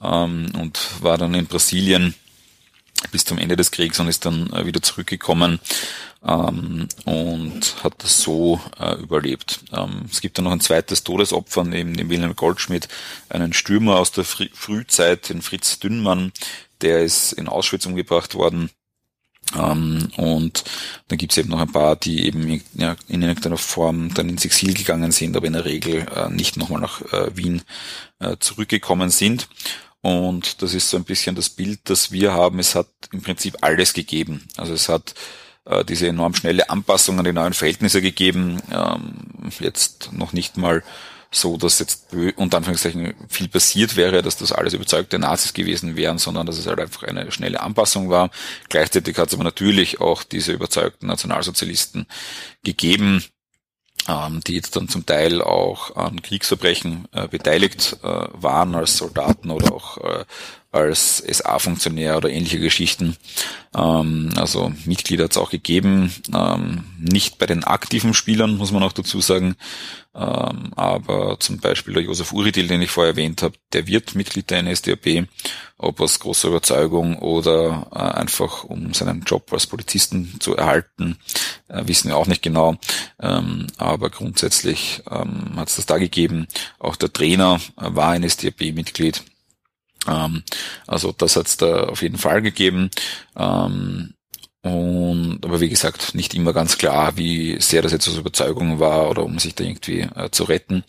[0.00, 2.14] ähm, und war dann in Brasilien
[3.10, 5.58] bis zum Ende des Kriegs und ist dann äh, wieder zurückgekommen
[6.24, 9.60] ähm, und hat das so äh, überlebt.
[9.72, 12.88] Ähm, es gibt dann noch ein zweites Todesopfer, neben dem Wilhelm Goldschmidt,
[13.28, 16.32] einen Stürmer aus der Fr Frühzeit, den Fritz Dünnmann,
[16.80, 18.70] der ist in Auschwitz umgebracht worden.
[19.56, 20.64] Ähm, und
[21.08, 24.44] dann gibt es eben noch ein paar, die eben ja, in irgendeiner Form dann ins
[24.44, 27.62] Exil gegangen sind, aber in der Regel äh, nicht nochmal nach äh, Wien
[28.20, 29.48] äh, zurückgekommen sind.
[30.00, 32.58] Und das ist so ein bisschen das Bild, das wir haben.
[32.58, 34.48] Es hat im Prinzip alles gegeben.
[34.56, 35.14] Also es hat
[35.64, 38.60] äh, diese enorm schnelle Anpassung an die neuen Verhältnisse gegeben.
[38.70, 40.82] Ähm, jetzt noch nicht mal
[41.34, 46.18] so, dass jetzt unter Anführungszeichen viel passiert wäre, dass das alles überzeugte Nazis gewesen wären,
[46.18, 48.30] sondern dass es halt einfach eine schnelle Anpassung war.
[48.68, 52.06] Gleichzeitig hat es aber natürlich auch diese überzeugten Nationalsozialisten
[52.62, 53.24] gegeben,
[54.46, 59.72] die jetzt dann zum Teil auch an Kriegsverbrechen äh, beteiligt äh, waren als Soldaten oder
[59.72, 60.24] auch äh,
[60.72, 63.16] als SA-Funktionär oder ähnliche Geschichten.
[63.76, 68.82] Ähm, also Mitglieder hat es auch gegeben, ähm, nicht bei den aktiven Spielern, muss man
[68.82, 69.54] auch dazu sagen,
[70.14, 74.50] ähm, aber zum Beispiel der Josef Uridil, den ich vorher erwähnt habe, der wird Mitglied
[74.50, 75.26] der NSDAP,
[75.82, 81.18] ob aus großer Überzeugung oder äh, einfach um seinen Job als Polizisten zu erhalten,
[81.68, 82.76] äh, wissen wir auch nicht genau.
[83.20, 86.46] Ähm, aber grundsätzlich ähm, hat es das da gegeben.
[86.78, 89.22] Auch der Trainer äh, war NSDAP-Mitglied.
[90.06, 90.42] Ähm,
[90.86, 92.90] also das hat es da auf jeden Fall gegeben.
[93.36, 94.14] Ähm,
[94.62, 99.10] und aber wie gesagt, nicht immer ganz klar, wie sehr das jetzt aus Überzeugung war
[99.10, 100.84] oder um sich da irgendwie äh, zu retten.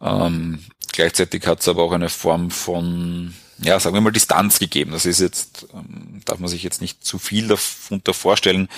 [0.00, 0.60] Ähm,
[0.92, 4.92] gleichzeitig hat es aber auch eine Form von, ja, sagen wir mal, Distanz gegeben.
[4.92, 8.68] Das ist jetzt, ähm, darf man sich jetzt nicht zu viel darunter vorstellen,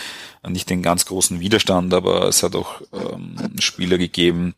[0.47, 4.55] nicht den ganz großen Widerstand, aber es hat auch ähm, Spieler gegeben,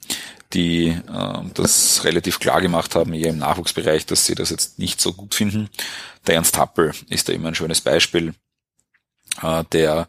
[0.52, 5.00] die äh, das relativ klar gemacht haben, eher im Nachwuchsbereich, dass sie das jetzt nicht
[5.00, 5.68] so gut finden.
[6.26, 8.34] Der Ernst Happel ist da immer ein schönes Beispiel,
[9.42, 10.08] äh, der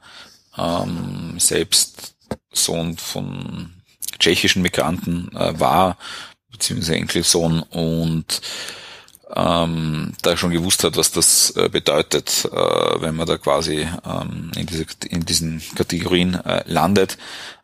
[0.57, 2.15] ähm, selbst
[2.51, 3.73] Sohn von
[4.19, 5.97] tschechischen Migranten äh, war,
[6.51, 8.41] beziehungsweise Enkelsohn und
[9.35, 14.51] ähm, da schon gewusst hat, was das äh, bedeutet, äh, wenn man da quasi ähm,
[14.55, 17.17] in, diese, in diesen Kategorien äh, landet.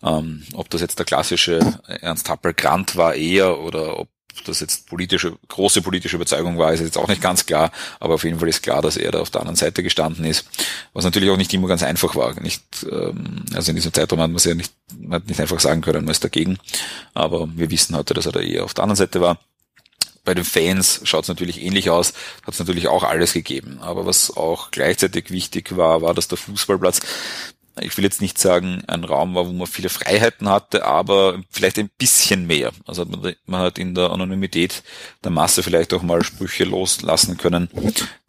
[0.04, 4.10] Ähm, ob das jetzt der klassische Ernst Happel Grant war eher oder ob
[4.46, 8.24] das jetzt politische, große politische Überzeugung war, ist jetzt auch nicht ganz klar, aber auf
[8.24, 10.48] jeden Fall ist klar, dass er da auf der anderen Seite gestanden ist,
[10.94, 12.34] was natürlich auch nicht immer ganz einfach war.
[12.42, 15.60] Nicht, ähm, also in diesem Zeitraum hat man es ja nicht, man hat nicht einfach
[15.60, 16.58] sagen können, man ist dagegen,
[17.14, 19.38] aber wir wissen heute, dass er da eher auf der anderen Seite war
[20.24, 22.14] bei den Fans schaut es natürlich ähnlich aus,
[22.46, 23.80] hat es natürlich auch alles gegeben.
[23.82, 27.02] Aber was auch gleichzeitig wichtig war, war, dass der Fußballplatz,
[27.82, 31.80] ich will jetzt nicht sagen, ein Raum war, wo man viele Freiheiten hatte, aber vielleicht
[31.80, 32.72] ein bisschen mehr.
[32.86, 34.84] Also man hat in der Anonymität
[35.24, 37.70] der Masse vielleicht auch mal Sprüche loslassen können,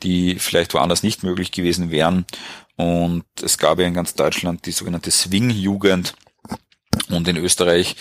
[0.03, 2.25] die vielleicht woanders nicht möglich gewesen wären.
[2.77, 6.15] Und es gab ja in ganz Deutschland die sogenannte Swing-Jugend.
[7.11, 7.97] Und in Österreich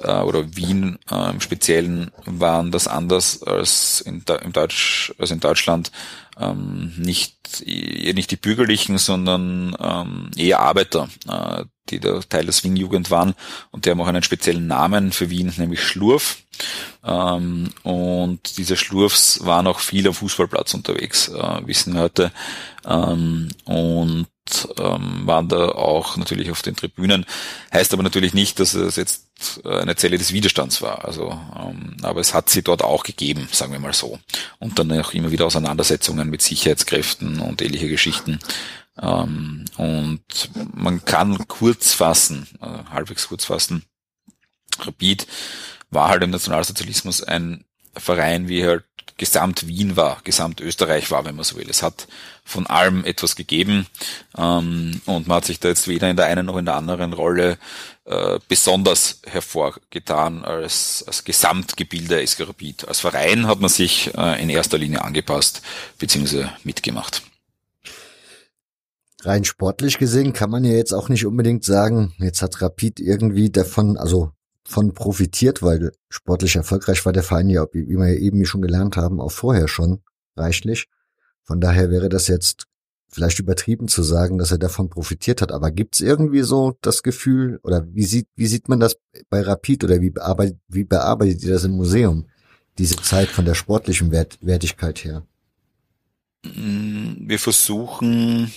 [0.00, 5.40] äh, oder Wien äh, im Speziellen waren das anders als in, im Deutsch, als in
[5.40, 5.90] Deutschland
[6.38, 13.10] ähm, nicht nicht die Bürgerlichen, sondern ähm, eher Arbeiter, äh, die da Teil der Swing-Jugend
[13.10, 13.34] waren
[13.70, 16.38] und die haben auch einen speziellen Namen für Wien, nämlich Schlurf.
[17.04, 22.32] Ähm, und diese Schlurfs waren auch viel am Fußballplatz unterwegs, äh, wissen wir heute.
[22.84, 24.26] Ähm, und
[24.78, 27.26] ähm, waren da auch natürlich auf den Tribünen.
[27.72, 29.26] Heißt aber natürlich nicht, dass es jetzt
[29.64, 31.04] eine Zelle des Widerstands war.
[31.04, 34.18] Also, ähm, aber es hat sie dort auch gegeben, sagen wir mal so.
[34.58, 38.38] Und dann auch immer wieder Auseinandersetzungen mit Sicherheitskräften und ähnliche Geschichten.
[39.00, 40.22] Ähm, und
[40.74, 43.84] man kann kurz fassen, äh, halbwegs kurz fassen.
[44.80, 45.26] Rapid
[45.90, 47.64] war halt im Nationalsozialismus ein
[47.94, 48.84] Verein wie halt
[49.18, 51.70] Gesamt Wien war, Gesamt Österreich war, wenn man so will.
[51.70, 52.06] Es hat
[52.44, 53.86] von allem etwas gegeben
[54.36, 57.12] ähm, und man hat sich da jetzt weder in der einen noch in der anderen
[57.14, 57.58] Rolle
[58.04, 62.88] äh, besonders hervorgetan als, als Gesamtgebilde SK Rapid.
[62.88, 65.62] Als Verein hat man sich äh, in erster Linie angepasst
[65.98, 66.46] bzw.
[66.62, 67.22] mitgemacht.
[69.22, 73.50] Rein sportlich gesehen kann man ja jetzt auch nicht unbedingt sagen, jetzt hat Rapid irgendwie
[73.50, 74.30] davon, also
[74.66, 78.96] von profitiert, weil sportlich erfolgreich war der Verein ja, wie wir ja eben schon gelernt
[78.96, 80.02] haben, auch vorher schon
[80.36, 80.88] reichlich.
[81.42, 82.66] Von daher wäre das jetzt
[83.08, 85.52] vielleicht übertrieben zu sagen, dass er davon profitiert hat.
[85.52, 88.96] Aber gibt's irgendwie so das Gefühl, oder wie sieht, wie sieht man das
[89.30, 92.26] bei Rapid oder wie bearbeitet, wie bearbeitet ihr das im Museum,
[92.78, 95.24] diese Zeit von der sportlichen Wert, Wertigkeit her?
[96.42, 98.52] Wir versuchen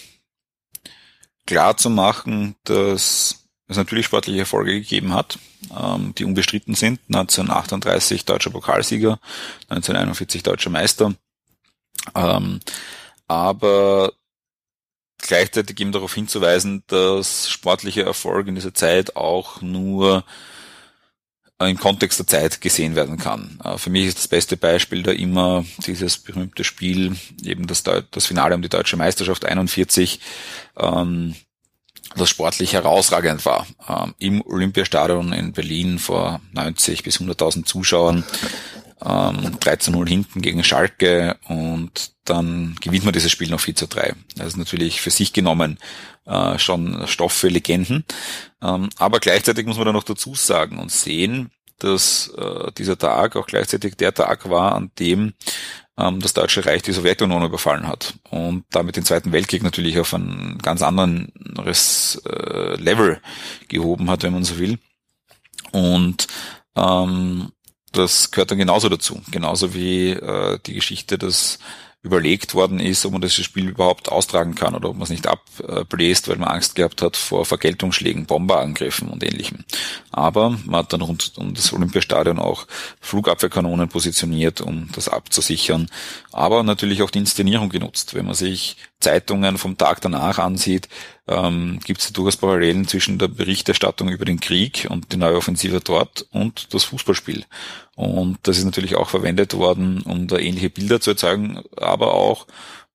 [1.46, 3.39] klar zu machen, dass
[3.70, 5.38] es natürlich sportliche Erfolge gegeben hat,
[5.78, 7.00] ähm, die unbestritten sind.
[7.08, 9.20] 1938 deutscher Pokalsieger,
[9.70, 11.14] 1941 deutscher Meister.
[12.16, 12.60] Ähm,
[13.28, 14.12] aber
[15.20, 20.24] gleichzeitig eben darauf hinzuweisen, dass sportliche Erfolge in dieser Zeit auch nur
[21.62, 23.60] im Kontext der Zeit gesehen werden kann.
[23.64, 28.26] Äh, für mich ist das beste Beispiel da immer dieses berühmte Spiel, eben das, das
[28.26, 30.22] Finale um die deutsche Meisterschaft 41,
[30.78, 31.36] ähm,
[32.16, 33.68] das sportlich herausragend war.
[33.88, 38.24] Ähm, Im Olympiastadion in Berlin vor 90 bis 100.000 Zuschauern,
[39.02, 44.14] ähm, 13-0 hinten gegen Schalke und dann gewinnt man dieses Spiel noch 4 zu 3.
[44.36, 45.78] Das ist natürlich für sich genommen
[46.26, 48.06] äh, schon Stoff für Legenden.
[48.62, 53.36] Ähm, aber gleichzeitig muss man da noch dazu sagen und sehen, dass äh, dieser Tag
[53.36, 55.34] auch gleichzeitig der Tag war, an dem
[56.00, 60.14] ähm, das Deutsche Reich die Sowjetunion überfallen hat und damit den Zweiten Weltkrieg natürlich auf
[60.14, 63.22] ein ganz anderes äh, Level
[63.68, 64.80] gehoben hat, wenn man so will.
[65.72, 66.28] Und
[66.76, 67.52] ähm,
[67.92, 71.60] das gehört dann genauso dazu, genauso wie äh, die Geschichte, dass
[72.02, 75.28] überlegt worden ist, ob man das Spiel überhaupt austragen kann oder ob man es nicht
[75.28, 79.66] abbläst, weil man Angst gehabt hat vor Vergeltungsschlägen, Bomberangriffen und ähnlichem.
[80.12, 82.68] Aber man hat dann rund um das Olympiastadion auch
[83.02, 85.90] Flugabwehrkanonen positioniert, um das abzusichern,
[86.32, 88.14] aber natürlich auch die Inszenierung genutzt.
[88.14, 90.90] Wenn man sich Zeitungen vom Tag danach ansieht,
[91.28, 95.80] ähm, gibt es durchaus Parallelen zwischen der Berichterstattung über den Krieg und die neue Offensive
[95.80, 97.46] dort und das Fußballspiel.
[97.96, 102.46] Und das ist natürlich auch verwendet worden, um da ähnliche Bilder zu erzeugen, aber auch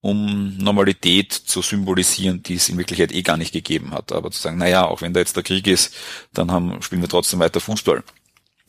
[0.02, 4.12] um Normalität zu symbolisieren, die es in Wirklichkeit eh gar nicht gegeben hat.
[4.12, 5.94] Aber zu sagen, naja, auch wenn da jetzt der Krieg ist,
[6.34, 8.02] dann haben, spielen wir trotzdem weiter Fußball.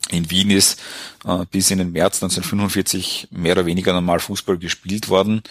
[0.08, 0.80] In Wien ist
[1.26, 5.42] äh, bis in den März 1945 mehr oder weniger normal Fußball gespielt worden.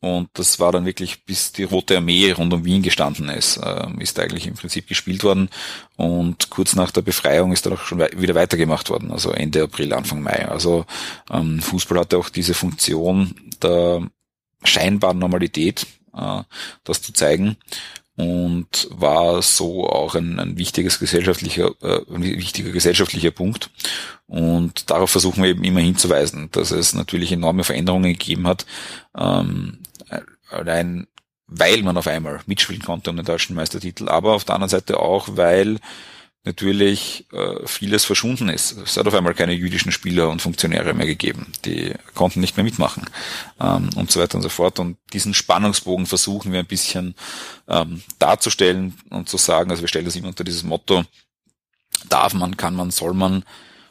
[0.00, 3.86] Und das war dann wirklich, bis die Rote Armee rund um Wien gestanden ist, äh,
[3.98, 5.50] ist eigentlich im Prinzip gespielt worden.
[5.96, 9.92] Und kurz nach der Befreiung ist dann auch schon wieder weitergemacht worden, also Ende April,
[9.92, 10.48] Anfang Mai.
[10.48, 10.86] Also
[11.30, 14.02] ähm, Fußball hatte auch diese Funktion der
[14.64, 15.86] scheinbaren Normalität,
[16.16, 16.42] äh,
[16.84, 17.56] das zu zeigen
[18.20, 23.70] und war so auch ein, ein wichtiges gesellschaftlicher, äh, wichtiger gesellschaftlicher Punkt.
[24.26, 28.66] Und darauf versuchen wir eben immer hinzuweisen, dass es natürlich enorme Veränderungen gegeben hat,
[29.16, 29.78] ähm,
[30.50, 31.06] allein
[31.50, 35.00] weil man auf einmal mitspielen konnte um den deutschen Meistertitel, aber auf der anderen Seite
[35.00, 35.78] auch, weil
[36.44, 38.72] natürlich äh, vieles verschwunden ist.
[38.78, 41.52] Es hat auf einmal keine jüdischen Spieler und Funktionäre mehr gegeben.
[41.66, 43.04] Die konnten nicht mehr mitmachen
[43.60, 44.78] ähm, und so weiter und so fort.
[44.78, 47.14] Und diesen Spannungsbogen versuchen wir ein bisschen
[47.68, 51.04] ähm, darzustellen und zu sagen, also wir stellen das immer unter dieses Motto,
[52.08, 53.44] darf man, kann man, soll man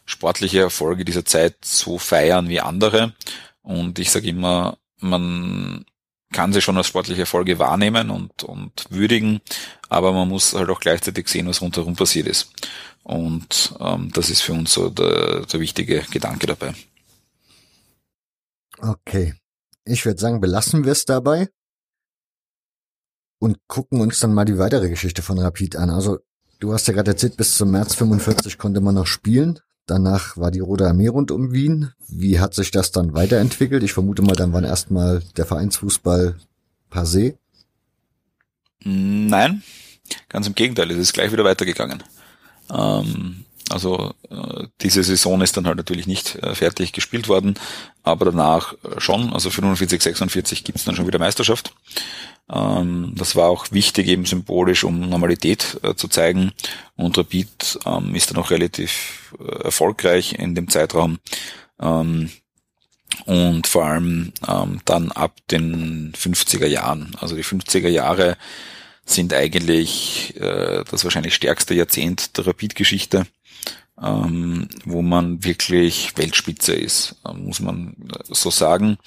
[0.05, 3.13] sportliche Erfolge dieser Zeit so feiern wie andere.
[3.61, 5.85] Und ich sage immer, man
[6.31, 9.41] kann sie schon als sportliche Erfolge wahrnehmen und, und würdigen,
[9.89, 12.51] aber man muss halt auch gleichzeitig sehen, was rundherum passiert ist.
[13.03, 16.73] Und ähm, das ist für uns so der, der wichtige Gedanke dabei.
[18.77, 19.33] Okay.
[19.85, 21.49] Ich würde sagen, belassen wir es dabei
[23.39, 25.89] und gucken uns dann mal die weitere Geschichte von Rapid an.
[25.89, 26.19] Also,
[26.59, 29.59] du hast ja gerade erzählt, bis zum März 45 konnte man noch spielen.
[29.89, 31.93] Danach war die Rote Armee rund um Wien.
[32.07, 33.81] Wie hat sich das dann weiterentwickelt?
[33.81, 36.35] Ich vermute mal, dann war erstmal der Vereinsfußball
[36.91, 37.37] passé.
[38.83, 39.63] Nein,
[40.29, 42.03] ganz im Gegenteil, es ist gleich wieder weitergegangen.
[42.71, 47.55] Ähm, also äh, diese Saison ist dann halt natürlich nicht äh, fertig gespielt worden,
[48.03, 49.33] aber danach schon.
[49.33, 51.73] Also 45, 46 gibt's dann schon wieder Meisterschaft.
[52.51, 56.51] Ähm, das war auch wichtig eben symbolisch, um Normalität äh, zu zeigen.
[56.95, 61.19] Und Rapid ähm, ist dann auch relativ äh, erfolgreich in dem Zeitraum.
[61.79, 62.29] Ähm,
[63.25, 67.15] und vor allem ähm, dann ab den 50er Jahren.
[67.19, 68.37] Also die 50er Jahre
[69.05, 73.25] sind eigentlich äh, das wahrscheinlich stärkste Jahrzehnt der Rapid-Geschichte.
[74.01, 78.97] Ähm, wo man wirklich Weltspitze ist, äh, muss man so sagen.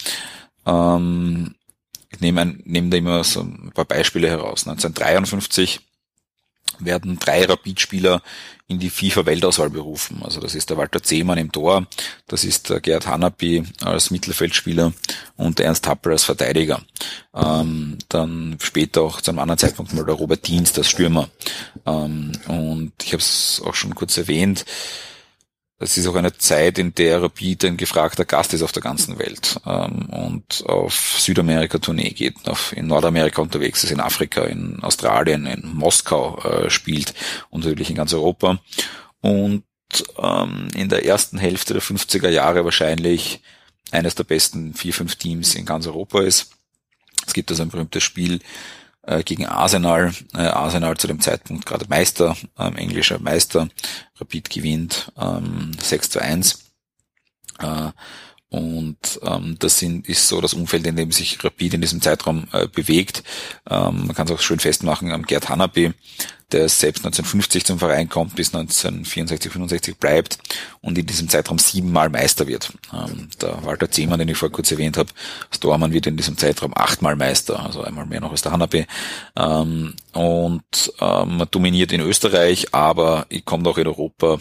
[0.66, 1.55] Ähm,
[2.10, 4.66] ich nehme, ein, nehme da immer so ein paar Beispiele heraus.
[4.66, 5.81] 1953
[6.78, 8.22] werden drei Rapid-Spieler
[8.68, 10.22] in die FIFA-Weltauswahl berufen.
[10.22, 11.86] Also das ist der Walter Zehmann im Tor,
[12.26, 14.92] das ist der Gerhard Hanapi als Mittelfeldspieler
[15.36, 16.80] und der Ernst Happel als Verteidiger.
[17.34, 21.28] Ähm, dann später auch zu einem anderen Zeitpunkt mal der Robert Dienst als Stürmer.
[21.86, 24.64] Ähm, und ich habe es auch schon kurz erwähnt,
[25.82, 29.18] es ist auch eine Zeit, in der Rapid ein gefragter Gast ist auf der ganzen
[29.18, 34.82] Welt ähm, und auf Südamerika Tournee geht, auf, in Nordamerika unterwegs ist, in Afrika, in
[34.82, 37.14] Australien, in Moskau äh, spielt
[37.50, 38.60] und natürlich in ganz Europa.
[39.20, 39.64] Und
[40.18, 43.40] ähm, in der ersten Hälfte der 50er Jahre wahrscheinlich
[43.90, 46.52] eines der besten vier, fünf Teams in ganz Europa ist.
[47.26, 48.40] Es gibt also ein berühmtes Spiel
[49.02, 50.12] äh, gegen Arsenal.
[50.34, 53.68] Äh, Arsenal zu dem Zeitpunkt gerade Meister, ähm, englischer Meister.
[54.20, 56.72] Rapid gewinnt ähm, 6 zu 1.
[57.58, 57.90] Äh,
[58.48, 62.48] und ähm, das sind, ist so das Umfeld, in dem sich Rapid in diesem Zeitraum
[62.52, 63.22] äh, bewegt.
[63.68, 65.94] Ähm, man kann es auch schön festmachen am Gerd Hanapi,
[66.52, 70.38] der selbst 1950 zum Verein kommt, bis 1964, 65 bleibt
[70.80, 72.72] und in diesem Zeitraum siebenmal Meister wird.
[72.92, 75.10] Ähm, der Walter Zehmann, den ich vorher kurz erwähnt habe,
[75.50, 78.86] aus Dormann wird in diesem Zeitraum achtmal Meister, also einmal mehr noch als der Hanapi.
[79.36, 84.38] Ähm, und ähm, man dominiert in Österreich, aber kommt auch in Europa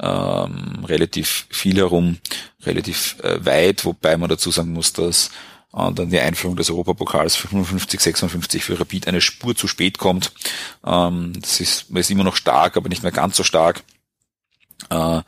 [0.00, 2.18] ähm, relativ viel herum,
[2.64, 5.30] relativ äh, weit, wobei man dazu sagen muss, dass
[5.74, 10.32] äh, dann die Einführung des Europapokals 55, 56 für Rapid eine Spur zu spät kommt.
[10.84, 13.82] Ähm, das ist, man ist immer noch stark, aber nicht mehr ganz so stark.
[14.90, 15.22] Äh,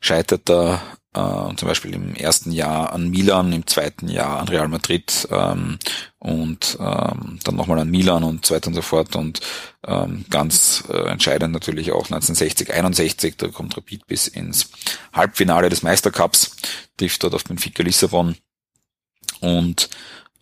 [0.00, 0.80] scheitert da
[1.14, 5.78] äh, zum Beispiel im ersten Jahr an Milan, im zweiten Jahr an Real Madrid ähm,
[6.18, 9.40] und ähm, dann nochmal an Milan und so weiter und so fort und
[9.86, 14.70] ähm, ganz äh, entscheidend natürlich auch 1960, 61, da kommt Rapid bis ins
[15.12, 16.56] Halbfinale des Meistercups,
[16.96, 18.36] trifft dort auf Benfica Lissabon
[19.40, 19.90] und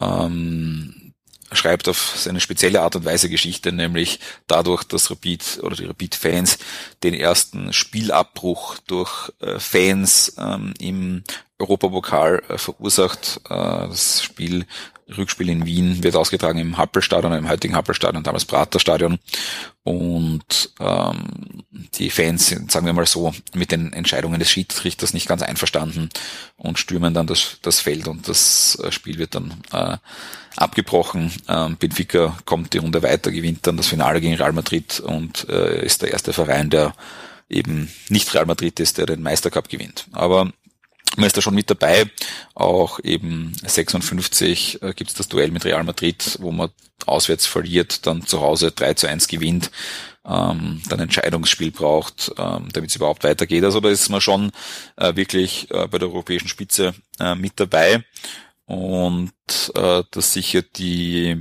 [0.00, 1.08] ähm,
[1.52, 6.58] schreibt auf seine spezielle Art und Weise Geschichte, nämlich dadurch, dass Rapid oder die Rapid-Fans
[7.02, 11.24] den ersten Spielabbruch durch äh, Fans ähm, im
[11.58, 13.40] Europapokal äh, verursacht.
[13.48, 14.66] Äh, das Spiel
[15.16, 19.18] Rückspiel in Wien wird ausgetragen im Happelstadion, im heutigen Happelstadion, damals Praterstadion.
[19.82, 21.64] Und ähm,
[21.94, 26.10] die Fans sind, sagen wir mal so, mit den Entscheidungen des Schiedsrichters nicht ganz einverstanden
[26.56, 29.96] und stürmen dann das, das Feld und das äh, Spiel wird dann äh,
[30.56, 31.32] abgebrochen.
[31.48, 35.84] Ähm, Benfica kommt die Runde weiter, gewinnt dann das Finale gegen Real Madrid und äh,
[35.84, 36.94] ist der erste Verein, der
[37.48, 40.06] eben nicht Real Madrid ist, der den Meistercup gewinnt.
[40.12, 40.52] Aber
[41.16, 42.10] man ist da schon mit dabei.
[42.54, 46.70] Auch eben 56 äh, gibt es das Duell mit Real Madrid, wo man
[47.06, 49.70] auswärts verliert, dann zu Hause 3 zu 1 gewinnt,
[50.26, 53.64] ähm, dann Entscheidungsspiel braucht, ähm, damit es überhaupt weitergeht.
[53.64, 54.50] Also da ist man schon
[54.96, 58.04] äh, wirklich äh, bei der europäischen Spitze äh, mit dabei.
[58.66, 59.32] Und
[59.74, 61.40] äh, das sicher die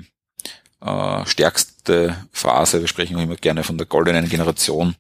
[0.82, 4.96] äh, stärkste Phase, wir sprechen auch immer gerne von der goldenen Generation,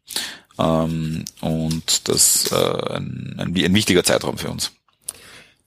[0.59, 4.71] ähm, und das äh, ein, ein, ein wichtiger Zeitraum für uns.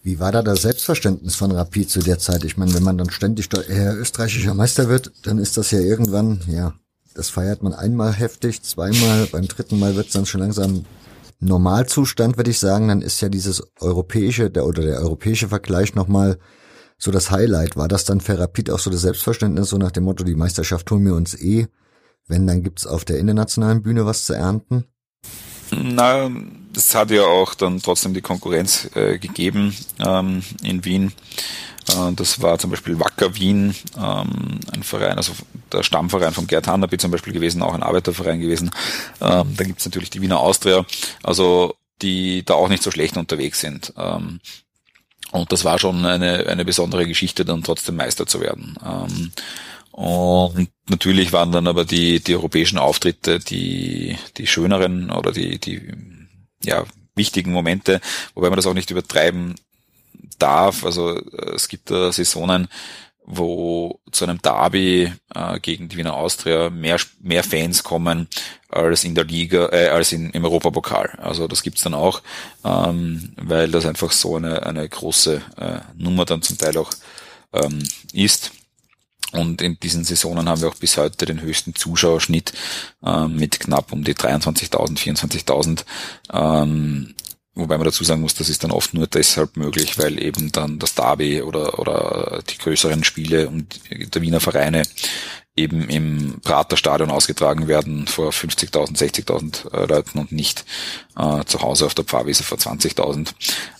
[0.02, 2.44] Wie war da das Selbstverständnis von Rapid zu der Zeit?
[2.44, 6.72] Ich meine, wenn man dann ständig österreichischer Meister wird, dann ist das ja irgendwann, ja,
[7.14, 10.86] das feiert man einmal heftig, zweimal, beim dritten Mal wird es dann schon langsam
[11.40, 12.88] Normalzustand, würde ich sagen.
[12.88, 16.38] Dann ist ja dieses europäische, der oder der europäische Vergleich nochmal
[16.96, 17.76] so das Highlight.
[17.76, 20.90] War das dann für Rapid auch so das Selbstverständnis, so nach dem Motto, die Meisterschaft
[20.90, 21.66] holen wir uns eh?
[22.30, 24.84] Wenn, dann gibt's auf der internationalen Bühne was zu ernten?
[25.72, 26.30] Na,
[26.76, 31.12] es hat ja auch dann trotzdem die Konkurrenz äh, gegeben ähm, in Wien.
[31.88, 35.32] Äh, das war zum Beispiel Wacker Wien, ähm, ein Verein, also
[35.72, 38.70] der Stammverein von Gerd Hannaby zum Beispiel gewesen, auch ein Arbeiterverein gewesen.
[39.20, 40.86] Ähm, da gibt's natürlich die Wiener Austria,
[41.22, 43.92] also die da auch nicht so schlecht unterwegs sind.
[43.96, 44.40] Ähm,
[45.32, 48.76] und das war schon eine, eine besondere Geschichte, dann trotzdem Meister zu werden.
[48.84, 49.32] Ähm,
[49.92, 55.92] und natürlich waren dann aber die, die europäischen Auftritte die, die schöneren oder die, die
[56.64, 56.84] ja,
[57.14, 58.00] wichtigen Momente,
[58.34, 59.54] wobei man das auch nicht übertreiben
[60.38, 60.84] darf.
[60.84, 61.20] Also
[61.54, 62.68] es gibt da Saisonen,
[63.24, 68.28] wo zu einem Derby äh, gegen die Wiener Austria mehr, mehr Fans kommen
[68.68, 71.10] als in der Liga, äh, als in, im Europapokal.
[71.18, 72.22] Also das gibt's dann auch,
[72.64, 76.90] ähm, weil das einfach so eine, eine große äh, Nummer dann zum Teil auch
[77.52, 78.52] ähm, ist.
[79.32, 82.52] Und in diesen Saisonen haben wir auch bis heute den höchsten Zuschauerschnitt
[83.04, 85.84] äh, mit knapp um die 23.000, 24.000.
[86.32, 87.14] Ähm,
[87.54, 90.78] wobei man dazu sagen muss, das ist dann oft nur deshalb möglich, weil eben dann
[90.78, 93.80] das Derby oder, oder die größeren Spiele und
[94.14, 94.82] der Wiener Vereine
[95.56, 100.64] eben im Praterstadion ausgetragen werden vor 50.000, 60.000 äh, Leuten und nicht
[101.18, 103.28] äh, zu Hause auf der Pfarrwiese vor 20.000.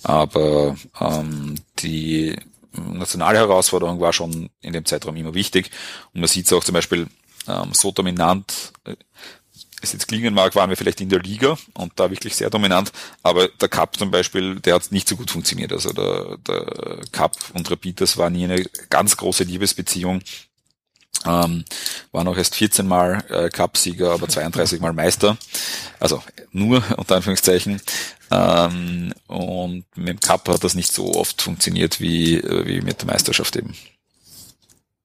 [0.02, 2.36] Aber ähm, die
[2.72, 5.70] nationale Herausforderung war schon in dem Zeitraum immer wichtig.
[6.12, 7.09] Und man sieht es auch zum Beispiel
[7.48, 8.97] ähm, so dominant, äh,
[9.82, 12.92] es jetzt klingen mag, waren wir vielleicht in der Liga und da wirklich sehr dominant,
[13.22, 15.72] aber der Cup zum Beispiel, der hat nicht so gut funktioniert.
[15.72, 20.20] Also der, der Cup und Rapid, das war nie eine ganz große Liebesbeziehung.
[21.26, 21.64] Ähm,
[22.12, 25.36] war noch erst 14 Mal äh, Cupsieger, aber 32 Mal Meister.
[25.98, 26.22] Also
[26.52, 27.80] nur unter Anführungszeichen.
[28.31, 33.01] Ähm, und mit dem Cup hat das nicht so oft funktioniert wie, äh, wie mit
[33.01, 33.74] der Meisterschaft eben.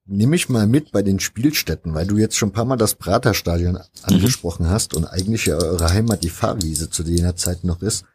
[0.08, 2.94] Nimm mich mal mit bei den Spielstätten, weil du jetzt schon ein paar Mal das
[2.94, 4.70] Praterstadion angesprochen mhm.
[4.70, 8.06] hast und eigentlich ja eure Heimat die Fahrwiese zu jener Zeit noch ist.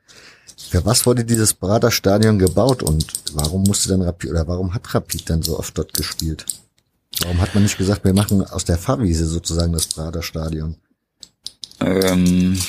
[0.68, 5.28] Für was wurde dieses Praterstadion gebaut und warum musste dann Rapid oder warum hat Rapid
[5.28, 6.46] dann so oft dort gespielt?
[7.22, 10.76] Warum hat man nicht gesagt, wir machen aus der Fahrwiese sozusagen das Praterstadion?
[11.80, 12.60] Ähm,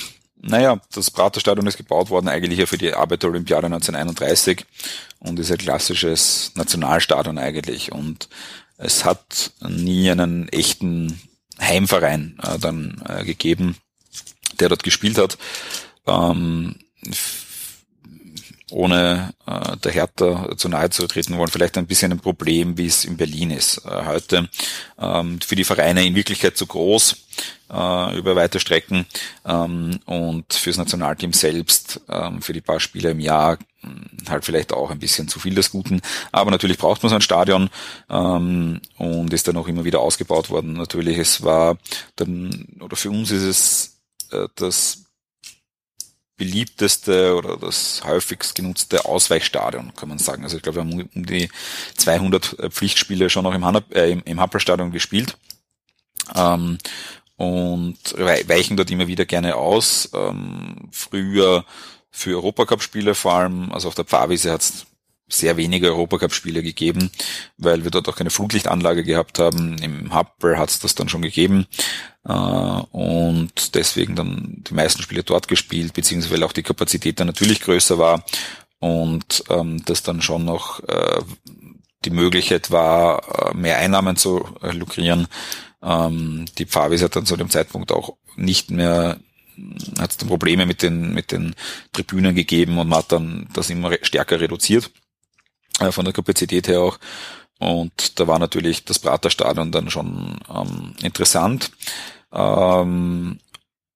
[0.44, 4.66] naja, das Praterstadion ist gebaut worden eigentlich ja für die Arbeiterolympiade 1931
[5.20, 8.28] und ist ein klassisches Nationalstadion eigentlich und
[8.78, 11.22] es hat nie einen echten
[11.60, 13.78] Heimverein äh, dann äh, gegeben,
[14.60, 15.38] der dort gespielt hat.
[16.08, 16.76] Ähm,
[18.72, 22.88] ohne äh, der Hertha zu nahe zu treten wollen, vielleicht ein bisschen ein Problem, wie
[22.88, 23.85] es in Berlin ist.
[23.85, 24.49] Äh, heute
[24.99, 27.15] ähm, für die Vereine in Wirklichkeit zu groß
[27.72, 29.06] äh, über weite Strecken
[29.45, 34.73] ähm, und fürs Nationalteam selbst ähm, für die paar Spiele im Jahr hm, halt vielleicht
[34.73, 36.02] auch ein bisschen zu viel des Guten.
[36.31, 37.69] Aber natürlich braucht man so ein Stadion
[38.10, 40.73] ähm, und ist dann auch immer wieder ausgebaut worden.
[40.73, 41.77] Natürlich, es war
[42.15, 45.03] dann, oder für uns ist es äh, das
[46.42, 50.44] beliebteste oder das häufigst genutzte Ausweichstadion, kann man sagen.
[50.44, 51.52] Also ich glaube, wir haben um die
[51.98, 55.38] 200 äh, Pflichtspiele schon noch im, Hanna, äh, im, im Happelstadion gespielt.
[56.36, 56.80] Ähm,
[57.38, 60.10] und weichen dort immer wieder gerne aus.
[60.16, 61.64] Ähm, früher
[62.10, 64.88] für Europacup-Spiele vor allem, also auf der Pfarrwiese hat es
[65.32, 67.12] sehr wenige Europacup-Spiele gegeben,
[67.58, 69.78] weil wir dort auch keine Flutlichtanlage gehabt haben.
[69.80, 71.68] Im Happel hat es das dann schon gegeben
[72.26, 77.62] äh, und deswegen dann die meisten Spiele dort gespielt, beziehungsweise auch die Kapazität dann natürlich
[77.62, 78.24] größer war
[78.80, 81.22] und ähm, das dann schon noch äh,
[82.06, 85.28] die Möglichkeit war, äh, mehr Einnahmen zu äh, lukrieren.
[85.84, 89.20] Ähm, die Pfarrwiese hat dann zu dem Zeitpunkt auch nicht mehr
[89.99, 91.56] hat es dann Probleme mit den mit den
[91.91, 94.91] Tribünen gegeben und man hat dann das immer stärker reduziert
[95.80, 96.99] äh, von der Kapazität her auch.
[97.60, 101.72] Und da war natürlich das Praterstadion dann schon ähm, interessant.
[102.34, 103.39] Ähm,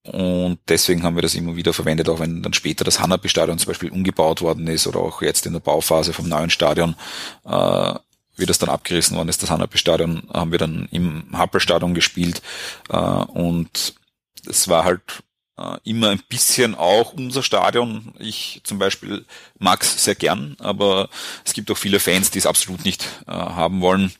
[0.03, 3.69] und deswegen haben wir das immer wieder verwendet, auch wenn dann später das Hanapi-Stadion zum
[3.69, 6.95] Beispiel umgebaut worden ist oder auch jetzt in der Bauphase vom neuen Stadion,
[7.43, 7.93] äh,
[8.37, 12.43] wie das dann abgerissen worden ist, das Hanapi-Stadion, haben wir dann im Happel-Stadion gespielt.
[12.89, 13.95] Äh, und
[14.47, 15.23] es war halt
[15.57, 18.13] äh, immer ein bisschen auch unser Stadion.
[18.19, 19.25] Ich zum Beispiel
[19.57, 21.09] mag es sehr gern, aber
[21.43, 24.13] es gibt auch viele Fans, die es absolut nicht äh, haben wollen.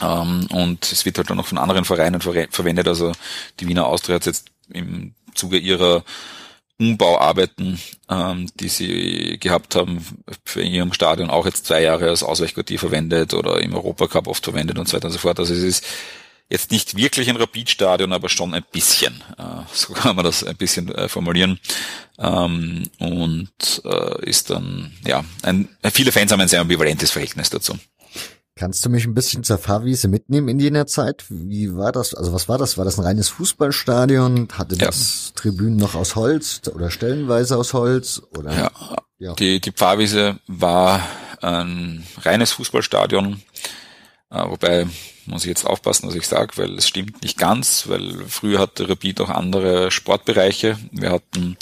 [0.00, 2.88] Ähm, und es wird halt dann auch von anderen Vereinen ver verwendet.
[2.88, 3.12] Also
[3.60, 6.04] die Wiener Austria hat jetzt im Zuge ihrer
[6.78, 7.78] Umbauarbeiten,
[8.08, 10.04] ähm, die sie gehabt haben,
[10.44, 14.78] für ihrem Stadion auch jetzt zwei Jahre als Ausweichquartier verwendet oder im Europacup oft verwendet
[14.78, 15.38] und so weiter und so fort.
[15.38, 15.84] Also es ist
[16.52, 19.22] jetzt nicht wirklich ein Rapid-Stadion, aber schon ein bisschen.
[19.38, 21.58] Äh, so kann man das ein bisschen äh, formulieren.
[22.18, 27.76] Ähm, und äh, ist dann, ja, ein, viele Fans haben ein sehr ambivalentes Verhältnis dazu.
[28.54, 31.24] Kannst du mich ein bisschen zur Fahrwiese mitnehmen in jener Zeit?
[31.30, 32.12] Wie war das?
[32.12, 32.76] Also was war das?
[32.76, 34.48] War das ein reines Fußballstadion?
[34.52, 35.40] Hatte das ja.
[35.40, 38.20] Tribünen noch aus Holz oder stellenweise aus Holz?
[38.36, 38.54] Oder?
[38.54, 38.70] Ja,
[39.18, 39.34] ja.
[39.34, 41.00] Die, die Pfarrwiese war
[41.40, 43.42] ein reines Fußballstadion,
[44.32, 44.86] wobei
[45.26, 48.88] muss ich jetzt aufpassen, was ich sage, weil es stimmt nicht ganz, weil früher hatte
[48.88, 50.78] Rapid auch andere Sportbereiche.
[50.90, 51.56] Wir hatten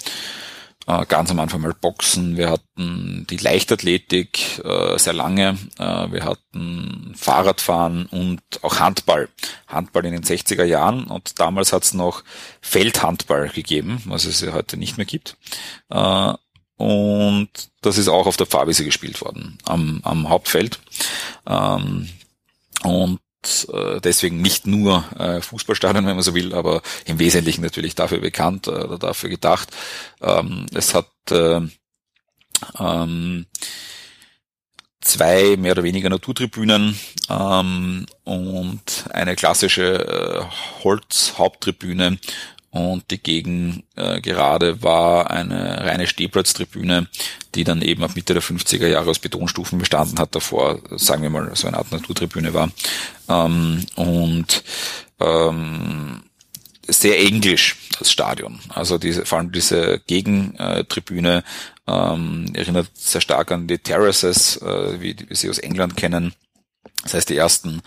[0.87, 6.25] äh, ganz am Anfang mal Boxen, wir hatten die Leichtathletik äh, sehr lange, äh, wir
[6.25, 9.29] hatten Fahrradfahren und auch Handball.
[9.67, 12.23] Handball in den 60er Jahren und damals hat es noch
[12.61, 15.37] Feldhandball gegeben, was es ja heute nicht mehr gibt.
[15.89, 16.33] Äh,
[16.77, 17.49] und
[17.81, 20.79] das ist auch auf der Fahrwiese gespielt worden, am, am Hauptfeld.
[21.45, 22.09] Ähm,
[22.83, 23.19] und
[23.73, 28.19] äh, deswegen nicht nur äh, Fußballstadion, wenn man so will, aber im Wesentlichen natürlich dafür
[28.19, 29.69] bekannt äh, oder dafür gedacht.
[30.21, 31.61] Ähm, es hat äh,
[32.79, 33.45] ähm,
[35.01, 36.97] zwei mehr oder weniger Naturtribünen
[37.29, 42.19] ähm, und eine klassische äh, Holzhaupttribüne
[42.71, 47.07] und die Gegengerade äh, war eine reine Stehplatztribüne,
[47.53, 51.29] die dann eben ab Mitte der 50er Jahre aus Betonstufen bestanden hat, davor, sagen wir
[51.29, 52.71] mal, so eine Art Naturtribüne war.
[53.27, 54.63] Ähm, und
[55.19, 56.23] ähm,
[56.87, 58.59] sehr englisch, das Stadion.
[58.69, 61.43] Also diese, vor allem diese Gegentribüne
[61.87, 66.33] ähm, erinnert sehr stark an die Terraces, äh, wie, wie sie aus England kennen.
[67.03, 67.81] Das heißt, die ersten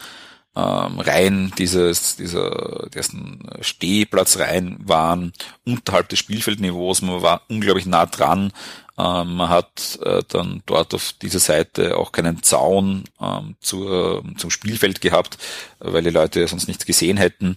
[0.57, 5.33] ähm, Reihen dieses, dieser, die ersten Stehplatzreihen waren
[5.65, 7.03] unterhalb des Spielfeldniveaus.
[7.03, 8.53] Man war unglaublich nah dran.
[8.97, 14.51] Ähm, man hat äh, dann dort auf dieser Seite auch keinen Zaun ähm, zur, zum
[14.51, 15.39] Spielfeld gehabt,
[15.81, 17.57] weil die Leute sonst nichts gesehen hätten.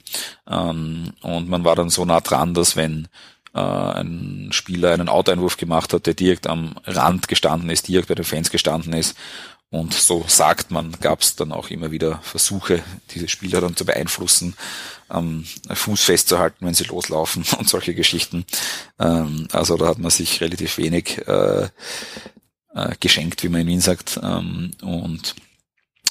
[0.49, 3.07] Ähm, und man war dann so nah dran, dass wenn
[3.53, 8.15] äh, ein Spieler einen Outeinwurf gemacht hat, der direkt am Rand gestanden ist, direkt bei
[8.15, 9.15] den Fans gestanden ist
[9.69, 12.81] und so sagt man, gab es dann auch immer wieder Versuche,
[13.11, 14.55] diese Spieler dann zu beeinflussen,
[15.11, 18.45] ähm, Fuß festzuhalten, wenn sie loslaufen und solche Geschichten.
[18.97, 21.67] Ähm, also da hat man sich relativ wenig äh,
[22.73, 25.35] äh, geschenkt, wie man in Wien sagt, ähm, und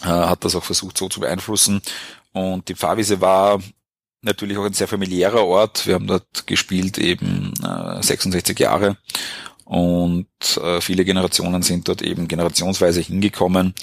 [0.03, 1.81] äh, hat das auch versucht so zu beeinflussen.
[2.33, 3.63] Und die Pfarrwiese war
[4.21, 5.87] natürlich auch ein sehr familiärer Ort.
[5.87, 8.99] Wir haben dort gespielt eben äh, 66 Jahre
[9.67, 10.29] und
[10.63, 13.75] äh, viele Generationen sind dort eben generationsweise hingekommen,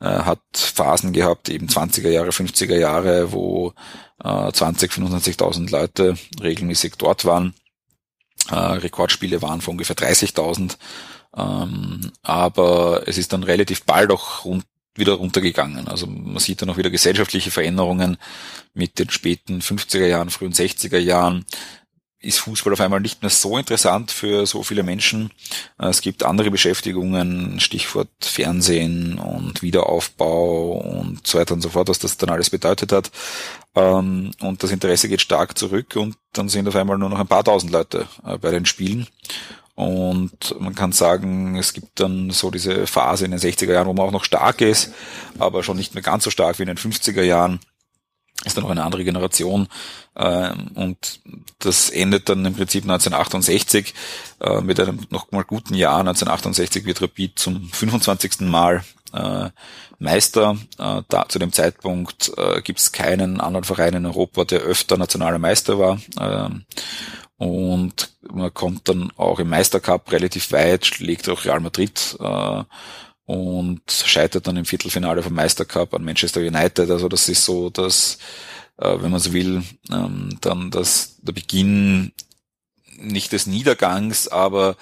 [0.00, 3.72] äh, hat Phasen gehabt, eben 20er Jahre, 50er Jahre, wo
[4.22, 7.54] äh, 20, 25.000 Leute regelmäßig dort waren.
[8.50, 10.76] Äh, Rekordspiele waren von ungefähr 30.000,
[11.36, 14.64] ähm, aber es ist dann relativ bald auch rund
[14.96, 15.86] wieder runtergegangen.
[15.86, 18.16] Also man sieht dann auch wieder gesellschaftliche Veränderungen
[18.74, 21.44] mit den späten 50er Jahren, frühen 60er Jahren,
[22.20, 25.30] ist Fußball auf einmal nicht mehr so interessant für so viele Menschen.
[25.78, 31.88] Äh, es gibt andere Beschäftigungen, Stichwort Fernsehen und Wiederaufbau und so weiter und so fort,
[31.88, 33.10] was das dann alles bedeutet hat.
[33.74, 37.28] Ähm, und das Interesse geht stark zurück und dann sind auf einmal nur noch ein
[37.28, 39.06] paar tausend Leute äh, bei den Spielen.
[39.76, 43.92] Und man kann sagen, es gibt dann so diese Phase in den 60er Jahren, wo
[43.92, 44.92] man auch noch stark ist,
[45.38, 47.60] aber schon nicht mehr ganz so stark wie in den 50er Jahren
[48.44, 49.68] ist dann noch eine andere Generation
[50.16, 51.20] ähm, und
[51.58, 53.94] das endet dann im Prinzip 1968
[54.40, 55.98] äh, mit einem noch mal guten Jahr.
[55.98, 58.40] 1968 wird Rapid zum 25.
[58.40, 59.50] Mal äh,
[59.98, 60.56] Meister.
[60.78, 64.96] Äh, da, zu dem Zeitpunkt äh, gibt es keinen anderen Verein in Europa, der öfter
[64.96, 65.98] nationaler Meister war.
[66.20, 66.64] Ähm,
[67.38, 72.64] und man kommt dann auch im Meistercup relativ weit, schlägt auch Real Madrid äh,
[73.28, 76.90] und scheitert dann im Viertelfinale vom Meistercup an Manchester United.
[76.90, 78.16] Also das ist so, dass,
[78.78, 82.12] äh, wenn man so will, ähm, dann das, der Beginn
[82.96, 84.78] nicht des Niedergangs, aber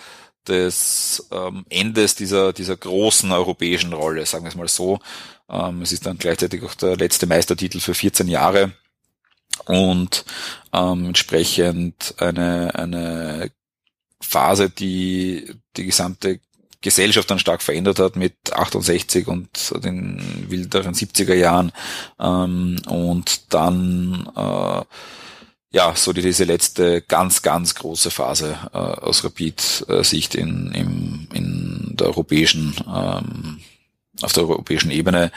[0.47, 5.01] des ähm, Endes dieser, dieser großen europäischen Rolle, sagen wir es mal so.
[5.51, 8.71] Ähm, es ist dann gleichzeitig auch der letzte Meistertitel für 14 Jahre
[9.65, 10.25] und
[10.73, 13.51] ähm, entsprechend eine, eine
[14.21, 16.39] Phase, die die gesamte
[16.81, 19.49] Gesellschaft dann stark verändert hat mit 68 und
[19.85, 21.73] den wilderen 70er Jahren.
[22.21, 24.83] Ähm, und dann äh,
[25.71, 31.97] ja so die, diese letzte ganz ganz große Phase äh, aus Rapid-Sicht in, in, in
[31.97, 33.61] der europäischen ähm,
[34.23, 35.31] auf der europäischen Ebene.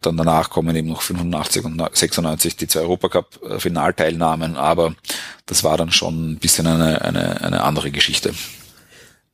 [0.00, 4.94] Dann danach kommen eben noch 85 und 96 die zwei Europacup-Finalteilnahmen, aber
[5.44, 8.32] das war dann schon ein bisschen eine, eine, eine andere Geschichte.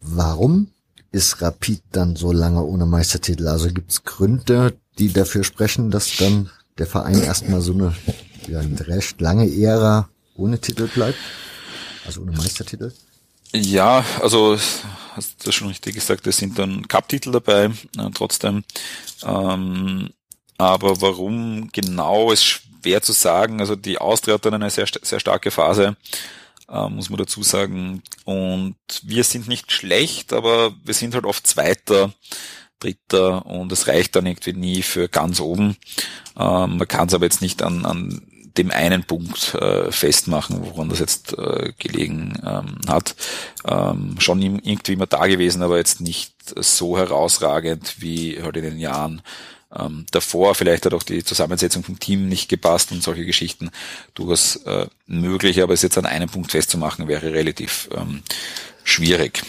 [0.00, 0.72] Warum
[1.16, 3.48] ist Rapid dann so lange ohne Meistertitel?
[3.48, 7.96] Also gibt es Gründe, die dafür sprechen, dass dann der Verein erstmal so eine,
[8.46, 11.18] ja, recht lange Ära ohne Titel bleibt?
[12.04, 12.92] Also ohne Meistertitel?
[13.54, 14.58] Ja, also
[15.14, 18.62] hast du schon richtig gesagt, es sind dann Cup-Titel dabei, äh, trotzdem.
[19.24, 20.10] Ähm,
[20.58, 23.60] aber warum genau ist schwer zu sagen.
[23.60, 25.96] Also die Austria hat dann eine sehr, sehr starke Phase
[26.68, 28.02] äh, muss man dazu sagen.
[28.24, 32.12] Und wir sind nicht schlecht, aber wir sind halt oft Zweiter,
[32.78, 35.76] Dritter und es reicht dann irgendwie nie für ganz oben.
[36.38, 38.22] Ähm, man kann es aber jetzt nicht an, an
[38.58, 43.14] dem einen Punkt äh, festmachen, woran das jetzt äh, gelegen ähm, hat.
[43.66, 48.78] Ähm, schon irgendwie immer da gewesen, aber jetzt nicht so herausragend wie halt in den
[48.78, 49.22] Jahren
[49.74, 50.54] ähm, davor.
[50.54, 53.70] Vielleicht hat auch die Zusammensetzung vom Team nicht gepasst und solche Geschichten
[54.14, 58.22] durchaus äh, möglich, aber es jetzt an einem Punkt festzumachen, wäre relativ ähm,
[58.84, 59.42] schwierig.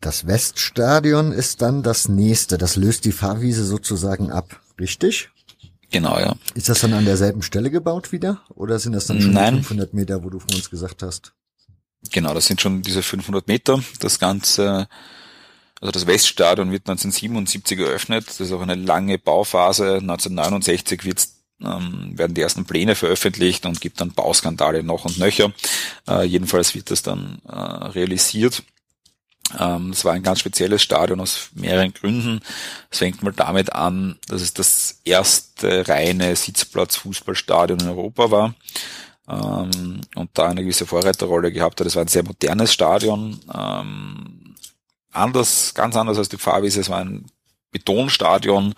[0.00, 2.58] Das Weststadion ist dann das nächste.
[2.58, 5.30] Das löst die Fahrwiese sozusagen ab, richtig?
[5.90, 6.34] Genau, ja.
[6.54, 8.42] Ist das dann an derselben Stelle gebaut wieder?
[8.54, 9.54] Oder sind das dann schon Nein.
[9.54, 11.32] 500 Meter, wo du von uns gesagt hast?
[12.10, 13.82] Genau, das sind schon diese 500 Meter.
[14.00, 14.88] Das Ganze
[15.84, 18.26] also das Weststadion wird 1977 eröffnet.
[18.26, 19.96] Das ist auch eine lange Bauphase.
[19.96, 21.28] 1969 wird
[21.60, 25.52] ähm, werden die ersten Pläne veröffentlicht und gibt dann Bauskandale noch und nöcher.
[26.08, 28.62] Äh, jedenfalls wird das dann äh, realisiert.
[29.58, 32.40] Ähm, es war ein ganz spezielles Stadion aus mehreren Gründen.
[32.90, 38.54] Es fängt mal damit an, dass es das erste reine Sitzplatz-Fußballstadion in Europa war
[39.28, 41.86] ähm, und da eine gewisse Vorreiterrolle gehabt hat.
[41.86, 44.43] Es war ein sehr modernes Stadion, ähm,
[45.14, 46.80] anders, ganz anders als die Pfarrwiese.
[46.80, 47.26] Es war ein
[47.70, 48.74] Betonstadion.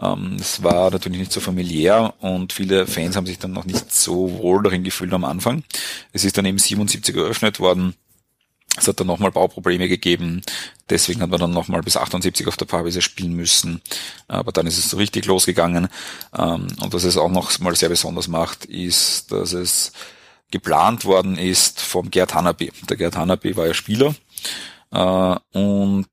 [0.00, 3.92] Ähm, es war natürlich nicht so familiär und viele Fans haben sich dann noch nicht
[3.92, 5.64] so wohl darin gefühlt am Anfang.
[6.12, 7.94] Es ist dann eben 77 eröffnet worden
[8.76, 10.42] es hat dann nochmal Bauprobleme gegeben.
[10.90, 13.80] Deswegen hat man dann nochmal bis 78 auf der Paarweise spielen müssen.
[14.26, 15.88] Aber dann ist es so richtig losgegangen.
[16.36, 19.92] Ähm, und was es auch noch mal sehr besonders macht, ist, dass es
[20.50, 22.72] geplant worden ist vom Gerd Hanapi.
[22.88, 24.14] Der Gerd Hanapi war ja Spieler
[24.94, 26.06] äh, und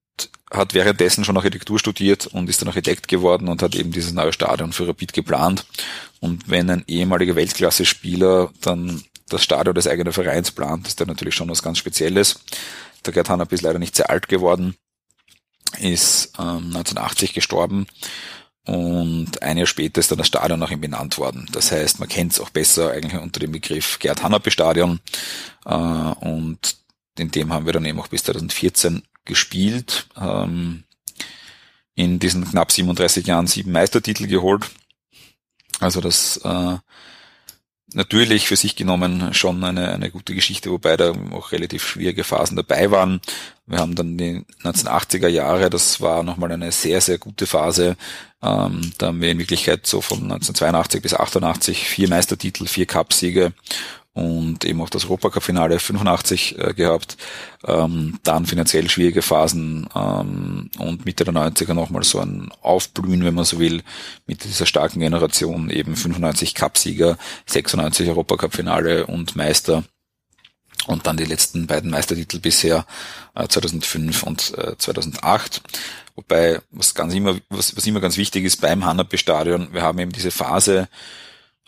[0.52, 4.34] hat währenddessen schon Architektur studiert und ist dann Architekt geworden und hat eben dieses neue
[4.34, 5.66] Stadion für Rapid geplant.
[6.20, 11.36] Und wenn ein ehemaliger Weltklasse-Spieler dann das Stadion des eigenen Vereins plant, ist da natürlich
[11.36, 12.42] schon was ganz Spezielles.
[13.06, 14.76] Der Gerd Hannap ist leider nicht sehr alt geworden,
[15.80, 17.88] ist ähm, 1980 gestorben
[18.66, 21.48] und ein Jahr später ist dann das Stadion nach ihm benannt worden.
[21.52, 25.00] Das heißt, man kennt es auch besser eigentlich unter dem Begriff Gerd Hanapi Stadion
[25.66, 26.76] äh, und
[27.18, 30.08] in dem haben wir dann eben auch bis 2014 gespielt.
[30.20, 30.84] Ähm,
[31.96, 34.70] in diesen knapp 37 Jahren sieben Meistertitel geholt.
[35.80, 36.78] Also das äh,
[37.94, 42.56] natürlich für sich genommen schon eine, eine gute Geschichte, wobei da auch relativ schwierige Phasen
[42.56, 43.20] dabei waren.
[43.66, 47.98] Wir haben dann die 1980er Jahre, das war nochmal eine sehr, sehr gute Phase.
[48.42, 53.54] Ähm, da haben wir in Wirklichkeit so von 1982 bis 88 vier Meistertitel, vier Cupsiege
[54.14, 57.18] und eben auch das Europacup-Finale 85 äh, gehabt,
[57.66, 63.36] ähm, dann finanziell schwierige Phasen ähm, und Mitte der 90er nochmal so ein Aufblühen, wenn
[63.36, 63.84] man so will,
[64.28, 69.84] mit dieser starken Generation, eben 95 Cupsieger, 96 Europacup-Finale und Meister
[70.88, 72.86] und dann die letzten beiden Meistertitel bisher,
[73.36, 75.62] äh, 2005 und äh, 2008.
[76.16, 80.12] Wobei, was ganz immer, was, was immer ganz wichtig ist beim Hanapi-Stadion, wir haben eben
[80.12, 80.90] diese Phase,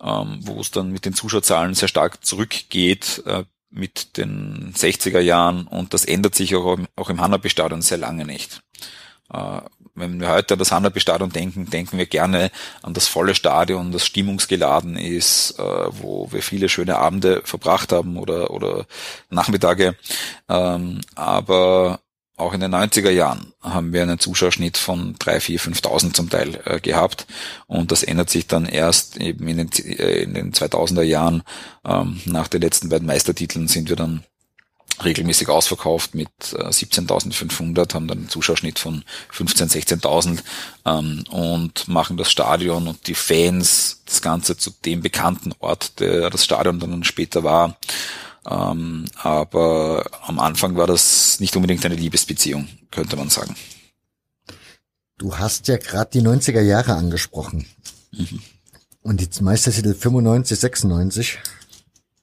[0.03, 5.65] ähm, wo es dann mit den Zuschauerzahlen sehr stark zurückgeht äh, mit den 60er Jahren
[5.67, 8.61] und das ändert sich auch, auch im Hanabi-Stadion sehr lange nicht.
[9.33, 9.61] Äh,
[9.95, 12.51] wenn wir heute an das Hanabi-Stadion denken, denken wir gerne
[12.81, 18.17] an das volle Stadion, das stimmungsgeladen ist, äh, wo wir viele schöne Abende verbracht haben
[18.17, 18.85] oder, oder
[19.29, 19.95] Nachmittage.
[20.49, 21.99] Ähm, aber
[22.35, 26.59] auch in den 90er Jahren haben wir einen Zuschauerschnitt von 3, 4, 5.000 zum Teil
[26.65, 27.27] äh, gehabt
[27.67, 31.43] und das ändert sich dann erst eben in den, äh, in den 2000er Jahren.
[31.85, 34.23] Ähm, nach den letzten beiden Meistertiteln sind wir dann
[35.03, 40.39] regelmäßig ausverkauft mit äh, 17.500, haben dann einen Zuschauerschnitt von 15.000, 16.000
[40.85, 46.29] ähm, und machen das Stadion und die Fans, das Ganze zu dem bekannten Ort, der
[46.29, 47.77] das Stadion dann später war.
[48.49, 53.55] Ähm, aber am Anfang war das nicht unbedingt eine Liebesbeziehung, könnte man sagen.
[55.17, 57.65] Du hast ja gerade die 90er Jahre angesprochen.
[58.11, 58.41] Mhm.
[59.01, 61.39] Und die Meistertitel 95, 96.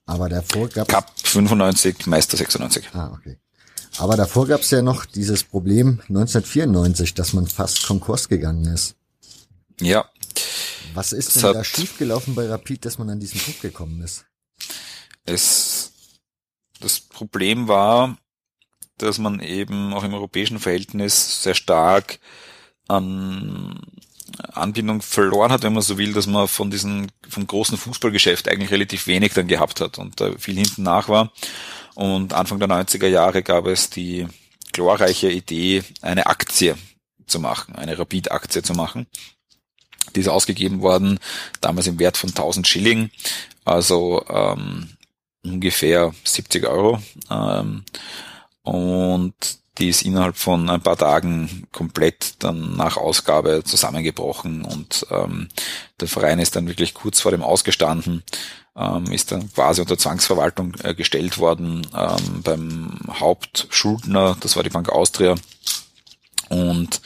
[0.07, 2.89] Aber davor gab Cup 95, Meister 96.
[2.93, 3.39] Ah, okay.
[3.99, 8.97] Aber davor gab es ja noch dieses Problem 1994, dass man fast Konkurs gegangen ist.
[9.81, 10.09] Ja.
[10.95, 14.25] Was ist denn da schiefgelaufen bei Rapid, dass man an diesen Punkt gekommen ist?
[15.25, 15.90] Es
[16.81, 18.17] das Problem war,
[18.99, 22.19] dass man eben auch im europäischen Verhältnis sehr stark
[22.89, 23.81] an
[24.53, 28.71] Anbindung verloren hat, wenn man so will, dass man von diesem, vom großen Fußballgeschäft eigentlich
[28.71, 31.33] relativ wenig dann gehabt hat und da viel hinten nach war.
[31.95, 34.27] Und Anfang der 90er Jahre gab es die
[34.73, 36.77] glorreiche Idee, eine Aktie
[37.27, 39.07] zu machen, eine Rapid-Aktie zu machen.
[40.15, 41.19] Die ist ausgegeben worden,
[41.61, 43.11] damals im Wert von 1000 Schilling,
[43.65, 44.91] also ähm,
[45.45, 47.01] ungefähr 70 Euro.
[47.31, 47.85] Ähm,
[48.63, 49.35] und
[49.79, 55.49] die ist innerhalb von ein paar Tagen komplett dann nach Ausgabe zusammengebrochen und ähm,
[56.01, 58.23] der Verein ist dann wirklich kurz vor dem ausgestanden,
[58.77, 64.71] ähm, ist dann quasi unter Zwangsverwaltung äh, gestellt worden ähm, beim Hauptschuldner, das war die
[64.71, 65.35] Bank Austria
[66.51, 67.01] und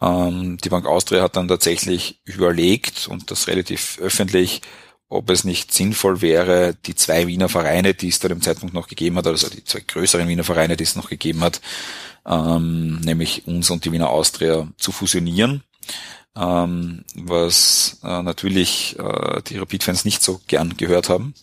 [0.00, 4.62] ähm, die Bank Austria hat dann tatsächlich überlegt und das relativ öffentlich,
[5.10, 8.86] ob es nicht sinnvoll wäre, die zwei Wiener Vereine, die es da dem Zeitpunkt noch
[8.86, 11.60] gegeben hat, also die zwei größeren Wiener Vereine, die es noch gegeben hat,
[12.24, 15.64] ähm, nämlich uns und die Wiener Austria zu fusionieren,
[16.36, 21.34] ähm, was äh, natürlich äh, die Rapid-Fans nicht so gern gehört haben.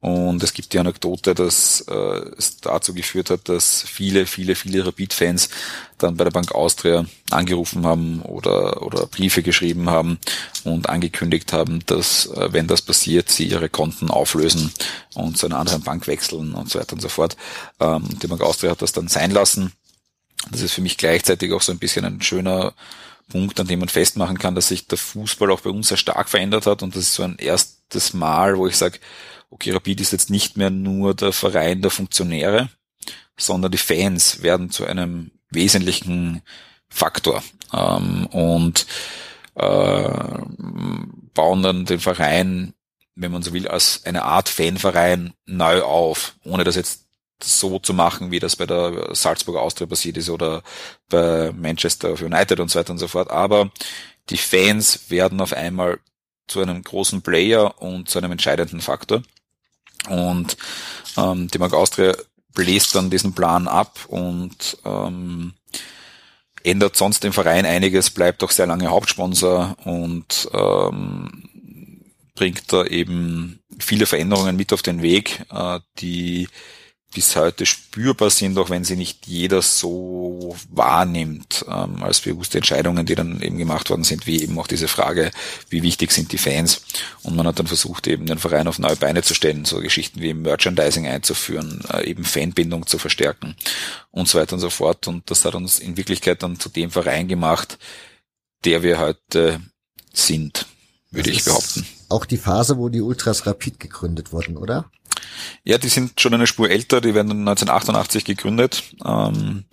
[0.00, 1.94] Und es gibt die Anekdote, dass äh,
[2.36, 5.48] es dazu geführt hat, dass viele, viele, viele Rapid-Fans
[6.04, 10.18] dann bei der Bank Austria angerufen haben oder, oder Briefe geschrieben haben
[10.64, 14.72] und angekündigt haben, dass, äh, wenn das passiert, sie ihre Konten auflösen
[15.14, 17.36] und zu einer anderen Bank wechseln und so weiter und so fort.
[17.80, 19.72] Ähm, die Bank Austria hat das dann sein lassen
[20.50, 22.74] Das ist für mich gleichzeitig auch so ein bisschen ein schöner
[23.28, 26.28] Punkt, an dem man festmachen kann, dass sich der Fußball auch bei uns sehr stark
[26.28, 28.98] verändert hat und das ist so ein erstes Mal, wo ich sage,
[29.50, 32.68] okay, Rapid ist jetzt nicht mehr nur der Verein der Funktionäre,
[33.36, 36.42] sondern die Fans werden zu einem wesentlichen
[36.88, 38.86] Faktor ähm, und
[39.54, 40.38] äh,
[41.34, 42.74] bauen dann den Verein,
[43.14, 47.04] wenn man so will, als eine Art Fanverein neu auf, ohne das jetzt
[47.42, 50.62] so zu machen, wie das bei der Salzburger Austria passiert ist oder
[51.08, 53.30] bei Manchester United und so weiter und so fort.
[53.30, 53.70] Aber
[54.30, 55.98] die Fans werden auf einmal
[56.46, 59.22] zu einem großen Player und zu einem entscheidenden Faktor.
[60.08, 60.56] Und
[61.16, 62.14] ähm, die Mark Austria
[62.54, 65.54] bläst dann diesen Plan ab und ähm,
[66.62, 71.50] ändert sonst im Verein einiges, bleibt auch sehr lange Hauptsponsor und ähm,
[72.34, 76.48] bringt da eben viele Veränderungen mit auf den Weg, äh, die
[77.14, 83.06] bis heute spürbar sind, auch wenn sie nicht jeder so wahrnimmt ähm, als bewusste Entscheidungen,
[83.06, 85.30] die dann eben gemacht worden sind, wie eben auch diese Frage,
[85.70, 86.82] wie wichtig sind die Fans.
[87.22, 90.20] Und man hat dann versucht, eben den Verein auf neue Beine zu stellen, so Geschichten
[90.20, 93.54] wie Merchandising einzuführen, äh, eben Fanbindung zu verstärken
[94.10, 95.08] und so weiter und so fort.
[95.08, 97.78] Und das hat uns in Wirklichkeit dann zu dem Verein gemacht,
[98.64, 99.60] der wir heute
[100.12, 100.66] sind,
[101.10, 101.86] würde ich behaupten.
[102.08, 104.90] Auch die Phase, wo die Ultras Rapid gegründet wurden, oder?
[105.64, 108.82] Ja, die sind schon eine Spur älter, die werden 1988 gegründet.
[109.04, 109.64] Ähm,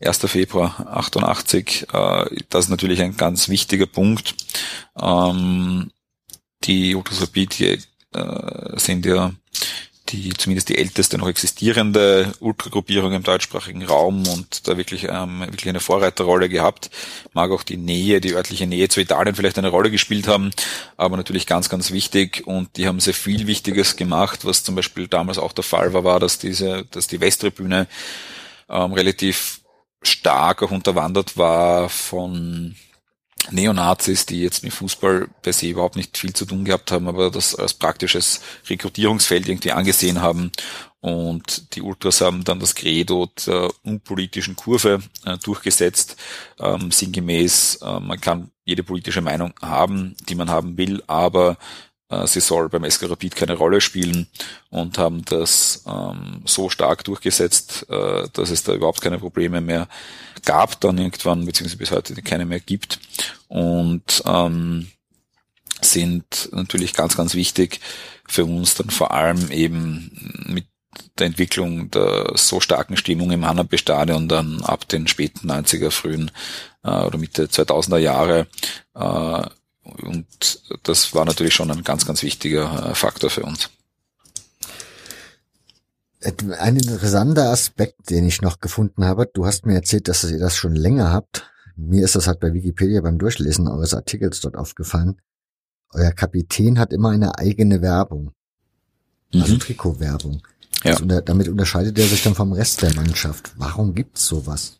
[0.00, 0.18] 1.
[0.18, 1.86] Februar 88.
[1.92, 4.34] Äh, das ist natürlich ein ganz wichtiger Punkt.
[4.98, 5.90] Ähm,
[6.64, 7.78] die Ultras Rapid die,
[8.14, 9.32] äh, sind ja
[10.12, 15.68] die zumindest die älteste noch existierende Ultragruppierung im deutschsprachigen Raum und da wirklich, ähm, wirklich
[15.68, 16.90] eine Vorreiterrolle gehabt.
[17.32, 20.50] Mag auch die Nähe, die örtliche Nähe zu Italien vielleicht eine Rolle gespielt haben,
[20.96, 25.08] aber natürlich ganz, ganz wichtig und die haben sehr viel Wichtiges gemacht, was zum Beispiel
[25.08, 27.86] damals auch der Fall war, war, dass diese, dass die Westtribüne
[28.68, 29.60] ähm, relativ
[30.02, 32.74] stark auch unterwandert war von
[33.50, 37.30] Neonazis, die jetzt mit Fußball per se überhaupt nicht viel zu tun gehabt haben, aber
[37.30, 40.52] das als praktisches Rekrutierungsfeld irgendwie angesehen haben.
[41.00, 46.16] Und die Ultras haben dann das Credo der unpolitischen Kurve äh, durchgesetzt,
[46.58, 51.56] ähm, sinngemäß, äh, man kann jede politische Meinung haben, die man haben will, aber
[52.10, 54.26] äh, sie soll beim SK Rapid keine Rolle spielen
[54.68, 59.88] und haben das ähm, so stark durchgesetzt, äh, dass es da überhaupt keine Probleme mehr
[60.44, 62.98] gab dann irgendwann, beziehungsweise bis heute keine mehr gibt
[63.48, 64.88] und ähm,
[65.80, 67.80] sind natürlich ganz, ganz wichtig
[68.28, 70.66] für uns dann vor allem eben mit
[71.18, 76.30] der Entwicklung der so starken Stimmung im Hanabe-Stadion dann ab den späten 90er, frühen
[76.82, 78.46] äh, oder Mitte 2000er Jahre
[78.94, 79.42] äh,
[79.82, 83.70] und das war natürlich schon ein ganz, ganz wichtiger äh, Faktor für uns.
[86.22, 90.54] Ein interessanter Aspekt, den ich noch gefunden habe, du hast mir erzählt, dass ihr das
[90.54, 91.50] schon länger habt.
[91.76, 95.20] Mir ist das halt bei Wikipedia beim Durchlesen eures Artikels dort aufgefallen.
[95.92, 98.32] Euer Kapitän hat immer eine eigene Werbung.
[99.32, 99.60] Also mhm.
[99.60, 100.42] Trikotwerbung.
[100.84, 100.92] Ja.
[100.92, 103.52] Also damit unterscheidet er sich dann vom Rest der Mannschaft.
[103.56, 104.78] Warum gibt's sowas?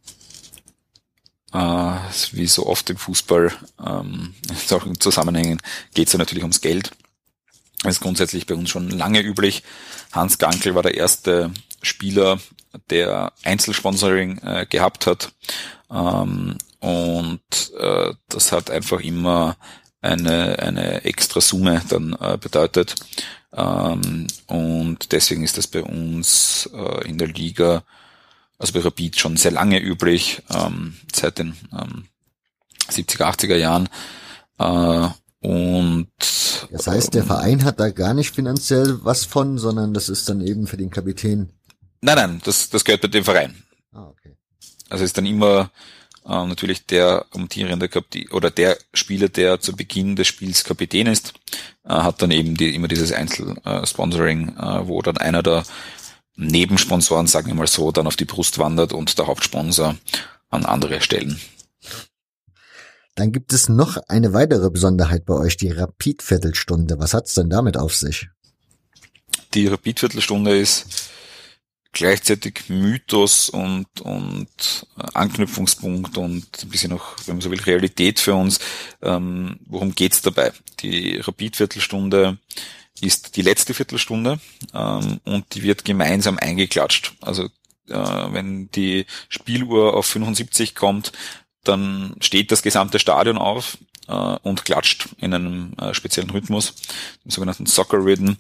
[1.52, 1.96] Äh,
[2.32, 3.52] wie so oft im Fußball,
[3.84, 5.58] ähm, in solchen Zusammenhängen,
[5.94, 6.92] geht es ja natürlich ums Geld.
[7.82, 9.62] Das ist grundsätzlich bei uns schon lange üblich.
[10.12, 11.50] Hans Gankel war der erste
[11.82, 12.38] Spieler,
[12.90, 15.32] der Einzelsponsoring äh, gehabt hat.
[15.90, 19.56] Ähm, und äh, das hat einfach immer
[20.02, 22.94] eine, eine extra Summe dann äh, bedeutet.
[23.52, 27.82] Ähm, und deswegen ist das bei uns äh, in der Liga,
[28.58, 32.06] also bei Rapid schon sehr lange üblich, ähm, seit den ähm,
[32.90, 33.88] 70er, 80er Jahren.
[34.58, 35.08] Äh,
[35.40, 36.08] und
[36.70, 40.40] das heißt, der Verein hat da gar nicht finanziell was von, sondern das ist dann
[40.40, 41.50] eben für den Kapitän.
[42.02, 43.62] Nein, nein, das, das gehört bei dem Verein.
[43.92, 44.36] Ah, okay.
[44.88, 45.70] Also ist dann immer
[46.24, 51.34] äh, natürlich der amtierende Kapitän oder der Spieler, der zu Beginn des Spiels Kapitän ist,
[51.84, 55.64] äh, hat dann eben die, immer dieses Einzelsponsoring, äh, wo dann einer der
[56.36, 59.96] Nebensponsoren, sagen wir mal so, dann auf die Brust wandert und der Hauptsponsor
[60.50, 61.40] an andere Stellen.
[63.14, 66.98] Dann gibt es noch eine weitere Besonderheit bei euch, die Rapid-Viertelstunde.
[66.98, 68.28] Was hat's denn damit auf sich?
[69.54, 71.10] Die Rapid-Viertelstunde ist
[71.92, 78.34] gleichzeitig Mythos und, und Anknüpfungspunkt und ein bisschen auch, wenn man so will, Realität für
[78.34, 78.60] uns.
[79.02, 80.52] Ähm, worum geht's dabei?
[80.80, 82.38] Die Rapid-Viertelstunde
[83.00, 84.38] ist die letzte Viertelstunde
[84.72, 87.14] ähm, und die wird gemeinsam eingeklatscht.
[87.20, 87.44] Also
[87.88, 87.94] äh,
[88.32, 91.12] wenn die Spieluhr auf 75 kommt,
[91.64, 93.78] dann steht das gesamte Stadion auf
[94.08, 94.12] äh,
[94.42, 96.74] und klatscht in einem äh, speziellen Rhythmus,
[97.24, 98.34] dem sogenannten Soccer Rhythm.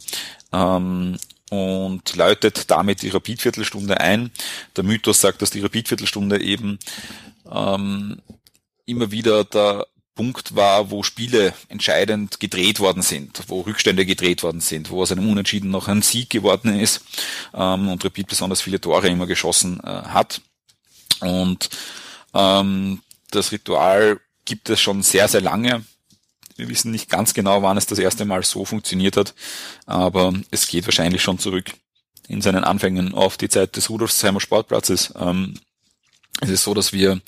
[0.52, 1.18] Ähm,
[1.50, 4.30] und läutet damit die Rapid-Viertelstunde ein.
[4.76, 6.78] Der Mythos sagt, dass die Rapid-Viertelstunde eben
[7.50, 8.22] ähm,
[8.86, 14.60] immer wieder der Punkt war, wo Spiele entscheidend gedreht worden sind, wo Rückstände gedreht worden
[14.60, 17.02] sind, wo aus einem Unentschieden noch ein Sieg geworden ist
[17.54, 20.42] ähm, und Rapid besonders viele Tore immer geschossen äh, hat.
[21.20, 21.70] Und
[22.34, 23.00] ähm,
[23.30, 25.84] das Ritual gibt es schon sehr, sehr lange.
[26.56, 29.34] Wir wissen nicht ganz genau, wann es das erste Mal so funktioniert hat,
[29.86, 31.72] aber es geht wahrscheinlich schon zurück
[32.28, 35.12] in seinen Anfängen auf die Zeit des Rudolfsheimer Sportplatzes.
[35.18, 35.54] Ähm,
[36.40, 37.20] es ist so, dass wir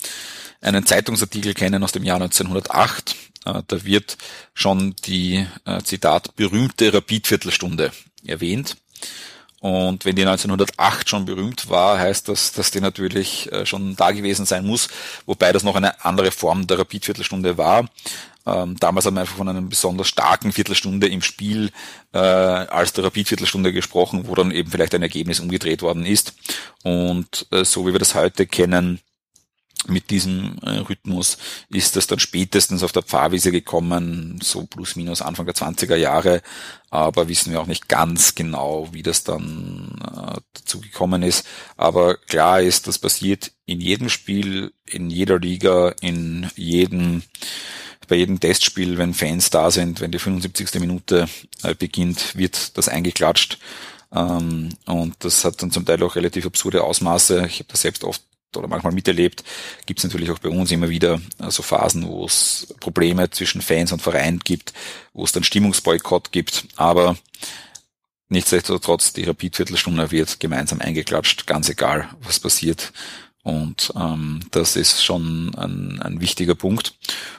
[0.61, 3.17] einen Zeitungsartikel kennen aus dem Jahr 1908.
[3.45, 4.17] Äh, da wird
[4.55, 7.93] schon die, äh, Zitat, berühmte Rapid-Viertelstunde
[8.25, 8.77] erwähnt.
[9.63, 14.11] Und wenn die 1908 schon berühmt war, heißt das, dass die natürlich äh, schon da
[14.11, 14.89] gewesen sein muss,
[15.25, 17.89] wobei das noch eine andere Form der Rapid-Viertelstunde war.
[18.45, 21.71] Ähm, damals haben wir einfach von einer besonders starken Viertelstunde im Spiel
[22.13, 26.35] äh, als der Rapid-Viertelstunde gesprochen, wo dann eben vielleicht ein Ergebnis umgedreht worden ist.
[26.83, 28.99] Und äh, so wie wir das heute kennen,
[29.89, 31.39] mit diesem äh, Rhythmus
[31.69, 36.43] ist es dann spätestens auf der Pfarrwiese gekommen, so plus minus Anfang der 20er Jahre,
[36.91, 41.47] aber wissen wir auch nicht ganz genau, wie das dann äh, dazu gekommen ist.
[41.77, 47.23] Aber klar ist, das passiert in jedem Spiel, in jeder Liga, in jedem
[48.09, 50.81] bei jedem Testspiel, wenn Fans da sind, wenn die 75.
[50.81, 51.29] Minute
[51.63, 53.59] äh, beginnt, wird das eingeklatscht.
[54.13, 57.47] Ähm, und das hat dann zum Teil auch relativ absurde Ausmaße.
[57.47, 58.23] Ich habe das selbst oft
[58.57, 59.45] oder manchmal miterlebt,
[59.87, 63.63] gibt es natürlich auch bei uns immer wieder so also Phasen, wo es Probleme zwischen
[63.63, 64.73] Fans und Verein gibt,
[65.13, 67.17] wo es dann Stimmungsboykott gibt, aber
[68.29, 72.93] nichtsdestotrotz, die Rapid-Viertelstunde wird gemeinsam eingeklatscht, ganz egal, was passiert.
[73.45, 76.95] Und ähm, das ist schon ein, ein wichtiger Punkt.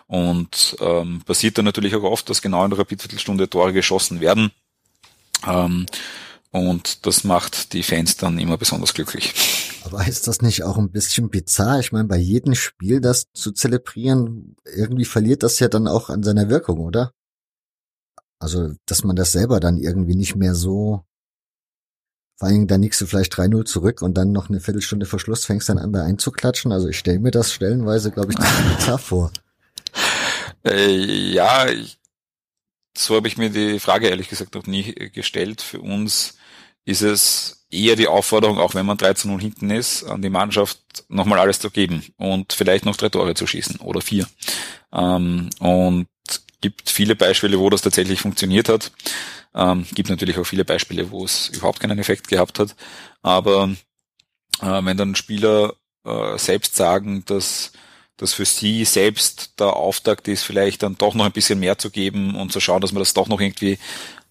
[0.07, 4.51] Und ähm, passiert dann natürlich auch oft, dass genau in der Rapid-Viertelstunde Tore geschossen werden.
[5.47, 5.85] Ähm,
[6.51, 9.33] und das macht die Fans dann immer besonders glücklich.
[9.85, 11.79] Aber ist das nicht auch ein bisschen bizarr?
[11.79, 16.23] Ich meine, bei jedem Spiel das zu zelebrieren, irgendwie verliert das ja dann auch an
[16.23, 17.11] seiner Wirkung, oder?
[18.39, 21.05] Also, dass man das selber dann irgendwie nicht mehr so,
[22.37, 25.45] vor allem dann liegst du vielleicht 3-0 zurück und dann noch eine Viertelstunde vor Schluss
[25.45, 26.71] fängst dann an da einzuklatschen.
[26.71, 29.31] Also ich stelle mir das stellenweise, glaube ich, ziemlich bizarr vor.
[30.65, 31.99] Äh, ja, ich,
[32.97, 35.61] so habe ich mir die Frage ehrlich gesagt noch nie gestellt.
[35.61, 36.35] Für uns
[36.85, 40.79] ist es eher die Aufforderung, auch wenn man 13 0 hinten ist, an die Mannschaft
[41.09, 44.27] nochmal alles zu geben und vielleicht noch drei Tore zu schießen oder vier.
[44.93, 46.07] Ähm, und
[46.61, 48.91] gibt viele Beispiele, wo das tatsächlich funktioniert hat.
[49.55, 52.75] Ähm, gibt natürlich auch viele Beispiele, wo es überhaupt keinen Effekt gehabt hat.
[53.21, 53.75] Aber
[54.61, 55.73] äh, wenn dann Spieler
[56.05, 57.71] äh, selbst sagen, dass
[58.17, 61.89] dass für sie selbst der Auftakt ist, vielleicht dann doch noch ein bisschen mehr zu
[61.89, 63.79] geben und zu schauen, dass man das doch noch irgendwie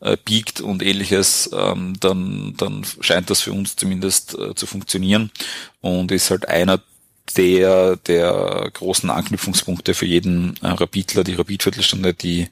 [0.02, 5.30] äh, biegt und ähnliches, ähm, dann, dann scheint das für uns zumindest äh, zu funktionieren
[5.80, 6.82] und ist halt einer
[7.36, 12.48] der, der großen Anknüpfungspunkte für jeden äh, Rapidler, die Rapidviertelstunde, die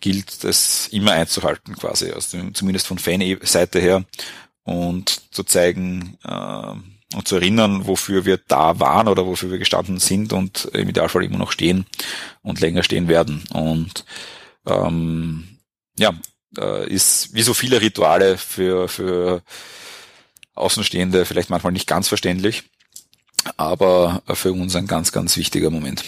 [0.00, 4.04] gilt es immer einzuhalten quasi, also zumindest von Fan-Seite her
[4.62, 6.74] und zu zeigen äh,
[7.14, 11.24] und zu erinnern, wofür wir da waren oder wofür wir gestanden sind und im Idealfall
[11.24, 11.86] immer noch stehen
[12.42, 13.42] und länger stehen werden.
[13.50, 14.04] Und
[14.66, 15.58] ähm,
[15.98, 16.12] ja,
[16.56, 19.42] äh, ist wie so viele Rituale für, für
[20.54, 22.64] Außenstehende vielleicht manchmal nicht ganz verständlich,
[23.56, 26.04] aber für uns ein ganz, ganz wichtiger Moment.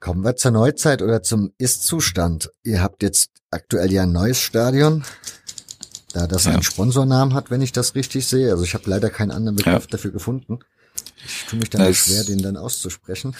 [0.00, 2.50] Kommen wir zur Neuzeit oder zum Ist-Zustand.
[2.62, 5.04] Ihr habt jetzt aktuell ja ein neues Stadion,
[6.12, 6.52] da das ja.
[6.52, 8.50] einen Sponsornamen hat, wenn ich das richtig sehe.
[8.50, 9.90] Also ich habe leider keinen anderen Begriff ja.
[9.90, 10.60] dafür gefunden.
[11.24, 13.34] Ich tue mich dann schwer, den dann auszusprechen.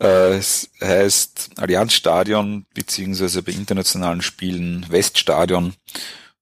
[0.00, 5.74] Äh, es heißt Allianzstadion beziehungsweise bei internationalen Spielen Weststadion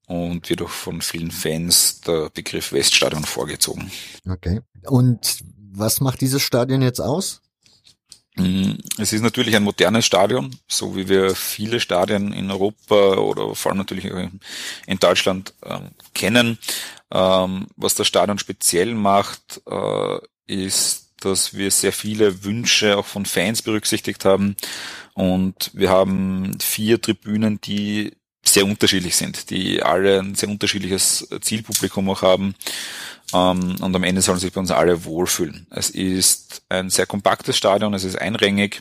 [0.06, 3.90] und wird auch von vielen Fans der Begriff Weststadion vorgezogen.
[4.28, 4.60] Okay.
[4.84, 5.40] Und
[5.70, 7.42] was macht dieses Stadion jetzt aus?
[8.36, 13.54] Mm, es ist natürlich ein modernes Stadion, so wie wir viele Stadien in Europa oder
[13.54, 14.04] vor allem natürlich
[14.86, 15.80] in Deutschland äh,
[16.14, 16.58] kennen.
[17.10, 23.26] Ähm, was das Stadion speziell macht, äh, ist dass wir sehr viele Wünsche auch von
[23.26, 24.56] Fans berücksichtigt haben.
[25.14, 28.12] Und wir haben vier Tribünen, die
[28.44, 32.54] sehr unterschiedlich sind, die alle ein sehr unterschiedliches Zielpublikum auch haben.
[33.34, 35.66] Ähm, und am Ende sollen sich bei uns alle wohlfühlen.
[35.70, 38.80] Es ist ein sehr kompaktes Stadion, es ist einrängig,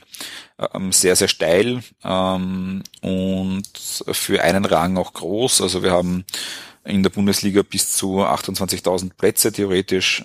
[0.73, 3.67] ähm, sehr, sehr steil ähm, und
[4.11, 5.61] für einen Rang auch groß.
[5.61, 6.25] Also wir haben
[6.85, 10.23] in der Bundesliga bis zu 28.000 Plätze theoretisch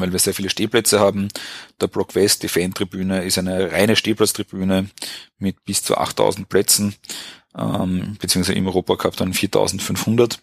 [0.00, 1.28] weil wir sehr viele Stehplätze haben.
[1.80, 4.88] Der Block West, die Fantribüne, ist eine reine Stehplatztribüne
[5.38, 6.94] mit bis zu 8000 Plätzen.
[7.56, 10.40] ähm, beziehungsweise im Europacup dann 4500.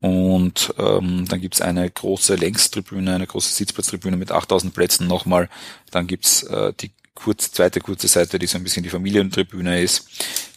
[0.00, 5.48] Und ähm, dann gibt's eine große Längstribüne, eine große Sitzplatztribüne mit 8000 Plätzen nochmal.
[5.90, 10.06] Dann gibt's äh, die kurze, zweite kurze Seite, die so ein bisschen die Familientribüne ist.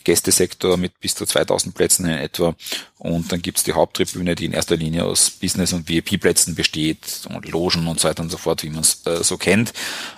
[0.04, 2.56] Gästesektor mit bis zu 2000 Plätzen in etwa.
[2.98, 7.48] Und dann gibt's die Haupttribüne, die in erster Linie aus Business- und VIP-Plätzen besteht und
[7.48, 9.74] Logen und so weiter und so fort, wie man es äh, so kennt.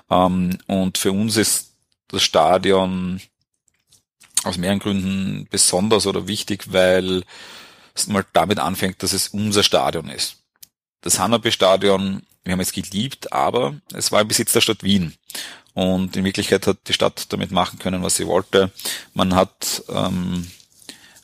[0.10, 1.72] Ähm, und für uns ist
[2.08, 3.22] das Stadion
[4.44, 7.24] aus mehreren Gründen besonders oder wichtig, weil
[7.94, 10.38] es mal damit anfängt, dass es unser Stadion ist.
[11.02, 15.14] Das Hanabe-Stadion, wir haben es geliebt, aber es war im Besitz der Stadt Wien.
[15.74, 18.72] Und in Wirklichkeit hat die Stadt damit machen können, was sie wollte.
[19.14, 20.48] Man hat ähm,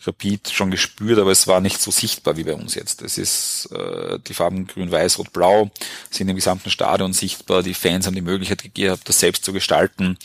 [0.08, 3.02] Rapid schon gespürt, aber es war nicht so sichtbar wie bei uns jetzt.
[3.02, 5.70] Es ist äh, die Farben grün, weiß, rot, blau
[6.10, 7.62] sind im gesamten Stadion sichtbar.
[7.62, 10.18] Die Fans haben die Möglichkeit gegeben, das selbst zu gestalten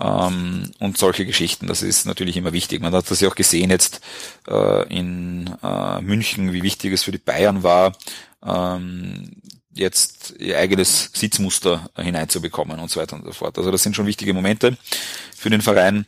[0.00, 1.66] ähm, und solche Geschichten.
[1.66, 2.80] Das ist natürlich immer wichtig.
[2.80, 4.00] Man hat das ja auch gesehen jetzt
[4.48, 7.92] äh, in äh, München, wie wichtig es für die Bayern war.
[8.44, 9.30] Ähm,
[9.76, 13.58] jetzt ihr eigenes Sitzmuster hineinzubekommen und so weiter und so fort.
[13.58, 14.76] Also das sind schon wichtige Momente
[15.36, 16.06] für den Verein.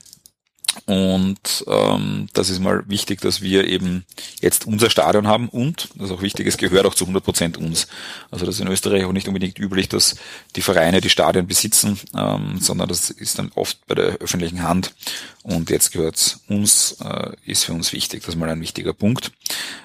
[0.87, 4.05] Und ähm, das ist mal wichtig, dass wir eben
[4.41, 7.57] jetzt unser Stadion haben und, das ist auch wichtig, es gehört auch zu 100 Prozent
[7.57, 7.89] uns.
[8.31, 10.17] Also das ist in Österreich auch nicht unbedingt üblich, dass
[10.57, 14.95] die Vereine die Stadien besitzen, ähm, sondern das ist dann oft bei der öffentlichen Hand.
[15.43, 18.21] Und jetzt gehört es uns, äh, ist für uns wichtig.
[18.21, 19.33] Das ist mal ein wichtiger Punkt.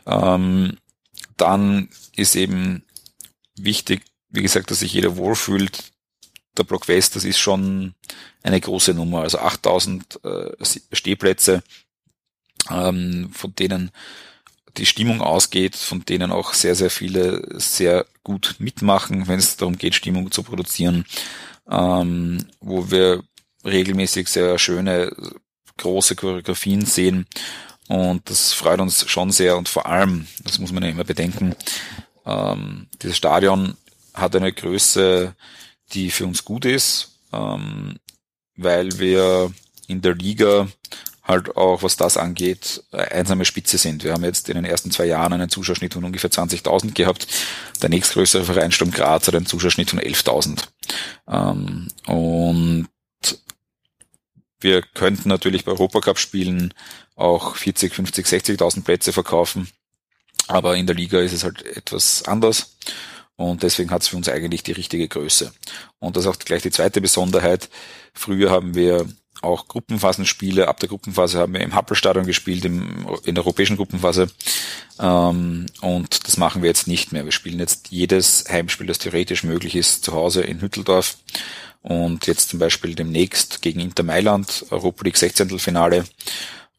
[0.05, 0.77] Ähm,
[1.37, 2.83] dann ist eben
[3.63, 5.91] wichtig, wie gesagt, dass sich jeder wohlfühlt.
[6.57, 7.95] Der Block West, das ist schon
[8.43, 9.21] eine große Nummer.
[9.21, 10.51] Also 8000 äh,
[10.91, 11.63] Stehplätze,
[12.69, 13.91] ähm, von denen
[14.77, 19.77] die Stimmung ausgeht, von denen auch sehr, sehr viele sehr gut mitmachen, wenn es darum
[19.77, 21.05] geht, Stimmung zu produzieren,
[21.69, 23.23] ähm, wo wir
[23.65, 25.15] regelmäßig sehr schöne,
[25.77, 27.25] große Choreografien sehen.
[27.87, 31.55] Und das freut uns schon sehr und vor allem, das muss man ja immer bedenken,
[32.25, 33.75] ähm, dieses Stadion
[34.13, 35.35] hat eine Größe,
[35.93, 37.97] die für uns gut ist, ähm,
[38.55, 39.51] weil wir
[39.87, 40.67] in der Liga
[41.23, 44.03] halt auch, was das angeht, einsame Spitze sind.
[44.03, 47.27] Wir haben jetzt in den ersten zwei Jahren einen Zuschauerschnitt von ungefähr 20.000 gehabt.
[47.81, 50.63] Der nächstgrößere Verein Sturm Graz hat einen Zuschauerschnitt von 11.000.
[51.27, 52.87] Ähm, und
[54.59, 56.73] wir könnten natürlich bei Europacup spielen
[57.15, 59.69] auch 40, 50, 60.000 Plätze verkaufen.
[60.47, 62.75] Aber in der Liga ist es halt etwas anders.
[63.35, 65.51] Und deswegen hat es für uns eigentlich die richtige Größe.
[65.99, 67.69] Und das ist auch gleich die zweite Besonderheit.
[68.13, 69.07] Früher haben wir
[69.41, 70.67] auch Gruppenphasenspiele.
[70.67, 74.29] Ab der Gruppenphase haben wir im Happelstadion gespielt, im, in der europäischen Gruppenphase.
[74.99, 77.25] Ähm, und das machen wir jetzt nicht mehr.
[77.25, 81.17] Wir spielen jetzt jedes Heimspiel, das theoretisch möglich ist, zu Hause in Hütteldorf.
[81.81, 85.59] Und jetzt zum Beispiel demnächst gegen Inter Mailand, Europa League 16.
[85.59, 86.05] Finale.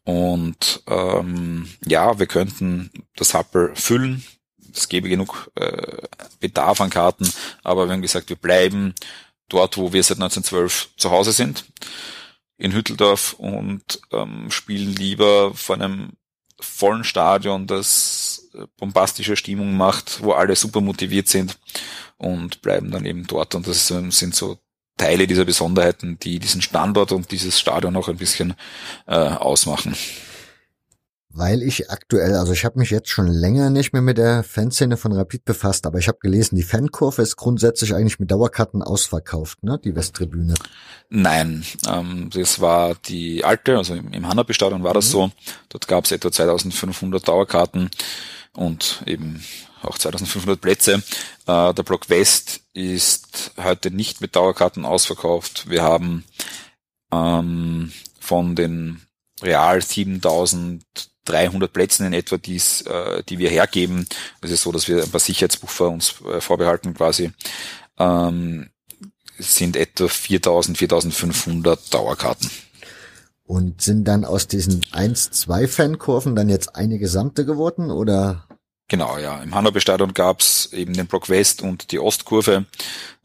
[0.05, 4.23] Und ähm, ja, wir könnten das Happel füllen.
[4.71, 6.03] Es gäbe genug äh,
[6.39, 7.29] Bedarf an Karten,
[7.63, 8.93] aber wir haben gesagt, wir bleiben
[9.49, 11.65] dort, wo wir seit 1912 zu Hause sind,
[12.57, 16.13] in Hütteldorf und ähm, spielen lieber vor einem
[16.59, 21.57] vollen Stadion, das äh, bombastische Stimmung macht, wo alle super motiviert sind
[22.17, 23.55] und bleiben dann eben dort.
[23.55, 24.59] Und das sind so
[24.97, 28.53] Teile dieser Besonderheiten, die diesen Standort und dieses Stadion auch ein bisschen
[29.07, 29.95] äh, ausmachen.
[31.37, 34.95] Weil ich aktuell, also ich habe mich jetzt schon länger nicht mehr mit der Fanszene
[34.95, 39.61] von Rapid befasst, aber ich habe gelesen, die Fankurve ist grundsätzlich eigentlich mit Dauerkarten ausverkauft,
[39.61, 39.77] ne?
[39.83, 40.53] Die Westtribüne.
[41.09, 45.11] Nein, ähm, das war die alte, also im, im Hanabi-Stadion war das mhm.
[45.11, 45.31] so.
[45.67, 47.89] Dort gab es etwa 2500 Dauerkarten
[48.53, 49.43] und eben
[49.85, 51.03] auch 2500 Plätze.
[51.47, 55.69] Äh, der Block West ist heute nicht mit Dauerkarten ausverkauft.
[55.69, 56.23] Wir haben
[57.11, 59.01] ähm, von den
[59.41, 64.07] real 7300 Plätzen in etwa, die's, äh, die wir hergeben.
[64.41, 67.31] Es ist so, dass wir ein paar Sicherheitsbuffer uns äh, vorbehalten quasi.
[67.97, 68.69] Ähm,
[69.37, 72.49] sind etwa 4000, 4500 Dauerkarten.
[73.43, 78.44] Und sind dann aus diesen 1, 2 Fankurven dann jetzt eine gesamte geworden oder?
[78.87, 79.41] Genau, ja.
[79.41, 82.65] Im Hannabestadion gab's eben den Block West und die Ostkurve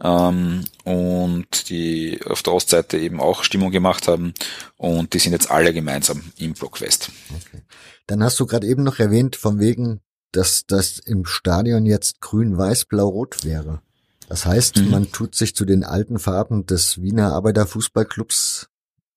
[0.00, 4.32] ähm, und die auf der Ostseite eben auch Stimmung gemacht haben
[4.78, 7.10] und die sind jetzt alle gemeinsam im Block West.
[7.28, 7.62] Okay.
[8.06, 10.00] Dann hast du gerade eben noch erwähnt, von wegen,
[10.32, 13.82] dass das im Stadion jetzt grün, weiß, blau, rot wäre.
[14.28, 14.90] Das heißt, mhm.
[14.90, 18.68] man tut sich zu den alten Farben des Wiener Arbeiterfußballclubs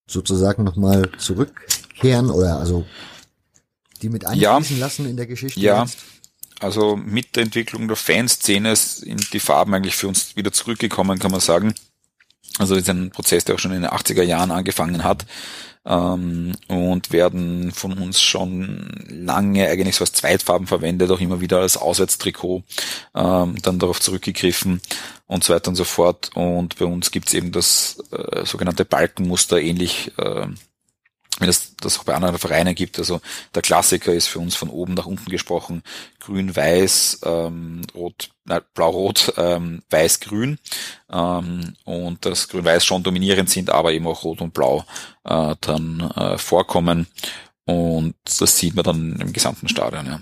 [0.07, 2.85] sozusagen nochmal zurückkehren oder also
[4.01, 4.85] die mit einfließen ja.
[4.85, 5.59] lassen in der Geschichte.
[5.61, 5.83] Ja.
[5.83, 5.99] Jetzt?
[6.59, 11.31] Also mit der Entwicklung der Fanszene sind die Farben eigentlich für uns wieder zurückgekommen, kann
[11.31, 11.73] man sagen.
[12.59, 15.25] Also ist ein Prozess, der auch schon in den 80er Jahren angefangen hat.
[15.85, 21.59] ähm, und werden von uns schon lange eigentlich so als Zweitfarben verwendet, auch immer wieder
[21.59, 22.63] als Auswärtstrikot,
[23.15, 24.81] ähm, dann darauf zurückgegriffen
[25.27, 26.31] und so weiter und so fort.
[26.35, 30.47] Und bei uns gibt's eben das äh, sogenannte Balkenmuster, ähnlich äh,
[31.39, 32.99] wie das, das auch bei anderen Vereinen gibt.
[32.99, 33.19] Also
[33.55, 35.83] der Klassiker ist für uns von oben nach unten gesprochen
[36.19, 40.59] grün-weiß, ähm, rot, nein, blau-rot, ähm, weiß-grün
[41.11, 44.85] ähm, und das grün-weiß schon dominierend sind, aber eben auch rot und blau
[45.23, 47.07] äh, dann äh, vorkommen
[47.65, 50.05] und das sieht man dann im gesamten Stadion.
[50.05, 50.19] Ja.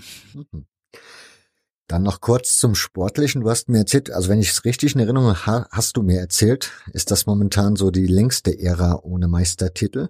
[1.88, 3.42] Dann noch kurz zum Sportlichen.
[3.42, 6.20] Du hast mir erzählt, also wenn ich es richtig in Erinnerung habe, hast du mir
[6.20, 10.08] erzählt, ist das momentan so die längste Ära ohne Meistertitel?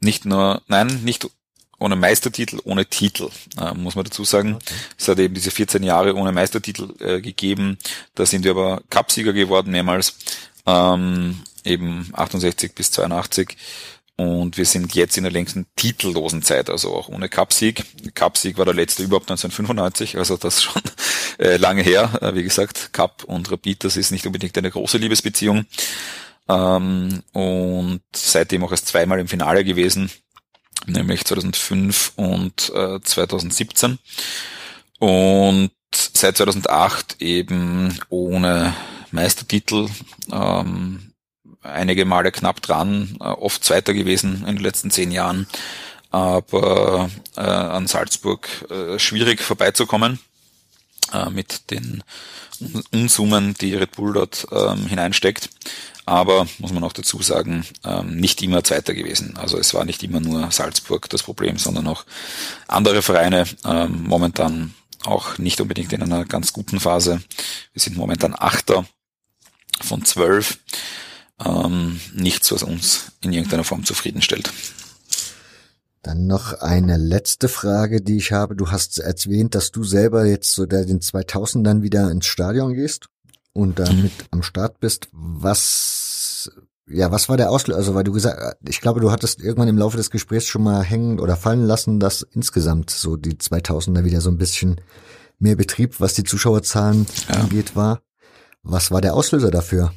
[0.00, 1.26] Nicht nur, nein, nicht
[1.78, 3.28] ohne Meistertitel, ohne Titel,
[3.60, 4.54] äh, muss man dazu sagen.
[4.54, 4.74] Okay.
[4.96, 7.76] Es hat eben diese 14 Jahre ohne Meistertitel äh, gegeben.
[8.14, 10.16] Da sind wir aber Cupsieger geworden mehrmals,
[10.64, 13.56] ähm, eben 68 bis 82.
[14.16, 17.82] Und wir sind jetzt in der längsten titellosen Zeit, also auch ohne Cupsieg.
[18.14, 20.82] Cupsieg war der letzte überhaupt 1995, also das schon
[21.38, 22.18] äh, lange her.
[22.20, 25.66] Äh, wie gesagt, Cup und Rapid, das ist nicht unbedingt eine große Liebesbeziehung.
[26.48, 30.10] Ähm, und seitdem auch erst zweimal im Finale gewesen,
[30.86, 33.98] nämlich 2005 und äh, 2017.
[34.98, 38.74] Und seit 2008 eben ohne
[39.10, 39.88] Meistertitel,
[40.30, 41.12] ähm,
[41.62, 45.46] einige Male knapp dran, äh, oft Zweiter gewesen in den letzten zehn Jahren,
[46.10, 50.18] aber äh, an Salzburg äh, schwierig vorbeizukommen
[51.12, 52.02] äh, mit den
[52.92, 55.50] Unsummen, die Red Bull dort ähm, hineinsteckt
[56.04, 59.36] aber muss man auch dazu sagen, ähm, nicht immer Zweiter gewesen.
[59.36, 62.04] Also es war nicht immer nur Salzburg das Problem, sondern auch
[62.66, 64.74] andere Vereine, ähm, momentan
[65.04, 67.22] auch nicht unbedingt in einer ganz guten Phase.
[67.72, 68.86] Wir sind momentan Achter
[69.80, 70.58] von zwölf.
[71.44, 74.52] Ähm, nichts, was uns in irgendeiner Form zufriedenstellt.
[76.02, 78.56] Dann noch eine letzte Frage, die ich habe.
[78.56, 83.08] Du hast erwähnt, dass du selber jetzt so der den 2000ern wieder ins Stadion gehst
[83.52, 86.50] und damit am Start bist, was,
[86.88, 87.78] ja, was war der Auslöser?
[87.78, 90.82] Also, weil du gesagt, ich glaube, du hattest irgendwann im Laufe des Gesprächs schon mal
[90.82, 94.80] hängen oder fallen lassen, dass insgesamt so die 2000er wieder so ein bisschen
[95.38, 97.34] mehr Betrieb, was die Zuschauerzahlen ja.
[97.34, 98.02] angeht, war.
[98.62, 99.92] Was war der Auslöser dafür?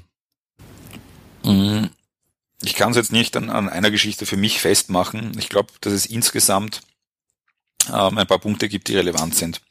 [1.44, 1.90] Mhm.
[2.64, 5.38] Ich kann es jetzt nicht an, an, einer Geschichte für mich festmachen.
[5.38, 6.82] Ich glaube, dass es insgesamt
[7.94, 9.61] ähm, ein paar Punkte gibt, die relevant sind.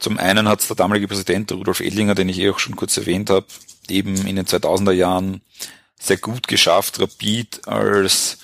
[0.00, 3.30] Zum einen hat der damalige Präsident Rudolf Edlinger, den ich eh auch schon kurz erwähnt
[3.30, 3.46] habe,
[3.88, 5.42] eben in den 2000er Jahren
[6.00, 8.38] sehr gut geschafft, Rapid als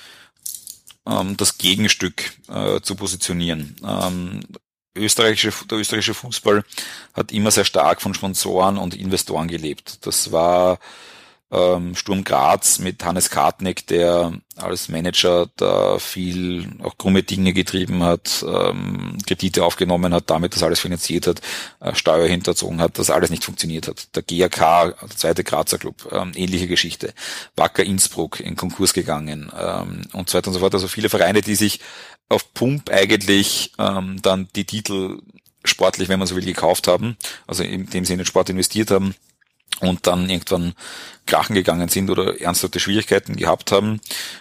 [1.06, 3.76] ähm, das Gegenstück äh, zu positionieren.
[3.82, 4.40] Ähm,
[4.94, 6.62] österreichische, der österreichische Fußball
[7.14, 10.06] hat immer sehr stark von Sponsoren und Investoren gelebt.
[10.06, 10.78] Das war
[11.48, 18.44] Sturm Graz mit Hannes Kartneck, der als Manager da viel auch krumme Dinge getrieben hat,
[18.46, 21.40] ähm, Kredite aufgenommen hat, damit das alles finanziert hat,
[21.80, 24.16] äh, Steuer hinterzogen hat, das alles nicht funktioniert hat.
[24.16, 27.14] Der GAK, der zweite Grazer Club, ähm, ähnliche Geschichte.
[27.54, 30.74] Wacker Innsbruck in Konkurs gegangen ähm, und so weiter und so fort.
[30.74, 31.80] Also viele Vereine, die sich
[32.28, 35.20] auf Pump eigentlich ähm, dann die Titel
[35.64, 37.16] sportlich, wenn man so will, gekauft haben,
[37.46, 39.14] also in dem Sinne Sport investiert haben,
[39.80, 40.74] und dann irgendwann
[41.26, 44.00] krachen gegangen sind oder ernsthafte Schwierigkeiten gehabt haben.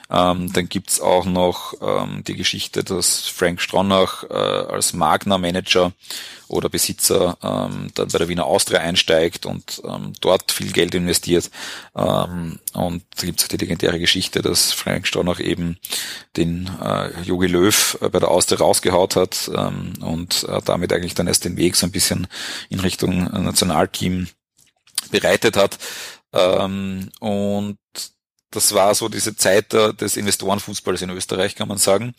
[0.09, 5.93] Ähm, dann gibt's auch noch ähm, die Geschichte, dass Frank Stronach äh, als Magna-Manager
[6.47, 11.49] oder Besitzer ähm, dann bei der Wiener Austria einsteigt und ähm, dort viel Geld investiert.
[11.95, 15.77] Ähm, und da gibt's die legendäre Geschichte, dass Frank Stronach eben
[16.37, 21.15] den äh, Jogi Löw äh, bei der Austria rausgehaut hat ähm, und äh, damit eigentlich
[21.15, 22.27] dann erst den Weg so ein bisschen
[22.69, 24.27] in Richtung Nationalteam
[25.11, 25.77] bereitet hat.
[26.33, 27.77] Ähm, und
[28.51, 32.15] das war so diese Zeit des Investorenfußballs in Österreich, kann man sagen.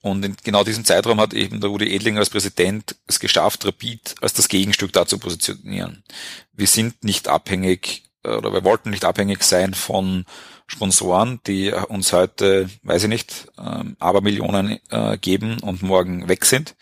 [0.00, 4.14] Und in genau diesem Zeitraum hat eben der Rudi Edlinger als Präsident es geschafft, Rapid
[4.20, 6.04] als das Gegenstück dazu positionieren.
[6.52, 10.26] Wir sind nicht abhängig oder wir wollten nicht abhängig sein von
[10.70, 16.44] Sponsoren, die uns heute, weiß ich nicht, ähm, aber Millionen äh, geben und morgen weg
[16.44, 16.76] sind,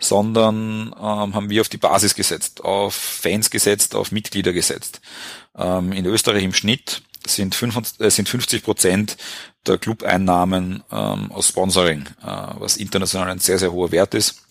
[0.00, 5.00] sondern ähm, haben wir auf die Basis gesetzt, auf Fans gesetzt, auf Mitglieder gesetzt.
[5.56, 9.16] Ähm, in Österreich im Schnitt sind, 55, äh, sind 50 Prozent
[9.66, 14.47] der Clubeinnahmen ähm, aus Sponsoring, äh, was international ein sehr, sehr hoher Wert ist.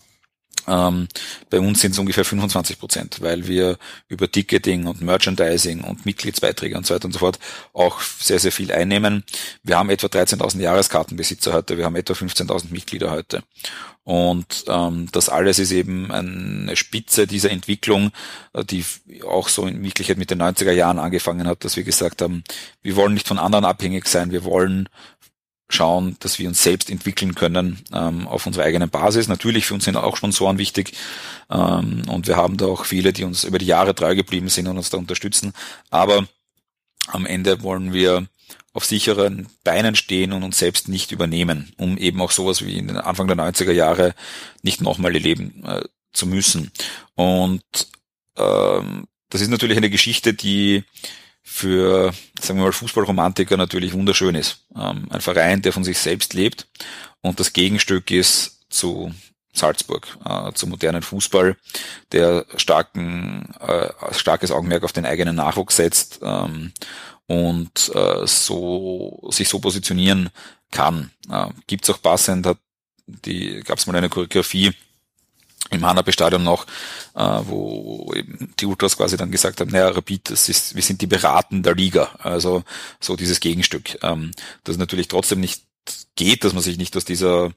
[0.68, 1.08] Ähm,
[1.50, 3.78] bei uns sind es ungefähr 25 Prozent, weil wir
[4.08, 7.38] über Ticketing und Merchandising und Mitgliedsbeiträge und so weiter und so fort
[7.72, 9.24] auch sehr, sehr viel einnehmen.
[9.62, 13.42] Wir haben etwa 13.000 Jahreskartenbesitzer heute, wir haben etwa 15.000 Mitglieder heute.
[14.08, 18.10] Und ähm, das alles ist eben eine Spitze dieser Entwicklung,
[18.54, 18.82] äh, die
[19.28, 22.42] auch so in Wirklichkeit mit den 90er Jahren angefangen hat, dass wir gesagt haben,
[22.80, 24.88] wir wollen nicht von anderen abhängig sein, wir wollen
[25.68, 29.28] schauen, dass wir uns selbst entwickeln können ähm, auf unserer eigenen Basis.
[29.28, 30.94] Natürlich für uns sind auch Sponsoren wichtig
[31.50, 34.66] ähm, und wir haben da auch viele, die uns über die Jahre treu geblieben sind
[34.66, 35.52] und uns da unterstützen.
[35.90, 36.26] Aber
[37.08, 38.26] am Ende wollen wir
[38.72, 42.88] auf sicheren Beinen stehen und uns selbst nicht übernehmen, um eben auch sowas wie in
[42.88, 44.14] den Anfang der 90er Jahre
[44.62, 45.82] nicht nochmal erleben äh,
[46.12, 46.70] zu müssen.
[47.14, 47.62] Und
[48.36, 50.84] ähm, das ist natürlich eine Geschichte, die
[51.50, 54.66] für, sagen wir mal, Fußballromantiker natürlich wunderschön ist.
[54.76, 56.68] Ähm, ein Verein, der von sich selbst lebt
[57.22, 59.12] und das Gegenstück ist zu
[59.54, 61.56] Salzburg, äh, zum modernen Fußball,
[62.12, 66.72] der starken, äh, starkes Augenmerk auf den eigenen Nachwuchs setzt ähm,
[67.26, 70.28] und äh, so sich so positionieren
[70.70, 71.10] kann.
[71.30, 72.58] Äh, Gibt es auch passend, hat
[73.06, 74.74] die gab es mal eine Choreografie
[75.70, 76.66] im Hanabe-Stadion noch,
[77.14, 81.00] äh, wo eben die Ultras quasi dann gesagt haben, naja, Rapid, das ist, wir sind
[81.00, 82.10] die Beraten der Liga.
[82.18, 82.64] Also
[83.00, 83.98] so dieses Gegenstück.
[84.02, 84.32] Ähm,
[84.64, 85.62] das natürlich trotzdem nicht
[86.16, 87.52] geht, dass man sich nicht aus dieser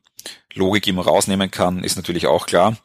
[0.53, 2.77] Logik immer rausnehmen kann, ist natürlich auch klar.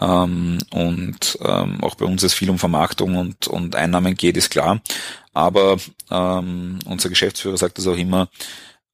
[0.00, 4.50] Ähm, und ähm, auch bei uns es viel um Vermarktung und, und Einnahmen geht, ist
[4.50, 4.80] klar.
[5.32, 5.76] Aber
[6.10, 8.28] ähm, unser Geschäftsführer sagt das auch immer,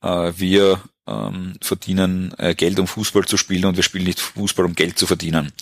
[0.03, 4.65] äh, wir ähm, verdienen äh, Geld, um Fußball zu spielen und wir spielen nicht Fußball,
[4.65, 5.53] um Geld zu verdienen.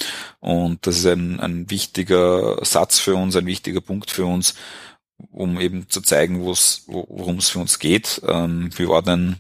[0.41, 4.55] Und das ist ein, ein wichtiger Satz für uns, ein wichtiger Punkt für uns,
[5.31, 8.21] um eben zu zeigen, worum es für uns geht.
[8.27, 9.37] Ähm, wir ordnen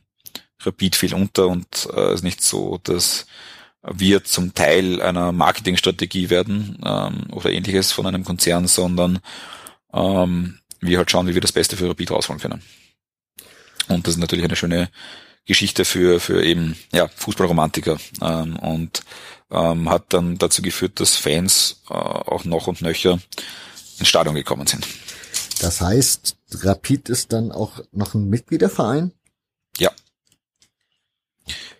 [0.60, 3.26] Rapid viel unter und es äh, ist nicht so, dass
[3.82, 9.20] wir zum Teil einer Marketingstrategie werden ähm, oder ähnliches von einem Konzern, sondern
[9.92, 12.62] ähm, wir halt schauen, wie wir das Beste für Rapid rausholen können.
[13.88, 14.88] Und das ist natürlich eine schöne
[15.46, 19.02] Geschichte für, für eben ja, Fußballromantiker ähm, und
[19.50, 23.20] ähm, hat dann dazu geführt, dass Fans äh, auch noch und nöcher
[23.98, 24.86] ins Stadion gekommen sind.
[25.60, 29.12] Das heißt, Rapid ist dann auch noch ein Mitgliederverein?
[29.78, 29.90] Ja.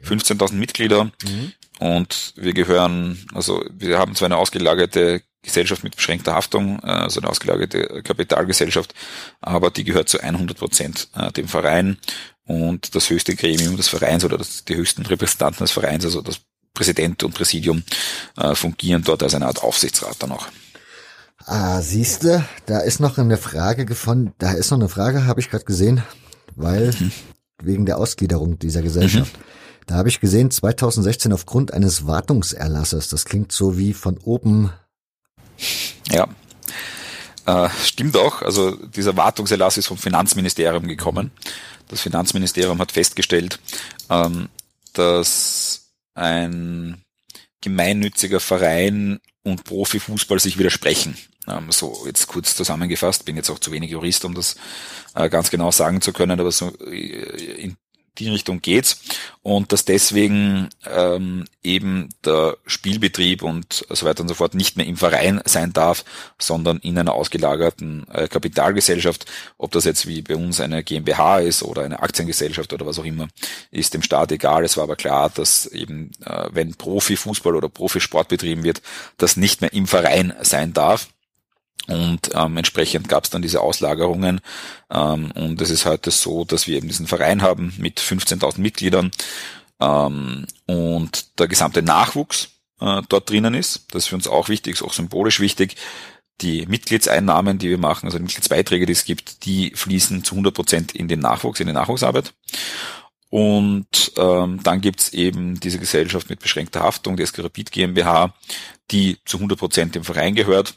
[0.03, 1.53] 15.000 Mitglieder mhm.
[1.79, 7.21] und wir gehören, also wir haben zwar eine ausgelagerte Gesellschaft mit beschränkter Haftung, äh, also
[7.21, 8.95] eine ausgelagerte Kapitalgesellschaft,
[9.41, 11.99] aber die gehört zu 100 Prozent äh, dem Verein
[12.45, 16.41] und das höchste Gremium des Vereins oder das, die höchsten Repräsentanten des Vereins, also das
[16.75, 17.85] Präsident und Präsidium,
[18.37, 20.49] äh, fungieren dort als eine Art Aufsichtsrat dann auch.
[21.47, 25.51] Ah, siehste, da ist noch eine Frage gefunden, da ist noch eine Frage, habe ich
[25.51, 26.03] gerade gesehen,
[26.57, 27.13] weil mhm.
[27.63, 29.37] wegen der Ausgliederung dieser Gesellschaft.
[29.37, 29.45] Mhm.
[29.87, 33.09] Da habe ich gesehen, 2016 aufgrund eines Wartungserlasses.
[33.09, 34.71] Das klingt so wie von oben.
[36.11, 36.29] Ja,
[37.47, 38.43] äh, stimmt auch.
[38.43, 41.31] Also dieser Wartungserlass ist vom Finanzministerium gekommen.
[41.89, 43.59] Das Finanzministerium hat festgestellt,
[44.09, 44.49] ähm,
[44.95, 47.03] dass ein
[47.61, 51.17] gemeinnütziger Verein und Profifußball sich widersprechen.
[51.47, 54.57] Ähm, so jetzt kurz zusammengefasst, bin jetzt auch zu wenig Jurist, um das
[55.15, 57.77] äh, ganz genau sagen zu können, aber so äh, in
[58.19, 59.01] die Richtung geht's
[59.43, 64.87] und dass deswegen ähm, eben der Spielbetrieb und so weiter und so fort nicht mehr
[64.87, 66.05] im Verein sein darf,
[66.39, 69.27] sondern in einer ausgelagerten äh, Kapitalgesellschaft.
[69.59, 73.05] Ob das jetzt wie bei uns eine GmbH ist oder eine Aktiengesellschaft oder was auch
[73.05, 73.29] immer,
[73.71, 74.65] ist dem Staat egal.
[74.65, 78.83] Es war aber klar, dass eben, äh, wenn Profifußball oder Profisport betrieben wird,
[79.19, 81.09] das nicht mehr im Verein sein darf.
[81.87, 84.41] Und ähm, entsprechend gab es dann diese Auslagerungen.
[84.91, 89.11] Ähm, und es ist heute so, dass wir eben diesen Verein haben mit 15.000 Mitgliedern
[89.81, 92.49] ähm, und der gesamte Nachwuchs
[92.81, 93.87] äh, dort drinnen ist.
[93.91, 95.77] Das ist für uns auch wichtig, ist auch symbolisch wichtig.
[96.41, 100.55] Die Mitgliedseinnahmen, die wir machen, also die Mitgliedsbeiträge, die es gibt, die fließen zu 100
[100.55, 102.33] Prozent in den Nachwuchs, in die Nachwuchsarbeit.
[103.31, 108.35] Und ähm, dann gibt's eben diese Gesellschaft mit beschränkter Haftung, die SK Rapid GmbH,
[108.91, 110.75] die zu 100 Prozent dem Verein gehört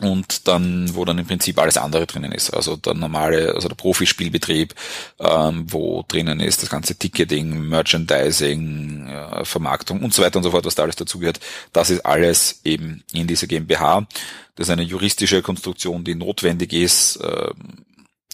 [0.00, 2.50] und dann, wo dann im Prinzip alles andere drinnen ist.
[2.50, 4.74] Also der normale, also der Profispielbetrieb,
[5.18, 10.50] ähm, wo drinnen ist das ganze Ticketing, Merchandising, äh, Vermarktung und so weiter und so
[10.50, 11.40] fort, was da alles dazugehört.
[11.72, 14.06] Das ist alles eben in dieser GmbH.
[14.54, 17.50] Das ist eine juristische Konstruktion, die notwendig ist, äh,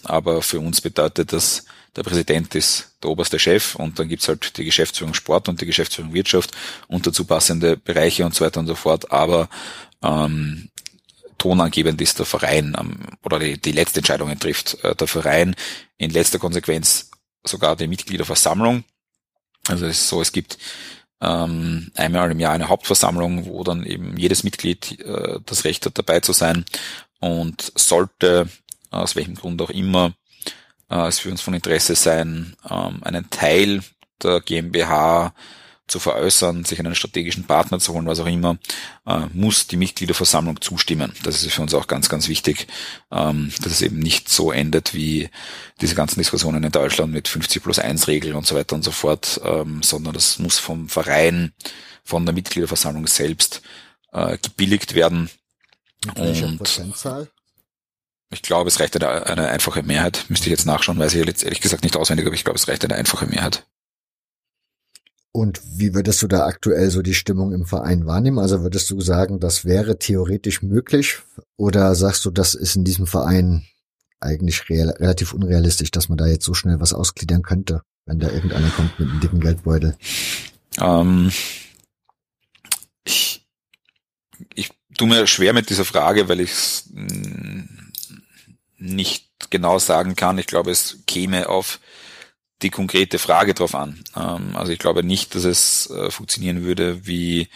[0.03, 1.65] aber für uns bedeutet das,
[1.95, 5.65] der Präsident ist der oberste Chef und dann gibt's halt die Geschäftsführung Sport und die
[5.65, 6.51] Geschäftsführung Wirtschaft
[6.87, 9.11] und dazu passende Bereiche und so weiter und so fort.
[9.11, 9.47] Aber
[10.01, 10.69] ähm,
[11.37, 12.75] tonangebend ist der Verein
[13.23, 15.55] oder die, die letzte Entscheidungen trifft äh, der Verein,
[15.97, 17.11] in letzter Konsequenz
[17.43, 18.83] sogar die Mitgliederversammlung.
[19.67, 20.57] Also es ist so, es gibt
[21.21, 25.97] ähm, einmal im Jahr eine Hauptversammlung, wo dann eben jedes Mitglied äh, das Recht hat,
[25.97, 26.65] dabei zu sein
[27.19, 28.49] und sollte,
[28.91, 30.13] aus welchem Grund auch immer,
[30.89, 33.81] äh, es für uns von Interesse sein, ähm, einen Teil
[34.21, 35.33] der GmbH
[35.93, 38.57] zu veräußern, sich einen strategischen Partner zu holen, was auch immer,
[39.05, 41.13] äh, muss die Mitgliederversammlung zustimmen.
[41.21, 42.65] Das ist für uns auch ganz, ganz wichtig,
[43.11, 45.29] ähm, dass es eben nicht so endet wie
[45.81, 48.89] diese ganzen Diskussionen in Deutschland mit 50 plus 1 Regeln und so weiter und so
[48.89, 51.53] fort, ähm, sondern das muss vom Verein,
[52.03, 53.61] von der Mitgliederversammlung selbst
[54.13, 55.29] äh, gebilligt werden.
[56.57, 57.29] Prozentzahl?
[58.31, 60.25] Ich glaube, es reicht eine, eine einfache Mehrheit.
[60.29, 62.67] Müsste ich jetzt nachschauen, weiß ich jetzt ehrlich gesagt nicht auswendig, aber ich glaube, es
[62.67, 63.63] reicht eine einfache Mehrheit.
[65.35, 68.37] Und wie würdest du da aktuell so die Stimmung im Verein wahrnehmen?
[68.37, 71.17] Also würdest du sagen, das wäre theoretisch möglich?
[71.57, 73.65] Oder sagst du, das ist in diesem Verein
[74.19, 78.29] eigentlich real, relativ unrealistisch, dass man da jetzt so schnell was ausgliedern könnte, wenn da
[78.29, 79.97] irgendeiner kommt mit einem dicken Geldbeutel?
[80.79, 81.31] Ähm,
[83.03, 83.43] ich,
[84.53, 86.89] ich tue mir schwer mit dieser Frage, weil ich es
[88.77, 90.37] nicht genau sagen kann.
[90.37, 91.79] Ich glaube, es käme auf
[92.63, 94.03] die konkrete Frage drauf an.
[94.15, 97.49] Ähm, also ich glaube nicht, dass es äh, funktionieren würde wie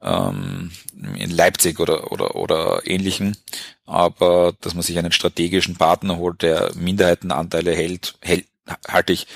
[0.00, 0.70] ähm,
[1.16, 3.36] in Leipzig oder, oder, oder ähnlichen,
[3.84, 8.46] aber dass man sich einen strategischen Partner holt, der Minderheitenanteile hält, hält
[8.88, 9.26] halte ich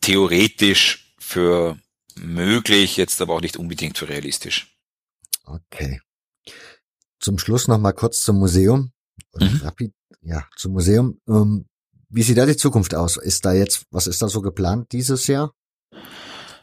[0.00, 1.78] theoretisch für
[2.16, 4.74] möglich, jetzt aber auch nicht unbedingt für realistisch.
[5.44, 6.00] Okay.
[7.20, 8.92] Zum Schluss noch mal kurz zum Museum.
[9.34, 9.60] Mhm.
[9.62, 9.92] Rapid,
[10.22, 11.20] ja, zum Museum.
[11.28, 11.66] Ähm,
[12.14, 13.16] wie sieht da die Zukunft aus?
[13.16, 15.52] Ist da jetzt, was ist da so geplant dieses Jahr?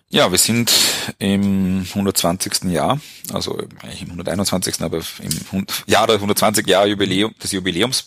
[0.08, 0.72] Ja, wir sind
[1.20, 2.72] im 120.
[2.72, 3.00] Jahr,
[3.34, 4.82] also eigentlich im 121.
[4.82, 8.06] aber im Jahr der 120 Jahre Jubiläum, des Jubiläums.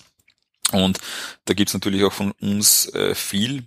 [0.72, 0.98] Und
[1.44, 3.64] da gibt's natürlich auch von uns äh, viel.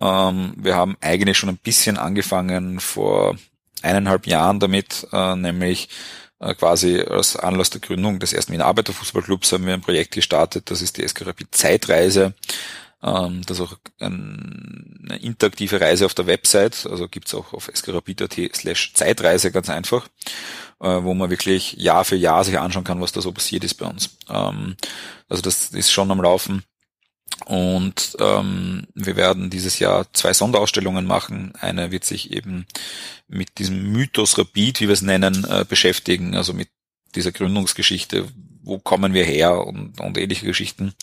[0.00, 3.36] Ähm, wir haben eigentlich schon ein bisschen angefangen vor
[3.82, 5.88] eineinhalb Jahren damit, äh, nämlich
[6.40, 10.70] äh, quasi als Anlass der Gründung des ersten Wiener Arbeiterfußballclubs haben wir ein Projekt gestartet,
[10.70, 12.34] das ist die SK Rapid Zeitreise.
[13.02, 18.36] Ähm, das ist auch eine interaktive Reise auf der Website, also gibt's auch auf skrapid.at
[18.54, 20.08] slash Zeitreise ganz einfach,
[20.80, 23.74] äh, wo man wirklich Jahr für Jahr sich anschauen kann, was da so passiert ist
[23.74, 24.16] bei uns.
[24.28, 24.76] Ähm,
[25.28, 26.62] also das ist schon am Laufen.
[27.46, 31.54] Und ähm, wir werden dieses Jahr zwei Sonderausstellungen machen.
[31.58, 32.66] Eine wird sich eben
[33.26, 36.68] mit diesem Mythos Rapid, wie wir es nennen, äh, beschäftigen, also mit
[37.14, 38.28] dieser Gründungsgeschichte,
[38.62, 40.94] wo kommen wir her und, und ähnliche Geschichten.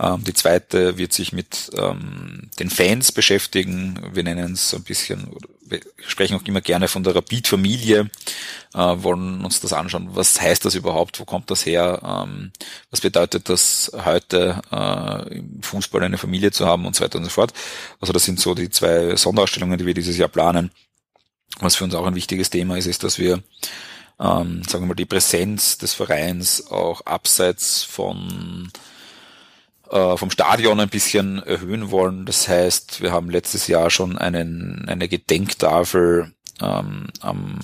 [0.00, 3.98] Ähm, die zweite wird sich mit ähm, den Fans beschäftigen.
[4.12, 5.28] Wir nennen es ein bisschen,
[5.64, 8.10] wir sprechen auch immer gerne von der Rapid-Familie,
[8.74, 10.08] äh, wollen uns das anschauen.
[10.12, 11.20] Was heißt das überhaupt?
[11.20, 12.00] Wo kommt das her?
[12.04, 12.52] Ähm,
[12.90, 17.24] was bedeutet das heute äh, im Fußball eine Familie zu haben und so weiter und
[17.24, 17.52] so fort?
[18.00, 20.70] Also das sind so die zwei Sonderausstellungen, die wir dieses Jahr planen.
[21.60, 23.42] Was für uns auch ein wichtiges Thema ist, ist, dass wir
[24.18, 28.70] ähm, sagen wir mal, die Präsenz des Vereins auch abseits von
[29.90, 32.26] äh, vom Stadion ein bisschen erhöhen wollen.
[32.26, 37.60] Das heißt, wir haben letztes Jahr schon einen, eine Gedenktafel ähm, am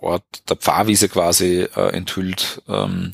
[0.00, 3.12] Ort der Pfarrwiese quasi äh, enthüllt, ähm,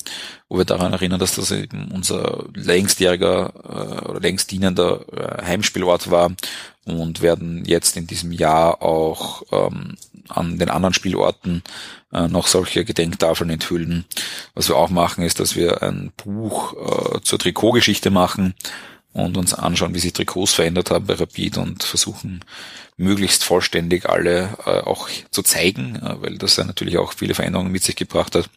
[0.49, 6.11] wo wir daran erinnern, dass das eben unser längstjähriger äh, oder längst dienender äh, Heimspielort
[6.11, 6.33] war
[6.87, 9.97] und werden jetzt in diesem Jahr auch ähm,
[10.29, 11.63] an den anderen Spielorten
[12.13, 14.05] äh, noch solche Gedenktafeln enthüllen.
[14.55, 18.55] Was wir auch machen, ist, dass wir ein Buch äh, zur Trikotgeschichte machen
[19.13, 22.45] und uns anschauen, wie sich Trikots verändert haben bei Rapid und versuchen
[22.97, 27.73] möglichst vollständig alle äh, auch zu zeigen, äh, weil das ja natürlich auch viele Veränderungen
[27.73, 28.51] mit sich gebracht hat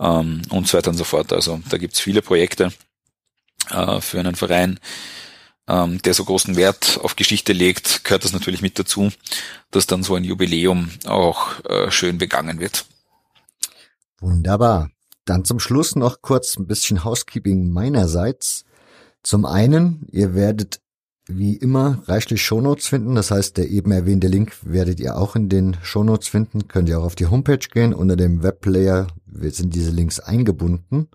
[0.00, 1.32] ähm, und so weiter und so fort.
[1.32, 2.72] Also da gibt's viele Projekte
[3.70, 4.78] äh, für einen Verein,
[5.68, 9.10] ähm, der so großen Wert auf Geschichte legt, gehört das natürlich mit dazu,
[9.70, 12.86] dass dann so ein Jubiläum auch äh, schön begangen wird.
[14.20, 14.90] Wunderbar.
[15.24, 18.64] Dann zum Schluss noch kurz ein bisschen Housekeeping meinerseits.
[19.22, 20.80] Zum einen, ihr werdet
[21.26, 23.14] wie immer reichlich Shownotes finden.
[23.14, 26.68] Das heißt, der eben erwähnte Link werdet ihr auch in den Shownotes finden.
[26.68, 27.94] Könnt ihr auch auf die Homepage gehen.
[27.94, 31.08] Unter dem Webplayer sind diese Links eingebunden.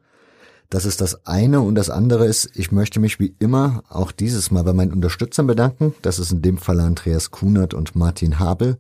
[0.70, 1.62] Das ist das eine.
[1.62, 5.48] Und das andere ist, ich möchte mich wie immer auch dieses Mal bei meinen Unterstützern
[5.48, 5.96] bedanken.
[6.04, 8.78] Das ist in dem Fall Andreas Kunert und Martin Habel.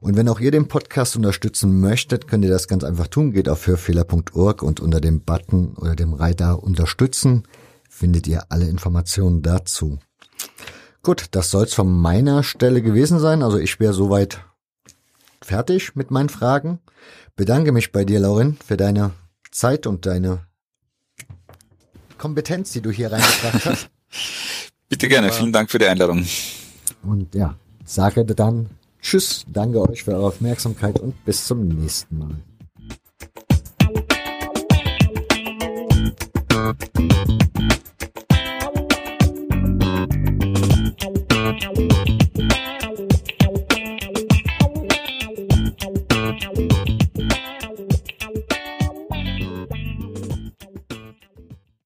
[0.00, 3.32] Und wenn auch ihr den Podcast unterstützen möchtet, könnt ihr das ganz einfach tun.
[3.32, 7.44] Geht auf hörfehler.org und unter dem Button oder dem Reiter Unterstützen
[7.88, 9.98] findet ihr alle Informationen dazu.
[11.02, 13.42] Gut, das soll's von meiner Stelle gewesen sein.
[13.42, 14.40] Also ich wäre soweit
[15.42, 16.80] fertig mit meinen Fragen.
[17.36, 19.12] Bedanke mich bei dir, Laurin, für deine
[19.50, 20.46] Zeit und deine
[22.22, 23.90] Kompetenz, die du hier reingebracht hast.
[24.88, 26.24] Bitte gerne, Aber vielen Dank für die Einladung.
[27.02, 28.70] Und ja, sage dann
[29.00, 32.36] Tschüss, danke euch für eure Aufmerksamkeit und bis zum nächsten Mal.